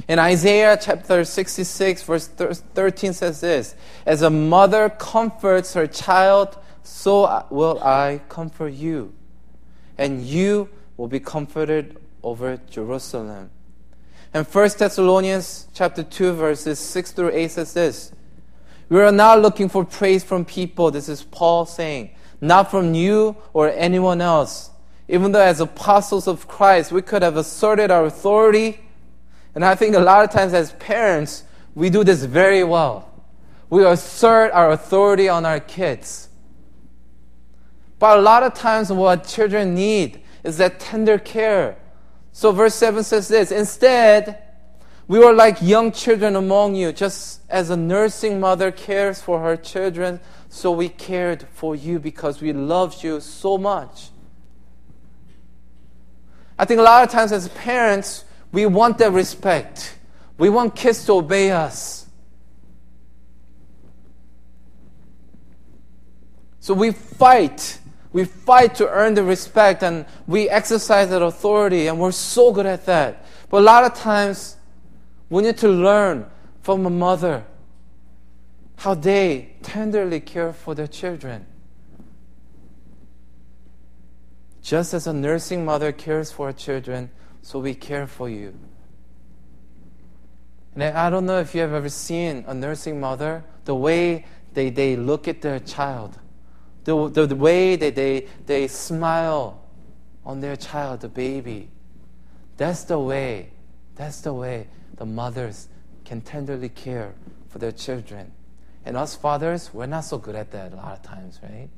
In 0.08 0.20
Isaiah 0.20 0.78
chapter 0.82 1.24
66, 1.24 2.04
verse 2.04 2.28
13 2.28 3.14
says 3.14 3.42
this 3.42 3.76
As 4.06 4.22
a 4.22 4.30
mother 4.30 4.90
comforts 4.90 5.74
her 5.74 5.88
child, 5.88 6.58
so 6.84 7.46
will 7.50 7.82
I 7.84 8.22
comfort 8.30 8.74
you, 8.74 9.14
and 9.98 10.22
you 10.22 10.70
will 10.98 11.08
be 11.08 11.20
comforted 11.20 11.98
over 12.24 12.58
Jerusalem. 12.70 13.52
And 14.36 14.46
1 14.46 14.70
Thessalonians 14.78 15.70
chapter 15.74 16.04
2, 16.04 16.34
verses 16.34 16.78
6 16.78 17.14
through 17.14 17.32
8 17.32 17.52
says 17.52 17.74
this 17.74 18.12
We 18.90 19.00
are 19.00 19.10
not 19.10 19.42
looking 19.42 19.70
for 19.70 19.86
praise 19.86 20.26
from 20.26 20.44
people. 20.44 20.92
This 20.92 21.08
is 21.08 21.24
Paul 21.24 21.66
saying 21.66 22.10
not 22.42 22.70
from 22.70 22.94
you 22.94 23.38
or 23.54 23.70
anyone 23.70 24.20
else. 24.20 24.72
Even 25.08 25.32
though, 25.32 25.40
as 25.40 25.62
apostles 25.62 26.28
of 26.28 26.50
Christ, 26.50 26.92
we 26.92 27.02
could 27.02 27.22
have 27.22 27.38
asserted 27.38 27.92
our 27.92 28.04
authority. 28.04 28.82
And 29.56 29.64
I 29.64 29.74
think 29.74 29.96
a 29.96 30.02
lot 30.02 30.26
of 30.26 30.32
times, 30.32 30.54
as 30.54 30.74
parents, 30.74 31.46
we 31.74 31.90
do 31.90 32.04
this 32.04 32.26
very 32.26 32.66
well. 32.66 33.10
We 33.70 33.86
assert 33.86 34.52
our 34.52 34.72
authority 34.72 35.30
on 35.30 35.46
our 35.46 35.62
kids. 35.62 36.28
But 38.00 38.20
a 38.20 38.22
lot 38.22 38.44
of 38.44 38.54
times, 38.54 38.92
what 38.92 39.26
children 39.26 39.76
need 39.76 40.24
is 40.44 40.58
that 40.58 40.82
tender 40.82 41.18
care. 41.18 41.78
So, 42.38 42.52
verse 42.52 42.76
7 42.76 43.02
says 43.06 43.30
this 43.30 43.50
Instead, 43.50 44.44
we 45.08 45.20
were 45.20 45.32
like 45.32 45.62
young 45.62 45.94
children 45.94 46.36
among 46.36 46.76
you, 46.76 46.92
just 46.92 47.40
as 47.50 47.70
a 47.70 47.78
nursing 47.78 48.42
mother 48.42 48.74
cares 48.74 49.22
for 49.22 49.40
her 49.40 49.56
children 49.56 50.20
so 50.50 50.70
we 50.70 50.90
cared 50.90 51.48
for 51.54 51.78
you 51.78 51.98
because 51.98 52.42
we 52.42 52.52
loved 52.52 53.06
you 53.06 53.22
so 53.22 53.58
much. 53.58 54.10
I 56.60 56.66
think 56.66 56.82
a 56.82 56.84
lot 56.84 57.06
of 57.06 57.10
times 57.10 57.32
as 57.32 57.48
parents, 57.48 58.26
we 58.52 58.66
want 58.66 58.98
that 58.98 59.14
respect. 59.14 59.98
We 60.38 60.50
want 60.50 60.76
kids 60.76 61.06
to 61.06 61.14
obey 61.14 61.52
us. 61.52 62.06
So 66.60 66.74
we 66.74 66.92
fight. 66.92 67.80
We 68.16 68.24
fight 68.24 68.76
to 68.76 68.90
earn 68.90 69.14
the 69.16 69.26
respect 69.26 69.84
and 69.84 70.06
we 70.26 70.48
exercise 70.48 71.10
that 71.10 71.22
authority 71.22 71.88
and 71.88 72.00
we're 72.00 72.14
so 72.14 72.54
good 72.54 72.66
at 72.66 72.86
that. 72.86 73.26
But 73.50 73.58
a 73.58 73.66
lot 73.66 73.84
of 73.84 73.94
times 73.94 74.56
we 75.30 75.44
need 75.44 75.58
to 75.58 75.68
learn 75.68 76.26
from 76.62 76.86
a 76.86 76.90
mother 76.90 77.44
how 78.78 78.94
they 78.94 79.56
tenderly 79.64 80.22
care 80.22 80.54
for 80.54 80.74
their 80.74 80.88
children. 80.88 81.46
Just 84.62 84.94
as 84.94 85.08
a 85.08 85.14
nursing 85.14 85.66
mother 85.66 85.92
cares 85.92 86.32
for 86.32 86.48
her 86.48 86.54
children, 86.54 87.12
so 87.42 87.60
we 87.60 87.74
care 87.74 88.08
for 88.08 88.30
you. 88.30 88.58
And 90.74 90.84
I 90.84 91.10
don't 91.10 91.26
know 91.26 91.40
if 91.42 91.54
you 91.54 91.60
have 91.60 91.74
ever 91.74 91.90
seen 91.90 92.46
a 92.48 92.54
nursing 92.54 92.98
mother, 92.98 93.44
the 93.66 93.76
way 93.76 94.26
they, 94.54 94.70
they 94.70 94.96
look 94.96 95.28
at 95.28 95.42
their 95.42 95.60
child, 95.60 96.18
the, 96.86 97.10
the, 97.10 97.26
the 97.28 97.36
way 97.36 97.76
that 97.76 97.96
they, 97.96 98.28
they 98.46 98.68
smile 98.68 99.62
on 100.26 100.40
their 100.40 100.56
child, 100.56 101.02
the 101.02 101.10
baby. 101.10 101.70
That's 102.58 102.84
the 102.86 102.98
way, 102.98 103.50
that's 103.96 104.22
the 104.22 104.34
way 104.34 104.68
the 104.96 105.06
mothers 105.06 105.68
can 106.06 106.22
tenderly 106.22 106.70
care 106.70 107.14
for 107.50 107.60
their 107.60 107.72
children. 107.72 108.32
And 108.86 108.96
us 108.96 109.16
fathers, 109.16 109.72
we're 109.74 109.88
not 109.88 110.06
so 110.06 110.18
good 110.18 110.36
at 110.36 110.52
that 110.52 110.72
a 110.72 110.76
lot 110.76 110.94
of 110.94 111.02
times, 111.02 111.40
right? 111.44 111.70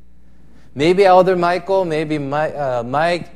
Maybe 0.75 1.05
Elder 1.05 1.35
Michael, 1.35 1.85
maybe 1.85 2.17
Mike, 2.17 2.53
uh, 2.53 2.83
Mike 2.83 3.31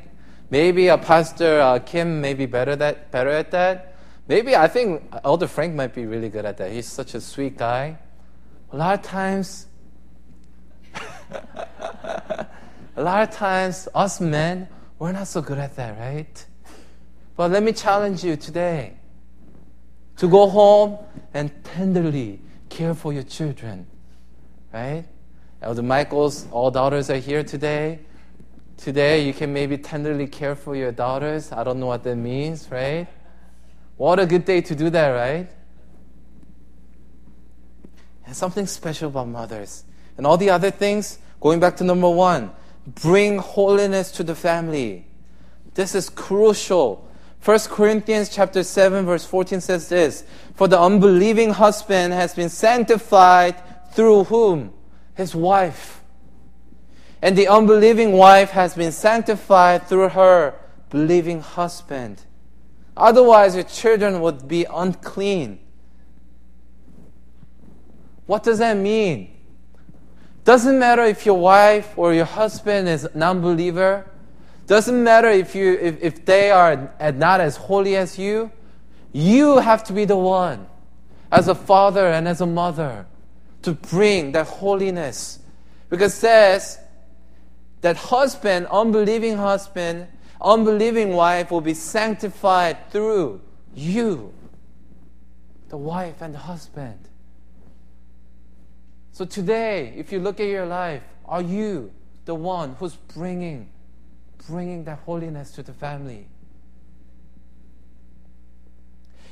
maybe 0.50 0.88
a 0.88 0.98
Pastor 0.98 1.62
uh, 1.62 1.80
Kim 1.80 2.22
may 2.22 2.34
be 2.34 2.46
better, 2.46 2.76
that, 2.76 3.10
better 3.12 3.30
at 3.30 3.50
that. 3.52 3.96
Maybe 4.28 4.56
I 4.56 4.68
think 4.68 5.04
Elder 5.24 5.48
Frank 5.48 5.74
might 5.74 5.96
be 5.96 6.06
really 6.06 6.30
good 6.30 6.46
at 6.46 6.58
that. 6.58 6.72
He's 6.72 6.88
such 6.88 7.16
a 7.16 7.22
sweet 7.22 7.58
guy. 7.58 7.98
A 8.72 8.78
lot 8.78 9.00
of 9.00 9.04
times, 9.04 9.68
a 12.96 13.02
lot 13.02 13.24
of 13.24 13.32
times, 13.32 13.88
us 13.94 14.20
men, 14.22 14.68
we're 15.00 15.12
not 15.12 15.28
so 15.28 15.42
good 15.42 15.58
at 15.58 15.76
that, 15.76 15.98
right? 15.98 16.46
But 17.36 17.52
let 17.52 17.64
me 17.64 17.74
challenge 17.74 18.24
you 18.24 18.36
today 18.36 18.94
to 20.18 20.28
go 20.28 20.48
home 20.48 21.00
and 21.34 21.52
tenderly 21.64 22.40
care 22.70 22.94
for 22.94 23.14
your 23.14 23.24
children, 23.24 23.88
right? 24.74 25.06
Elder 25.62 25.84
Michael's 25.84 26.48
all 26.52 26.72
daughters 26.72 27.10
are 27.10 27.18
here 27.18 27.44
today. 27.44 28.00
Today, 28.78 29.26
you 29.26 29.34
can 29.34 29.54
maybe 29.54 29.78
tenderly 29.78 30.28
care 30.28 30.56
for 30.56 30.76
your 30.76 30.92
daughters. 30.92 31.52
I 31.52 31.64
don't 31.64 31.80
know 31.80 31.86
what 31.86 32.04
that 32.04 32.16
means, 32.16 32.70
right? 32.72 33.08
What 33.98 34.20
a 34.20 34.26
good 34.26 34.46
day 34.46 34.62
to 34.62 34.76
do 34.76 34.90
that, 34.90 35.10
right? 35.10 35.48
And 38.26 38.36
something 38.36 38.66
special 38.66 39.10
about 39.10 39.28
mothers. 39.28 39.84
And 40.22 40.28
all 40.28 40.38
the 40.38 40.52
other 40.52 40.70
things, 40.70 41.18
going 41.40 41.60
back 41.60 41.78
to 41.78 41.84
number 41.84 42.08
one, 42.08 42.52
bring 42.86 43.40
holiness 43.40 44.12
to 44.12 44.24
the 44.24 44.36
family. 44.36 45.08
This 45.74 45.96
is 45.96 46.12
crucial 46.12 47.10
1 47.44 47.60
Corinthians 47.70 48.30
chapter 48.30 48.62
7 48.62 49.04
verse 49.04 49.26
14 49.26 49.62
says 49.62 49.90
this, 49.90 50.24
For 50.54 50.68
the 50.68 50.80
unbelieving 50.80 51.50
husband 51.50 52.14
has 52.14 52.36
been 52.36 52.50
sanctified 52.50 53.56
through 53.94 54.26
whom? 54.26 54.74
His 55.16 55.34
wife. 55.34 56.04
And 57.22 57.36
the 57.36 57.48
unbelieving 57.48 58.12
wife 58.12 58.52
has 58.52 58.76
been 58.76 58.92
sanctified 58.92 59.88
through 59.88 60.10
her 60.10 60.54
believing 60.92 61.42
husband. 61.42 62.22
Otherwise, 62.96 63.56
your 63.56 63.64
children 63.64 64.22
would 64.22 64.48
be 64.48 64.66
unclean. 64.72 65.60
What 68.28 68.44
does 68.44 68.60
that 68.60 68.78
mean? 68.78 69.31
Doesn't 70.44 70.80
matter 70.80 71.04
if 71.04 71.26
your 71.26 71.38
wife 71.38 71.94
or 71.98 72.14
your 72.14 72.26
husband 72.26 72.88
is 72.88 73.08
non-believer. 73.14 74.08
Doesn't 74.66 75.04
matter 75.04 75.30
if, 75.30 75.54
you, 75.54 75.78
if, 75.80 76.02
if 76.02 76.26
they 76.26 76.50
are 76.50 76.92
not 77.00 77.42
as 77.42 77.58
holy 77.58 77.96
as 77.96 78.18
you, 78.18 78.52
you 79.14 79.58
have 79.60 79.84
to 79.86 79.94
be 79.94 80.06
the 80.06 80.16
one, 80.16 80.68
as 81.32 81.48
a 81.48 81.56
father 81.56 82.08
and 82.08 82.28
as 82.28 82.42
a 82.42 82.46
mother, 82.46 83.06
to 83.62 83.74
bring 83.74 84.32
that 84.32 84.48
holiness. 84.48 85.40
Because 85.90 86.14
it 86.14 86.18
says 86.18 86.80
that 87.82 87.98
husband, 87.98 88.68
unbelieving 88.72 89.38
husband, 89.38 90.08
unbelieving 90.42 91.14
wife 91.14 91.52
will 91.52 91.62
be 91.62 91.74
sanctified 91.74 92.90
through 92.92 93.42
you, 93.76 94.34
the 95.70 95.78
wife 95.78 96.22
and 96.22 96.34
the 96.34 96.40
husband. 96.40 96.98
So 99.12 99.26
today, 99.26 99.94
if 99.98 100.12
you 100.12 100.20
look 100.20 100.40
at 100.40 100.48
your 100.48 100.66
life, 100.66 101.04
are 101.26 101.42
you 101.42 101.92
the 102.26 102.36
one 102.36 102.76
who's 102.80 102.96
bringing 102.96 103.70
bringing 104.48 104.84
that 104.86 105.00
holiness 105.00 105.52
to 105.52 105.64
the 105.64 105.74
family. 105.74 106.28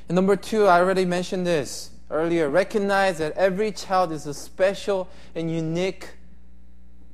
And 0.08 0.16
number 0.16 0.36
two, 0.36 0.66
I 0.66 0.80
already 0.80 1.06
mentioned 1.06 1.46
this 1.46 1.92
earlier. 2.10 2.50
Recognize 2.50 3.20
that 3.20 3.34
every 3.34 3.72
child 3.72 4.12
is 4.12 4.26
a 4.26 4.34
special 4.34 5.08
and 5.36 5.52
unique 5.52 6.16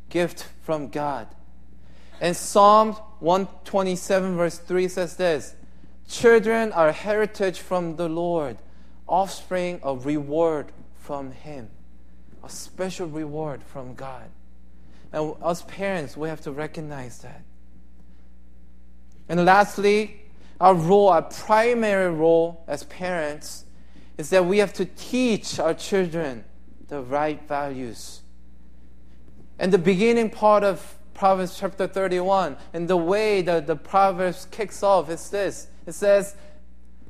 gift 0.10 0.48
from 0.62 0.90
God. 0.90 1.28
And 2.22 2.36
Psalm 2.36 2.94
127, 3.20 4.38
verse 4.38 4.58
3 4.58 4.88
says 4.88 5.18
this 5.18 5.56
Children 6.08 6.72
are 6.72 6.92
heritage 6.92 7.60
from 7.60 7.98
the 7.98 8.08
Lord, 8.08 8.58
offspring 9.08 9.80
a 9.84 9.96
reward 9.96 10.72
from 10.96 11.32
Him. 11.32 11.70
A 12.46 12.50
special 12.50 13.08
reward 13.08 13.64
from 13.64 13.96
God. 13.96 14.30
And 15.12 15.34
us 15.42 15.64
parents, 15.64 16.16
we 16.16 16.30
have 16.30 16.42
to 16.42 16.52
recognize 16.52 17.18
that. 17.20 17.42
And 19.28 19.46
lastly, 19.46 20.22
our 20.62 20.76
role, 20.76 21.10
our 21.10 21.24
primary 21.24 22.12
role 22.12 22.64
as 22.68 22.84
parents, 22.84 23.66
is 24.20 24.30
that 24.30 24.46
we 24.46 24.60
have 24.60 24.74
to 24.74 24.86
teach 24.86 25.60
our 25.60 25.74
children 25.74 26.44
the 26.88 27.02
right 27.02 27.42
values. 27.48 28.22
And 29.58 29.74
the 29.74 29.80
beginning 29.80 30.30
part 30.30 30.64
of 30.64 30.98
Proverbs 31.16 31.58
chapter 31.58 31.88
31, 31.88 32.58
and 32.74 32.88
the 32.88 32.98
way 32.98 33.42
that 33.42 33.66
the 33.66 33.76
Proverbs 33.76 34.48
kicks 34.52 34.84
off 34.84 35.10
is 35.10 35.30
this 35.30 35.68
it 35.88 35.94
says, 35.94 36.36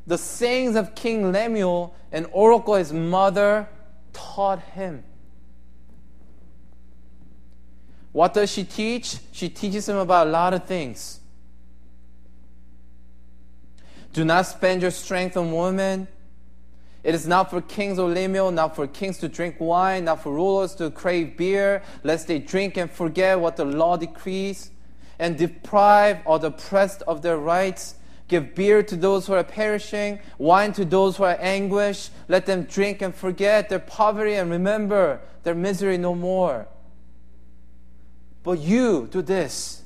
The 0.08 0.18
sayings 0.18 0.78
of 0.78 0.96
King 0.96 1.34
Lemuel 1.34 1.94
and 2.12 2.26
Oracle 2.32 2.76
his 2.76 2.94
mother 2.94 3.68
taught 4.14 4.62
him. 4.62 5.04
What 8.16 8.34
does 8.34 8.50
she 8.50 8.64
teach? 8.64 9.18
She 9.34 9.50
teaches 9.50 9.90
him 9.90 9.98
about 9.98 10.28
a 10.28 10.30
lot 10.30 10.54
of 10.54 10.64
things. 10.64 11.20
Do 14.14 14.24
not 14.24 14.44
spend 14.44 14.82
your 14.82 14.92
strength 14.92 15.36
on 15.36 15.52
women. 15.52 16.08
It 17.04 17.14
is 17.14 17.28
not 17.28 17.50
for 17.50 17.60
kings 17.60 18.00
or 18.00 18.08
Lemuel, 18.08 18.52
not 18.52 18.74
for 18.74 18.88
kings 18.88 19.18
to 19.18 19.28
drink 19.28 19.58
wine, 19.60 20.06
not 20.06 20.24
for 20.24 20.32
rulers 20.32 20.76
to 20.76 20.92
crave 20.92 21.36
beer, 21.36 21.84
lest 22.04 22.30
they 22.30 22.40
drink 22.40 22.78
and 22.78 22.90
forget 22.90 23.38
what 23.38 23.58
the 23.58 23.66
law 23.66 23.98
decrees, 23.98 24.72
and 25.20 25.38
deprive 25.38 26.20
or 26.24 26.40
the 26.40 26.48
oppressed 26.48 27.02
of 27.02 27.22
their 27.22 27.38
rights. 27.38 27.96
Give 28.30 28.56
beer 28.56 28.82
to 28.82 28.96
those 28.96 29.28
who 29.28 29.34
are 29.34 29.44
perishing, 29.44 30.20
wine 30.38 30.72
to 30.72 30.86
those 30.86 31.18
who 31.18 31.26
are 31.26 31.38
anguished. 31.42 32.12
Let 32.30 32.46
them 32.46 32.64
drink 32.64 33.02
and 33.02 33.14
forget 33.14 33.68
their 33.68 33.80
poverty 33.80 34.36
and 34.36 34.50
remember 34.50 35.20
their 35.44 35.54
misery 35.54 35.98
no 35.98 36.16
more. 36.16 36.70
But 38.46 38.60
you 38.60 39.10
do 39.12 39.24
this. 39.24 39.82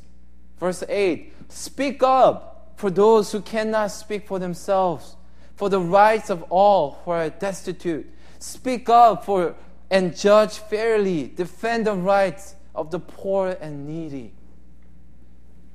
Verse 0.59 0.83
8 0.87 1.33
Speak 1.47 2.03
up 2.03 2.73
for 2.75 2.91
those 2.91 3.31
who 3.31 3.41
cannot 3.41 3.87
speak 3.87 4.27
for 4.27 4.37
themselves, 4.37 5.15
for 5.55 5.69
the 5.69 5.79
rights 5.79 6.29
of 6.29 6.43
all 6.49 6.99
who 7.03 7.11
are 7.11 7.29
destitute. 7.29 8.05
Speak 8.37 8.89
up 8.89 9.25
for 9.25 9.55
and 9.89 10.15
judge 10.15 10.57
fairly, 10.57 11.27
defend 11.27 11.87
the 11.87 11.93
rights 11.93 12.55
of 12.75 12.91
the 12.91 12.99
poor 12.99 13.57
and 13.59 13.87
needy. 13.87 14.33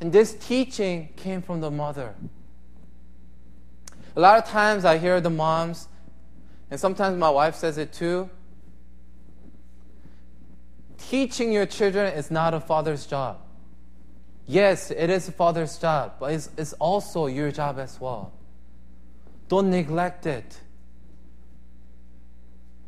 And 0.00 0.12
this 0.12 0.34
teaching 0.34 1.08
came 1.16 1.42
from 1.42 1.60
the 1.60 1.70
mother. 1.70 2.14
A 4.14 4.20
lot 4.20 4.38
of 4.38 4.44
times 4.44 4.84
I 4.84 4.98
hear 4.98 5.20
the 5.20 5.30
moms, 5.30 5.88
and 6.70 6.78
sometimes 6.78 7.18
my 7.18 7.30
wife 7.30 7.56
says 7.56 7.78
it 7.78 7.92
too. 7.92 8.28
Teaching 11.10 11.52
your 11.52 11.66
children 11.66 12.12
is 12.14 12.30
not 12.30 12.54
a 12.54 12.60
father's 12.60 13.06
job. 13.06 13.38
Yes, 14.46 14.90
it 14.90 15.10
is 15.10 15.28
a 15.28 15.32
father's 15.32 15.78
job, 15.78 16.14
but 16.20 16.32
it's, 16.32 16.50
it's 16.56 16.72
also 16.74 17.26
your 17.26 17.50
job 17.50 17.78
as 17.78 18.00
well. 18.00 18.32
Don't 19.48 19.70
neglect 19.70 20.26
it. 20.26 20.60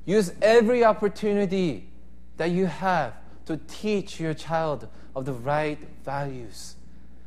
Use 0.04 0.32
every 0.40 0.84
opportunity 0.84 1.88
that 2.36 2.50
you 2.50 2.66
have 2.66 3.14
to 3.46 3.58
teach 3.68 4.20
your 4.20 4.34
child 4.34 4.88
of 5.14 5.24
the 5.24 5.32
right 5.32 5.78
values. 6.04 6.76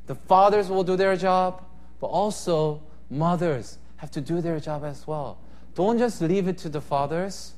The 0.07 0.15
fathers 0.15 0.69
will 0.69 0.83
do 0.83 0.95
their 0.95 1.15
job, 1.15 1.63
but 1.99 2.07
also 2.07 2.81
mothers 3.09 3.77
have 3.97 4.11
to 4.11 4.21
do 4.21 4.41
their 4.41 4.59
job 4.59 4.83
as 4.83 5.05
well. 5.05 5.39
Don't 5.75 5.97
just 5.97 6.21
leave 6.21 6.47
it 6.47 6.57
to 6.59 6.69
the 6.69 6.81
fathers. 6.81 7.53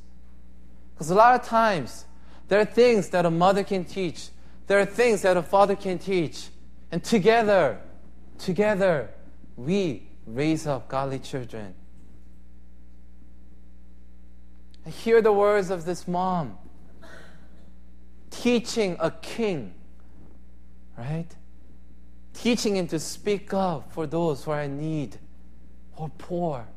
Because 0.93 1.11
a 1.11 1.15
lot 1.15 1.39
of 1.39 1.45
times, 1.45 2.05
there 2.51 2.59
are 2.59 2.65
things 2.65 3.07
that 3.11 3.25
a 3.25 3.31
mother 3.31 3.63
can 3.63 3.85
teach 3.85 4.27
There 4.67 4.77
are 4.77 4.85
things 4.85 5.21
that 5.21 5.37
a 5.37 5.41
father 5.41 5.73
can 5.73 5.97
teach. 5.99 6.49
And 6.91 7.01
together, 7.01 7.79
together, 8.37 9.09
we 9.55 10.09
raise 10.25 10.67
up 10.67 10.89
godly 10.89 11.19
children. 11.19 11.73
I 14.85 14.89
hear 14.89 15.21
the 15.21 15.31
words 15.31 15.69
of 15.69 15.85
this 15.85 16.09
mom 16.09 16.57
teaching 18.29 18.97
a 18.99 19.11
king, 19.11 19.73
right? 20.97 21.33
Teaching 22.33 22.75
him 22.75 22.87
to 22.87 22.99
speak 22.99 23.53
up 23.53 23.93
for 23.93 24.05
those 24.05 24.43
who 24.43 24.51
are 24.51 24.63
in 24.63 24.77
need 24.77 25.17
or 25.95 26.09
poor. 26.17 26.67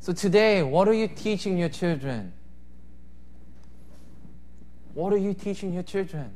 So 0.00 0.12
today, 0.12 0.62
what 0.62 0.88
are 0.88 0.94
you 0.94 1.08
teaching 1.08 1.56
your 1.56 1.70
children? 1.70 2.34
What 4.98 5.12
are 5.12 5.16
you 5.18 5.32
teaching 5.32 5.72
your 5.72 5.84
children? 5.84 6.32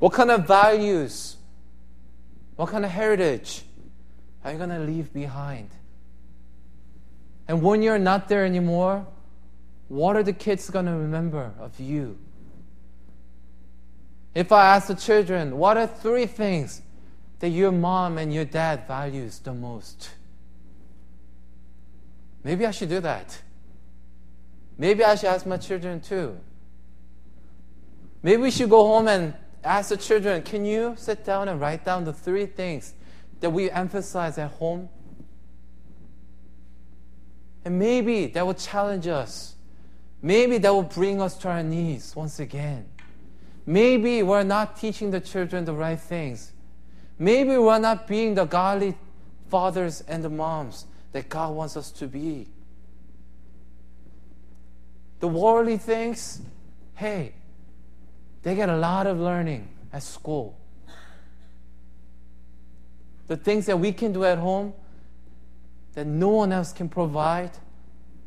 What 0.00 0.12
kind 0.12 0.32
of 0.32 0.44
values, 0.44 1.36
what 2.56 2.70
kind 2.70 2.84
of 2.84 2.90
heritage 2.90 3.62
are 4.42 4.50
you 4.50 4.58
going 4.58 4.70
to 4.70 4.80
leave 4.80 5.12
behind? 5.12 5.70
And 7.46 7.62
when 7.62 7.80
you're 7.80 8.00
not 8.00 8.28
there 8.28 8.44
anymore, 8.44 9.06
what 9.86 10.16
are 10.16 10.24
the 10.24 10.32
kids 10.32 10.68
going 10.68 10.86
to 10.86 10.94
remember 10.94 11.52
of 11.60 11.78
you? 11.78 12.18
If 14.34 14.50
I 14.50 14.74
ask 14.74 14.88
the 14.88 14.96
children, 14.96 15.58
what 15.58 15.76
are 15.76 15.86
three 15.86 16.26
things 16.26 16.82
that 17.38 17.50
your 17.50 17.70
mom 17.70 18.18
and 18.18 18.34
your 18.34 18.46
dad 18.46 18.88
values 18.88 19.38
the 19.38 19.54
most? 19.54 20.10
Maybe 22.42 22.66
I 22.66 22.72
should 22.72 22.88
do 22.88 22.98
that. 22.98 23.42
Maybe 24.80 25.04
I 25.04 25.14
should 25.14 25.28
ask 25.28 25.44
my 25.44 25.58
children 25.58 26.00
too. 26.00 26.38
Maybe 28.22 28.40
we 28.40 28.50
should 28.50 28.70
go 28.70 28.86
home 28.86 29.08
and 29.08 29.34
ask 29.62 29.90
the 29.90 29.98
children, 29.98 30.40
can 30.40 30.64
you 30.64 30.94
sit 30.96 31.22
down 31.22 31.50
and 31.50 31.60
write 31.60 31.84
down 31.84 32.04
the 32.04 32.14
three 32.14 32.46
things 32.46 32.94
that 33.40 33.50
we 33.50 33.70
emphasize 33.70 34.38
at 34.38 34.52
home? 34.52 34.88
And 37.62 37.78
maybe 37.78 38.28
that 38.28 38.46
will 38.46 38.54
challenge 38.54 39.06
us. 39.06 39.54
Maybe 40.22 40.56
that 40.56 40.72
will 40.72 40.82
bring 40.82 41.20
us 41.20 41.36
to 41.40 41.50
our 41.50 41.62
knees 41.62 42.16
once 42.16 42.40
again. 42.40 42.86
Maybe 43.66 44.22
we're 44.22 44.44
not 44.44 44.78
teaching 44.78 45.10
the 45.10 45.20
children 45.20 45.66
the 45.66 45.74
right 45.74 46.00
things. 46.00 46.52
Maybe 47.18 47.58
we're 47.58 47.80
not 47.80 48.08
being 48.08 48.34
the 48.34 48.46
godly 48.46 48.96
fathers 49.50 50.02
and 50.08 50.24
the 50.24 50.30
moms 50.30 50.86
that 51.12 51.28
God 51.28 51.54
wants 51.54 51.76
us 51.76 51.90
to 51.90 52.06
be. 52.06 52.48
The 55.20 55.28
worldly 55.28 55.76
things, 55.76 56.40
hey, 56.94 57.34
they 58.42 58.54
get 58.54 58.68
a 58.68 58.76
lot 58.76 59.06
of 59.06 59.18
learning 59.18 59.68
at 59.92 60.02
school. 60.02 60.58
The 63.26 63.36
things 63.36 63.66
that 63.66 63.78
we 63.78 63.92
can 63.92 64.12
do 64.12 64.24
at 64.24 64.38
home 64.38 64.72
that 65.92 66.06
no 66.06 66.28
one 66.28 66.52
else 66.52 66.72
can 66.72 66.88
provide, 66.88 67.50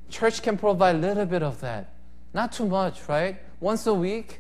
church 0.10 0.42
can 0.42 0.58
provide 0.58 0.96
a 0.96 1.00
little 1.00 1.26
bit 1.26 1.44
of 1.44 1.60
that. 1.62 1.94
Not 2.34 2.52
too 2.52 2.66
much, 2.66 3.08
right? 3.08 3.38
Once 3.60 3.86
a 3.88 3.94
week. 3.94 4.40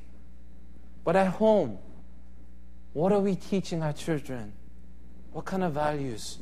But 1.04 1.16
at 1.16 1.28
home, 1.28 1.80
what 2.94 3.12
are 3.12 3.20
we 3.20 3.36
teaching 3.36 3.84
our 3.84 3.94
children? 3.94 4.54
What 5.32 5.46
kind 5.46 5.64
of 5.64 5.74
values? 5.74 6.38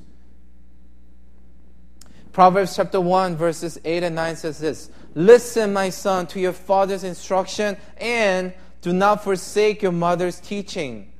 Proverbs 2.31 2.75
chapter 2.75 3.01
1, 3.01 3.35
verses 3.35 3.79
8 3.83 4.03
and 4.03 4.15
9 4.15 4.35
says 4.37 4.59
this 4.59 4.89
Listen, 5.15 5.73
my 5.73 5.89
son, 5.89 6.27
to 6.27 6.39
your 6.39 6.53
father's 6.53 7.03
instruction 7.03 7.75
and 7.97 8.53
do 8.81 8.93
not 8.93 9.23
forsake 9.23 9.81
your 9.81 9.91
mother's 9.91 10.39
teaching. 10.39 11.11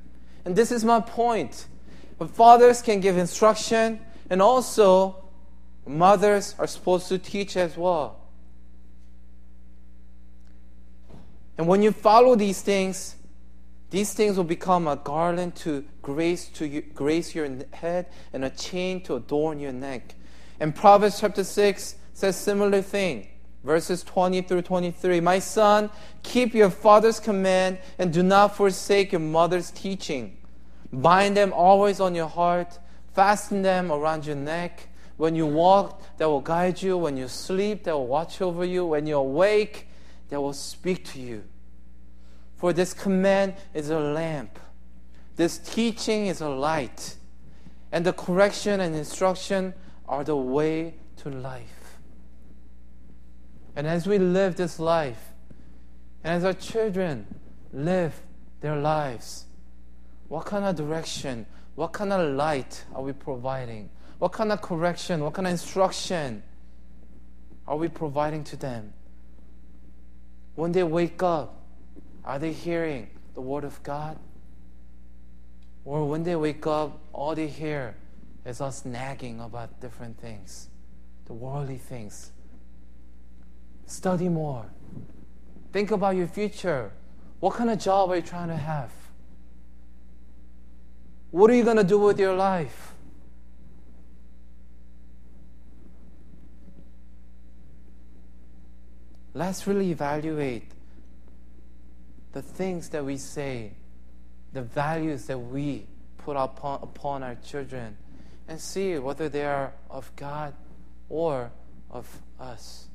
And 0.44 0.56
this 0.56 0.72
is 0.72 0.84
my 0.84 1.00
point. 1.00 1.66
Fathers 2.34 2.82
can 2.82 3.00
give 3.00 3.16
instruction, 3.16 4.00
and 4.30 4.40
also 4.40 5.24
mothers 5.86 6.54
are 6.58 6.66
supposed 6.66 7.08
to 7.08 7.18
teach 7.18 7.56
as 7.56 7.76
well. 7.76 8.20
And 11.58 11.66
when 11.66 11.82
you 11.82 11.92
follow 11.92 12.36
these 12.36 12.62
things, 12.62 13.16
these 13.90 14.14
things 14.14 14.36
will 14.36 14.44
become 14.44 14.88
a 14.88 14.96
garland 14.96 15.54
to 15.56 15.84
grace 16.00 16.48
to 16.50 16.66
you, 16.66 16.80
grace 16.80 17.34
your 17.34 17.48
head 17.72 18.06
and 18.32 18.44
a 18.44 18.50
chain 18.50 19.02
to 19.02 19.16
adorn 19.16 19.58
your 19.58 19.72
neck. 19.72 20.14
And 20.62 20.72
Proverbs 20.72 21.18
chapter 21.18 21.42
6 21.42 21.96
says 22.14 22.36
similar 22.36 22.82
thing 22.82 23.26
verses 23.64 24.04
20 24.04 24.42
through 24.42 24.62
23. 24.62 25.18
My 25.18 25.40
son, 25.40 25.90
keep 26.22 26.54
your 26.54 26.70
father's 26.70 27.18
command 27.18 27.78
and 27.98 28.12
do 28.12 28.22
not 28.22 28.56
forsake 28.56 29.10
your 29.10 29.20
mother's 29.20 29.72
teaching. 29.72 30.36
Bind 30.92 31.36
them 31.36 31.52
always 31.52 31.98
on 31.98 32.14
your 32.14 32.28
heart, 32.28 32.78
fasten 33.12 33.62
them 33.62 33.90
around 33.90 34.24
your 34.24 34.36
neck. 34.36 34.88
When 35.16 35.34
you 35.34 35.46
walk, 35.46 36.00
they 36.16 36.26
will 36.26 36.40
guide 36.40 36.80
you. 36.80 36.96
When 36.96 37.16
you 37.16 37.26
sleep, 37.26 37.82
they 37.82 37.92
will 37.92 38.06
watch 38.06 38.40
over 38.40 38.64
you. 38.64 38.86
When 38.86 39.04
you 39.04 39.16
awake, 39.16 39.88
they 40.28 40.36
will 40.36 40.52
speak 40.52 41.04
to 41.06 41.20
you. 41.20 41.42
For 42.56 42.72
this 42.72 42.94
command 42.94 43.54
is 43.74 43.90
a 43.90 43.98
lamp, 43.98 44.60
this 45.34 45.58
teaching 45.58 46.28
is 46.28 46.40
a 46.40 46.48
light, 46.48 47.16
and 47.90 48.06
the 48.06 48.12
correction 48.12 48.80
and 48.80 48.94
instruction 48.94 49.74
are 50.12 50.24
the 50.24 50.36
way 50.36 50.92
to 51.16 51.30
life. 51.30 51.96
And 53.74 53.86
as 53.86 54.06
we 54.06 54.18
live 54.18 54.56
this 54.56 54.78
life, 54.78 55.30
and 56.22 56.34
as 56.34 56.44
our 56.44 56.52
children 56.52 57.26
live 57.72 58.20
their 58.60 58.76
lives, 58.76 59.46
what 60.28 60.44
kind 60.44 60.66
of 60.66 60.76
direction, 60.76 61.46
what 61.76 61.94
kind 61.94 62.12
of 62.12 62.34
light 62.34 62.84
are 62.94 63.00
we 63.00 63.14
providing? 63.14 63.88
What 64.18 64.32
kind 64.32 64.52
of 64.52 64.60
correction, 64.60 65.24
what 65.24 65.32
kind 65.32 65.46
of 65.46 65.52
instruction 65.52 66.42
are 67.66 67.78
we 67.78 67.88
providing 67.88 68.44
to 68.44 68.56
them? 68.56 68.92
When 70.56 70.72
they 70.72 70.82
wake 70.82 71.22
up, 71.22 71.54
are 72.22 72.38
they 72.38 72.52
hearing 72.52 73.08
the 73.32 73.40
Word 73.40 73.64
of 73.64 73.82
God? 73.82 74.18
Or 75.86 76.06
when 76.06 76.22
they 76.22 76.36
wake 76.36 76.66
up, 76.66 77.00
all 77.14 77.34
they 77.34 77.46
hear 77.46 77.96
is 78.44 78.60
us 78.60 78.84
nagging 78.84 79.40
about 79.40 79.80
different 79.80 80.18
things, 80.18 80.68
the 81.26 81.32
worldly 81.32 81.78
things. 81.78 82.32
Study 83.86 84.28
more. 84.28 84.66
Think 85.72 85.90
about 85.90 86.16
your 86.16 86.26
future. 86.26 86.92
What 87.40 87.54
kind 87.54 87.70
of 87.70 87.78
job 87.78 88.10
are 88.10 88.16
you 88.16 88.22
trying 88.22 88.48
to 88.48 88.56
have? 88.56 88.92
What 91.30 91.50
are 91.50 91.54
you 91.54 91.64
going 91.64 91.78
to 91.78 91.84
do 91.84 91.98
with 91.98 92.18
your 92.18 92.34
life? 92.34 92.92
Let's 99.34 99.66
really 99.66 99.90
evaluate 99.90 100.70
the 102.32 102.42
things 102.42 102.90
that 102.90 103.04
we 103.04 103.16
say, 103.16 103.72
the 104.52 104.62
values 104.62 105.26
that 105.26 105.38
we 105.38 105.86
put 106.18 106.36
upon, 106.36 106.80
upon 106.82 107.22
our 107.22 107.36
children, 107.36 107.96
and 108.48 108.60
see 108.60 108.98
whether 108.98 109.28
they 109.28 109.44
are 109.44 109.72
of 109.90 110.10
God 110.16 110.54
or 111.08 111.50
of 111.90 112.08
us. 112.40 112.88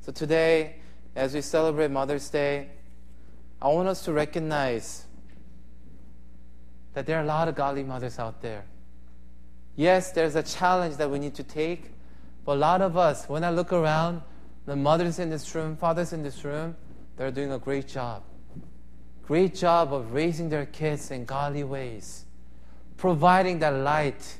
So 0.00 0.12
today, 0.12 0.76
as 1.14 1.34
we 1.34 1.40
celebrate 1.40 1.90
Mother's 1.90 2.28
Day, 2.30 2.68
I 3.60 3.68
want 3.68 3.88
us 3.88 4.04
to 4.04 4.12
recognize 4.12 5.04
that 6.94 7.06
there 7.06 7.18
are 7.18 7.22
a 7.22 7.26
lot 7.26 7.48
of 7.48 7.54
godly 7.54 7.84
mothers 7.84 8.18
out 8.18 8.40
there. 8.40 8.64
Yes, 9.76 10.12
there's 10.12 10.34
a 10.34 10.42
challenge 10.42 10.96
that 10.96 11.10
we 11.10 11.18
need 11.18 11.34
to 11.34 11.42
take, 11.42 11.90
but 12.44 12.52
a 12.56 12.60
lot 12.60 12.82
of 12.82 12.96
us, 12.96 13.28
when 13.28 13.44
I 13.44 13.50
look 13.50 13.72
around, 13.72 14.22
the 14.66 14.76
mothers 14.76 15.18
in 15.18 15.30
this 15.30 15.54
room, 15.54 15.76
fathers 15.76 16.12
in 16.12 16.22
this 16.22 16.44
room, 16.44 16.76
they're 17.16 17.30
doing 17.30 17.52
a 17.52 17.58
great 17.58 17.88
job. 17.88 18.22
Great 19.22 19.54
job 19.54 19.92
of 19.92 20.12
raising 20.12 20.48
their 20.48 20.66
kids 20.66 21.10
in 21.10 21.24
godly 21.24 21.64
ways, 21.64 22.24
providing 22.98 23.60
that 23.60 23.70
light, 23.70 24.36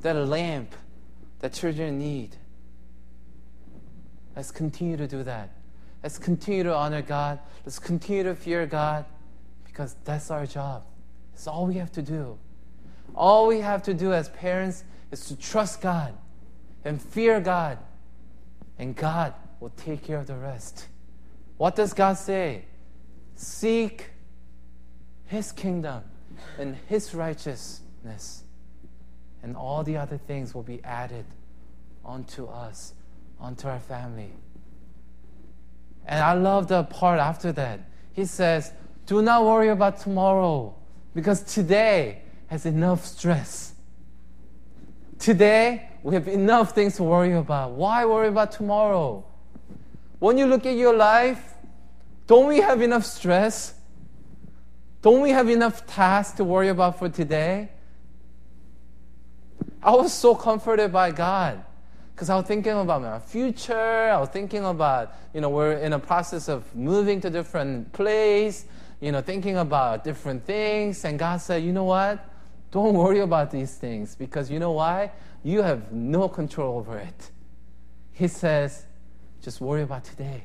that 0.00 0.16
lamp 0.16 0.74
that 1.38 1.52
children 1.52 1.98
need. 1.98 2.34
Let's 4.34 4.50
continue 4.50 4.96
to 4.96 5.06
do 5.06 5.22
that. 5.22 5.50
Let's 6.02 6.18
continue 6.18 6.64
to 6.64 6.74
honor 6.74 7.02
God. 7.02 7.38
Let's 7.64 7.78
continue 7.78 8.24
to 8.24 8.34
fear 8.34 8.66
God 8.66 9.04
because 9.64 9.94
that's 10.04 10.30
our 10.30 10.46
job. 10.46 10.84
It's 11.34 11.46
all 11.46 11.66
we 11.66 11.74
have 11.74 11.92
to 11.92 12.02
do. 12.02 12.38
All 13.14 13.46
we 13.46 13.60
have 13.60 13.82
to 13.84 13.94
do 13.94 14.12
as 14.12 14.30
parents 14.30 14.84
is 15.10 15.26
to 15.26 15.36
trust 15.36 15.82
God 15.82 16.14
and 16.84 17.00
fear 17.00 17.38
God, 17.38 17.78
and 18.78 18.96
God 18.96 19.34
will 19.60 19.70
take 19.76 20.02
care 20.02 20.18
of 20.18 20.26
the 20.26 20.34
rest. 20.34 20.86
What 21.58 21.76
does 21.76 21.92
God 21.92 22.14
say? 22.14 22.64
Seek 23.36 24.10
His 25.26 25.52
kingdom 25.52 26.02
and 26.58 26.76
His 26.88 27.14
righteousness, 27.14 28.44
and 29.42 29.56
all 29.56 29.82
the 29.82 29.96
other 29.96 30.18
things 30.18 30.54
will 30.54 30.62
be 30.62 30.82
added 30.84 31.24
onto 32.04 32.46
us 32.46 32.94
onto 33.42 33.68
our 33.68 33.80
family. 33.80 34.30
And 36.06 36.22
I 36.22 36.32
love 36.34 36.68
the 36.68 36.84
part 36.84 37.18
after 37.18 37.52
that. 37.52 37.80
He 38.12 38.24
says, 38.24 38.72
Do 39.06 39.20
not 39.20 39.44
worry 39.44 39.68
about 39.68 39.98
tomorrow 39.98 40.74
because 41.14 41.42
today 41.42 42.22
has 42.46 42.66
enough 42.66 43.04
stress. 43.04 43.74
Today, 45.18 45.88
we 46.02 46.14
have 46.14 46.28
enough 46.28 46.74
things 46.74 46.96
to 46.96 47.04
worry 47.04 47.32
about. 47.32 47.72
Why 47.72 48.04
worry 48.04 48.28
about 48.28 48.52
tomorrow? 48.52 49.24
When 50.18 50.38
you 50.38 50.46
look 50.46 50.66
at 50.66 50.76
your 50.76 50.96
life, 50.96 51.54
don't 52.26 52.46
we 52.46 52.58
have 52.58 52.80
enough 52.80 53.04
stress? 53.04 53.74
Don't 55.02 55.20
we 55.20 55.30
have 55.30 55.48
enough 55.48 55.84
tasks 55.84 56.36
to 56.36 56.44
worry 56.44 56.68
about 56.68 56.98
for 56.98 57.08
today? 57.08 57.68
I 59.82 59.90
was 59.96 60.12
so 60.14 60.36
comforted 60.36 60.92
by 60.92 61.10
God 61.10 61.64
because 62.14 62.30
I 62.30 62.36
was 62.36 62.46
thinking 62.46 62.72
about 62.72 63.02
my 63.02 63.18
future. 63.18 63.74
I 63.74 64.20
was 64.20 64.28
thinking 64.28 64.64
about, 64.64 65.12
you 65.34 65.40
know, 65.40 65.50
we're 65.50 65.72
in 65.72 65.92
a 65.92 65.98
process 65.98 66.48
of 66.48 66.74
moving 66.76 67.20
to 67.22 67.30
different 67.30 67.92
place, 67.92 68.64
you 69.00 69.10
know, 69.10 69.20
thinking 69.20 69.56
about 69.56 70.04
different 70.04 70.44
things. 70.44 71.04
And 71.04 71.18
God 71.18 71.40
said, 71.40 71.64
you 71.64 71.72
know 71.72 71.84
what? 71.84 72.24
Don't 72.70 72.94
worry 72.94 73.18
about 73.18 73.50
these 73.50 73.74
things 73.74 74.14
because 74.14 74.52
you 74.52 74.60
know 74.60 74.70
why? 74.70 75.10
You 75.42 75.62
have 75.62 75.90
no 75.90 76.28
control 76.28 76.78
over 76.78 76.98
it. 76.98 77.30
He 78.12 78.28
says, 78.28 78.86
just 79.40 79.60
worry 79.60 79.82
about 79.82 80.04
today. 80.04 80.44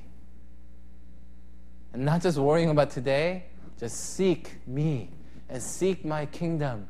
And 1.94 2.04
not 2.04 2.24
just 2.24 2.40
worrying 2.40 2.70
about 2.70 2.90
today, 2.90 3.44
just 3.80 4.16
seek 4.16 4.56
me 4.66 5.10
and 5.50 5.62
seek 5.62 6.04
my 6.04 6.26
kingdom 6.26 6.88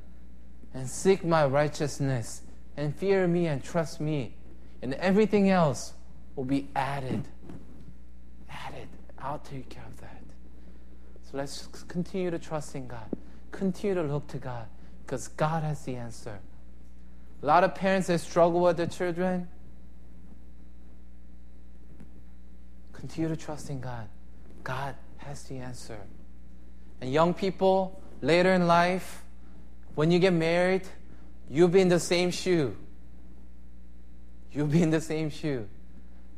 and 0.73 0.87
seek 0.87 1.23
my 1.23 1.45
righteousness 1.45 2.41
and 2.75 2.95
fear 2.95 3.27
me 3.27 3.47
and 3.47 3.63
trust 3.63 3.99
me. 3.99 4.35
And 4.81 4.93
everything 4.95 5.49
else 5.49 5.93
will 6.35 6.45
be 6.45 6.69
added. 6.75 7.27
Added. 8.49 8.87
I'll 9.19 9.39
take 9.39 9.69
care 9.69 9.83
of 9.85 9.99
that. 10.01 10.21
So 11.23 11.37
let's 11.37 11.67
continue 11.87 12.31
to 12.31 12.39
trust 12.39 12.75
in 12.75 12.87
God. 12.87 13.09
Continue 13.51 13.95
to 13.95 14.03
look 14.03 14.27
to 14.27 14.37
God 14.37 14.67
because 15.05 15.27
God 15.29 15.63
has 15.63 15.83
the 15.83 15.95
answer. 15.95 16.39
A 17.41 17.45
lot 17.45 17.63
of 17.63 17.75
parents 17.75 18.07
that 18.07 18.19
struggle 18.19 18.61
with 18.61 18.77
their 18.77 18.87
children. 18.87 19.47
Continue 22.93 23.29
to 23.29 23.35
trust 23.35 23.69
in 23.69 23.79
God. 23.79 24.07
God 24.63 24.95
has 25.17 25.43
the 25.43 25.57
answer. 25.57 25.99
And 27.01 27.11
young 27.11 27.33
people, 27.33 28.01
later 28.21 28.53
in 28.53 28.67
life, 28.67 29.23
when 29.95 30.11
you 30.11 30.19
get 30.19 30.33
married, 30.33 30.83
you'll 31.49 31.67
be 31.67 31.81
in 31.81 31.89
the 31.89 31.99
same 31.99 32.31
shoe. 32.31 32.75
You'll 34.51 34.67
be 34.67 34.81
in 34.81 34.89
the 34.89 35.01
same 35.01 35.29
shoe. 35.29 35.67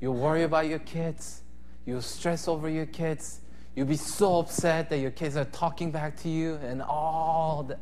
You'll 0.01 0.15
worry 0.15 0.43
about 0.43 0.67
your 0.67 0.79
kids. 0.79 1.41
You'll 1.85 2.01
stress 2.01 2.47
over 2.47 2.69
your 2.69 2.85
kids. 2.85 3.41
You'll 3.75 3.87
be 3.87 3.95
so 3.95 4.39
upset 4.39 4.89
that 4.89 4.99
your 4.99 5.11
kids 5.11 5.37
are 5.37 5.45
talking 5.45 5.91
back 5.91 6.17
to 6.17 6.29
you 6.29 6.55
and 6.55 6.81
all 6.81 7.63
that. 7.63 7.79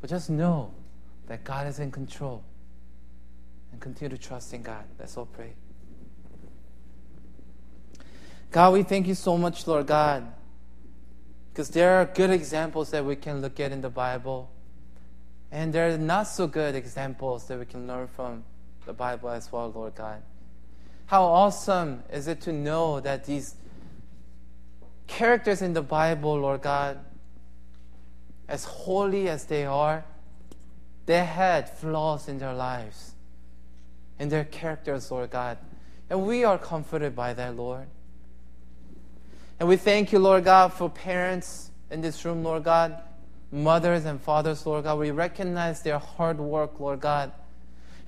But 0.00 0.10
just 0.10 0.30
know 0.30 0.72
that 1.28 1.44
God 1.44 1.66
is 1.66 1.78
in 1.78 1.90
control 1.90 2.42
and 3.70 3.80
continue 3.80 4.16
to 4.16 4.22
trust 4.22 4.52
in 4.52 4.62
God. 4.62 4.84
Let's 4.98 5.16
all 5.16 5.26
pray. 5.26 5.54
God, 8.50 8.72
we 8.74 8.82
thank 8.82 9.06
you 9.06 9.14
so 9.14 9.38
much, 9.38 9.66
Lord 9.66 9.86
God, 9.86 10.26
because 11.52 11.68
there 11.68 11.96
are 11.96 12.06
good 12.06 12.30
examples 12.30 12.90
that 12.92 13.04
we 13.04 13.14
can 13.14 13.42
look 13.42 13.60
at 13.60 13.72
in 13.72 13.82
the 13.82 13.90
Bible, 13.90 14.50
and 15.50 15.72
there 15.72 15.92
are 15.92 15.98
not 15.98 16.22
so 16.24 16.46
good 16.46 16.74
examples 16.74 17.46
that 17.48 17.58
we 17.58 17.66
can 17.66 17.86
learn 17.86 18.08
from 18.08 18.44
the 18.86 18.94
Bible 18.94 19.28
as 19.28 19.52
well, 19.52 19.70
Lord 19.70 19.94
God. 19.94 20.22
How 21.06 21.24
awesome 21.24 22.04
is 22.10 22.26
it 22.26 22.40
to 22.42 22.52
know 22.52 23.00
that 23.00 23.24
these 23.24 23.56
characters 25.06 25.60
in 25.60 25.74
the 25.74 25.82
Bible, 25.82 26.38
Lord 26.38 26.62
God, 26.62 27.00
as 28.48 28.64
holy 28.64 29.28
as 29.28 29.44
they 29.44 29.66
are, 29.66 30.04
they 31.04 31.24
had 31.24 31.68
flaws 31.68 32.28
in 32.28 32.38
their 32.38 32.54
lives, 32.54 33.12
in 34.18 34.30
their 34.30 34.44
characters, 34.44 35.10
Lord 35.10 35.30
God. 35.30 35.58
And 36.08 36.26
we 36.26 36.44
are 36.44 36.56
comforted 36.56 37.14
by 37.14 37.34
that, 37.34 37.56
Lord. 37.56 37.88
And 39.62 39.68
we 39.68 39.76
thank 39.76 40.10
you, 40.10 40.18
Lord 40.18 40.42
God, 40.42 40.72
for 40.72 40.90
parents 40.90 41.70
in 41.88 42.00
this 42.00 42.24
room, 42.24 42.42
Lord 42.42 42.64
God, 42.64 43.00
mothers 43.52 44.06
and 44.06 44.20
fathers, 44.20 44.66
Lord 44.66 44.82
God. 44.82 44.98
We 44.98 45.12
recognize 45.12 45.82
their 45.82 46.00
hard 46.00 46.40
work, 46.40 46.80
Lord 46.80 46.98
God, 46.98 47.30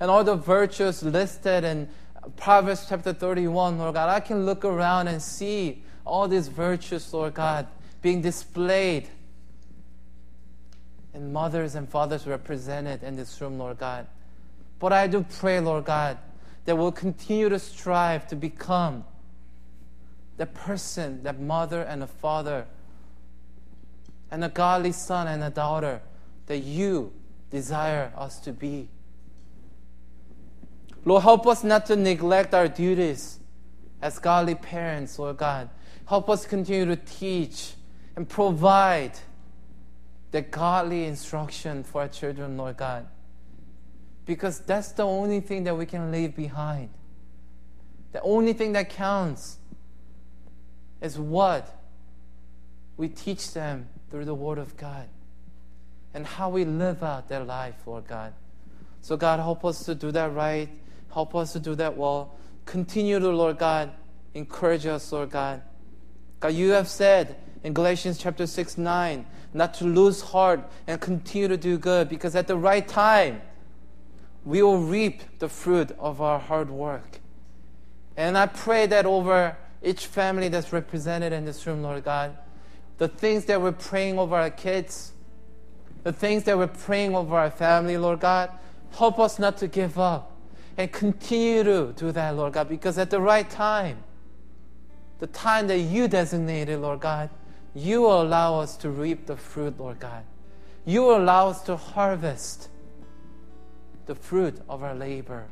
and 0.01 0.11
all 0.11 0.21
the 0.25 0.35
virtues 0.35 1.01
listed 1.01 1.63
in 1.63 1.87
Proverbs 2.35 2.87
chapter 2.89 3.13
31, 3.13 3.77
Lord 3.77 3.93
God. 3.93 4.09
I 4.09 4.19
can 4.19 4.45
look 4.45 4.65
around 4.65 5.07
and 5.07 5.21
see 5.21 5.81
all 6.03 6.27
these 6.27 6.49
virtues, 6.49 7.13
Lord 7.13 7.35
God, 7.35 7.67
being 8.01 8.21
displayed 8.21 9.07
and 11.13 11.31
mothers 11.31 11.75
and 11.75 11.87
fathers 11.87 12.27
represented 12.27 13.01
in 13.01 13.15
this 13.15 13.39
room, 13.39 13.57
Lord 13.57 13.77
God. 13.77 14.07
But 14.77 14.91
I 14.91 15.07
do 15.07 15.25
pray, 15.39 15.61
Lord 15.61 15.85
God, 15.85 16.17
that 16.65 16.77
we'll 16.77 16.91
continue 16.91 17.47
to 17.47 17.59
strive 17.59 18.27
to 18.27 18.35
become 18.35 19.05
the 20.37 20.45
person, 20.45 21.23
that 21.23 21.39
mother 21.39 21.81
and 21.81 22.03
a 22.03 22.07
father, 22.07 22.65
and 24.31 24.43
a 24.43 24.49
godly 24.49 24.91
son 24.91 25.27
and 25.27 25.43
a 25.43 25.49
daughter 25.49 26.01
that 26.47 26.59
you 26.59 27.13
desire 27.49 28.11
us 28.17 28.39
to 28.39 28.51
be. 28.51 28.89
Lord, 31.05 31.23
help 31.23 31.47
us 31.47 31.63
not 31.63 31.85
to 31.85 31.95
neglect 31.95 32.53
our 32.53 32.67
duties 32.67 33.39
as 34.01 34.19
godly 34.19 34.55
parents, 34.55 35.17
Lord 35.17 35.37
God. 35.37 35.69
Help 36.07 36.29
us 36.29 36.45
continue 36.45 36.85
to 36.85 36.95
teach 36.95 37.73
and 38.15 38.27
provide 38.27 39.13
the 40.31 40.41
godly 40.41 41.05
instruction 41.05 41.83
for 41.83 42.01
our 42.01 42.07
children, 42.07 42.57
Lord 42.57 42.77
God. 42.77 43.07
Because 44.25 44.59
that's 44.59 44.91
the 44.91 45.05
only 45.05 45.39
thing 45.39 45.63
that 45.63 45.77
we 45.77 45.85
can 45.85 46.11
leave 46.11 46.35
behind. 46.35 46.89
The 48.11 48.21
only 48.21 48.53
thing 48.53 48.73
that 48.73 48.89
counts 48.89 49.57
is 51.01 51.17
what 51.19 51.81
we 52.97 53.07
teach 53.07 53.53
them 53.53 53.89
through 54.09 54.25
the 54.25 54.35
Word 54.35 54.57
of 54.57 54.77
God 54.77 55.07
and 56.13 56.25
how 56.25 56.49
we 56.49 56.63
live 56.63 57.03
out 57.03 57.27
their 57.27 57.43
life, 57.43 57.75
Lord 57.85 58.07
God. 58.07 58.33
So, 59.01 59.17
God, 59.17 59.39
help 59.39 59.65
us 59.65 59.83
to 59.85 59.93
do 59.93 60.11
that 60.11 60.33
right. 60.33 60.69
Help 61.13 61.35
us 61.35 61.53
to 61.53 61.59
do 61.59 61.75
that 61.75 61.95
well. 61.97 62.35
Continue 62.65 63.19
to, 63.19 63.29
Lord 63.29 63.57
God, 63.57 63.91
encourage 64.33 64.85
us, 64.85 65.11
Lord 65.11 65.29
God. 65.29 65.61
God, 66.39 66.53
you 66.53 66.71
have 66.71 66.87
said 66.87 67.35
in 67.63 67.73
Galatians 67.73 68.17
chapter 68.17 68.47
6 68.47 68.77
9, 68.77 69.25
not 69.53 69.73
to 69.75 69.85
lose 69.85 70.21
heart 70.21 70.69
and 70.87 70.99
continue 70.99 71.47
to 71.47 71.57
do 71.57 71.77
good 71.77 72.09
because 72.09 72.35
at 72.35 72.47
the 72.47 72.57
right 72.57 72.87
time, 72.87 73.41
we 74.43 74.61
will 74.61 74.79
reap 74.79 75.39
the 75.39 75.49
fruit 75.49 75.91
of 75.97 76.21
our 76.21 76.39
hard 76.39 76.69
work. 76.69 77.19
And 78.15 78.37
I 78.37 78.45
pray 78.45 78.85
that 78.85 79.05
over 79.05 79.57
each 79.85 80.07
family 80.07 80.47
that's 80.47 80.73
represented 80.73 81.31
in 81.31 81.45
this 81.45 81.65
room, 81.67 81.83
Lord 81.83 82.03
God, 82.03 82.35
the 82.97 83.07
things 83.07 83.45
that 83.45 83.61
we're 83.61 83.71
praying 83.71 84.17
over 84.17 84.35
our 84.35 84.49
kids, 84.49 85.13
the 86.03 86.11
things 86.11 86.43
that 86.45 86.57
we're 86.57 86.67
praying 86.67 87.15
over 87.15 87.37
our 87.37 87.51
family, 87.51 87.97
Lord 87.97 88.19
God, 88.19 88.51
help 88.91 89.19
us 89.19 89.37
not 89.37 89.57
to 89.57 89.67
give 89.67 89.99
up 89.99 90.31
and 90.77 90.91
continue 90.91 91.63
to 91.63 91.93
do 91.95 92.11
that, 92.11 92.35
Lord 92.35 92.53
God, 92.53 92.67
because 92.67 92.97
at 92.97 93.09
the 93.09 93.21
right 93.21 93.49
time, 93.49 94.03
the 95.19 95.27
time 95.27 95.67
that 95.67 95.79
you 95.79 96.07
designated, 96.07 96.79
Lord 96.79 96.99
God, 96.99 97.29
you 97.75 98.01
will 98.01 98.21
allow 98.21 98.59
us 98.59 98.75
to 98.77 98.89
reap 98.89 99.27
the 99.27 99.37
fruit, 99.37 99.79
Lord 99.79 99.99
God. 99.99 100.23
You 100.85 101.03
will 101.03 101.17
allow 101.17 101.49
us 101.49 101.61
to 101.63 101.75
harvest 101.75 102.69
the 104.05 104.15
fruit 104.15 104.59
of 104.69 104.83
our 104.83 104.95
labor. 104.95 105.45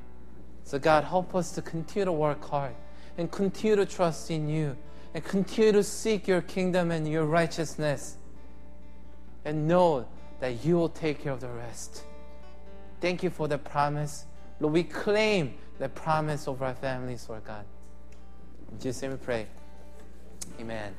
So, 0.64 0.80
God, 0.80 1.04
help 1.04 1.36
us 1.36 1.52
to 1.54 1.62
continue 1.62 2.06
to 2.06 2.12
work 2.12 2.44
hard 2.48 2.76
and 3.18 3.32
continue 3.32 3.76
to 3.76 3.86
trust 3.86 4.32
in 4.32 4.48
you 4.48 4.76
and 5.14 5.24
continue 5.24 5.72
to 5.72 5.84
seek 5.84 6.28
your 6.28 6.42
kingdom 6.42 6.92
and 6.92 7.08
your 7.08 7.26
righteousness 7.26 8.18
and 9.46 9.68
know 9.68 10.08
that 10.40 10.66
you 10.66 10.76
will 10.76 10.90
take 10.90 11.24
care 11.24 11.32
of 11.32 11.40
the 11.40 11.50
rest. 11.50 12.04
Thank 13.02 13.24
you 13.24 13.30
for 13.30 13.48
the 13.48 13.58
promise. 13.58 14.26
Lord, 14.60 14.74
we 14.74 14.84
claim 14.84 15.56
the 15.80 15.90
promise 15.90 16.48
of 16.48 16.62
our 16.62 16.74
families, 16.74 17.28
Lord 17.30 17.44
God. 17.44 17.66
In 18.72 18.80
Jesus' 18.80 19.02
name 19.02 19.12
we 19.12 19.18
pray. 19.18 19.48
Amen. 20.60 20.94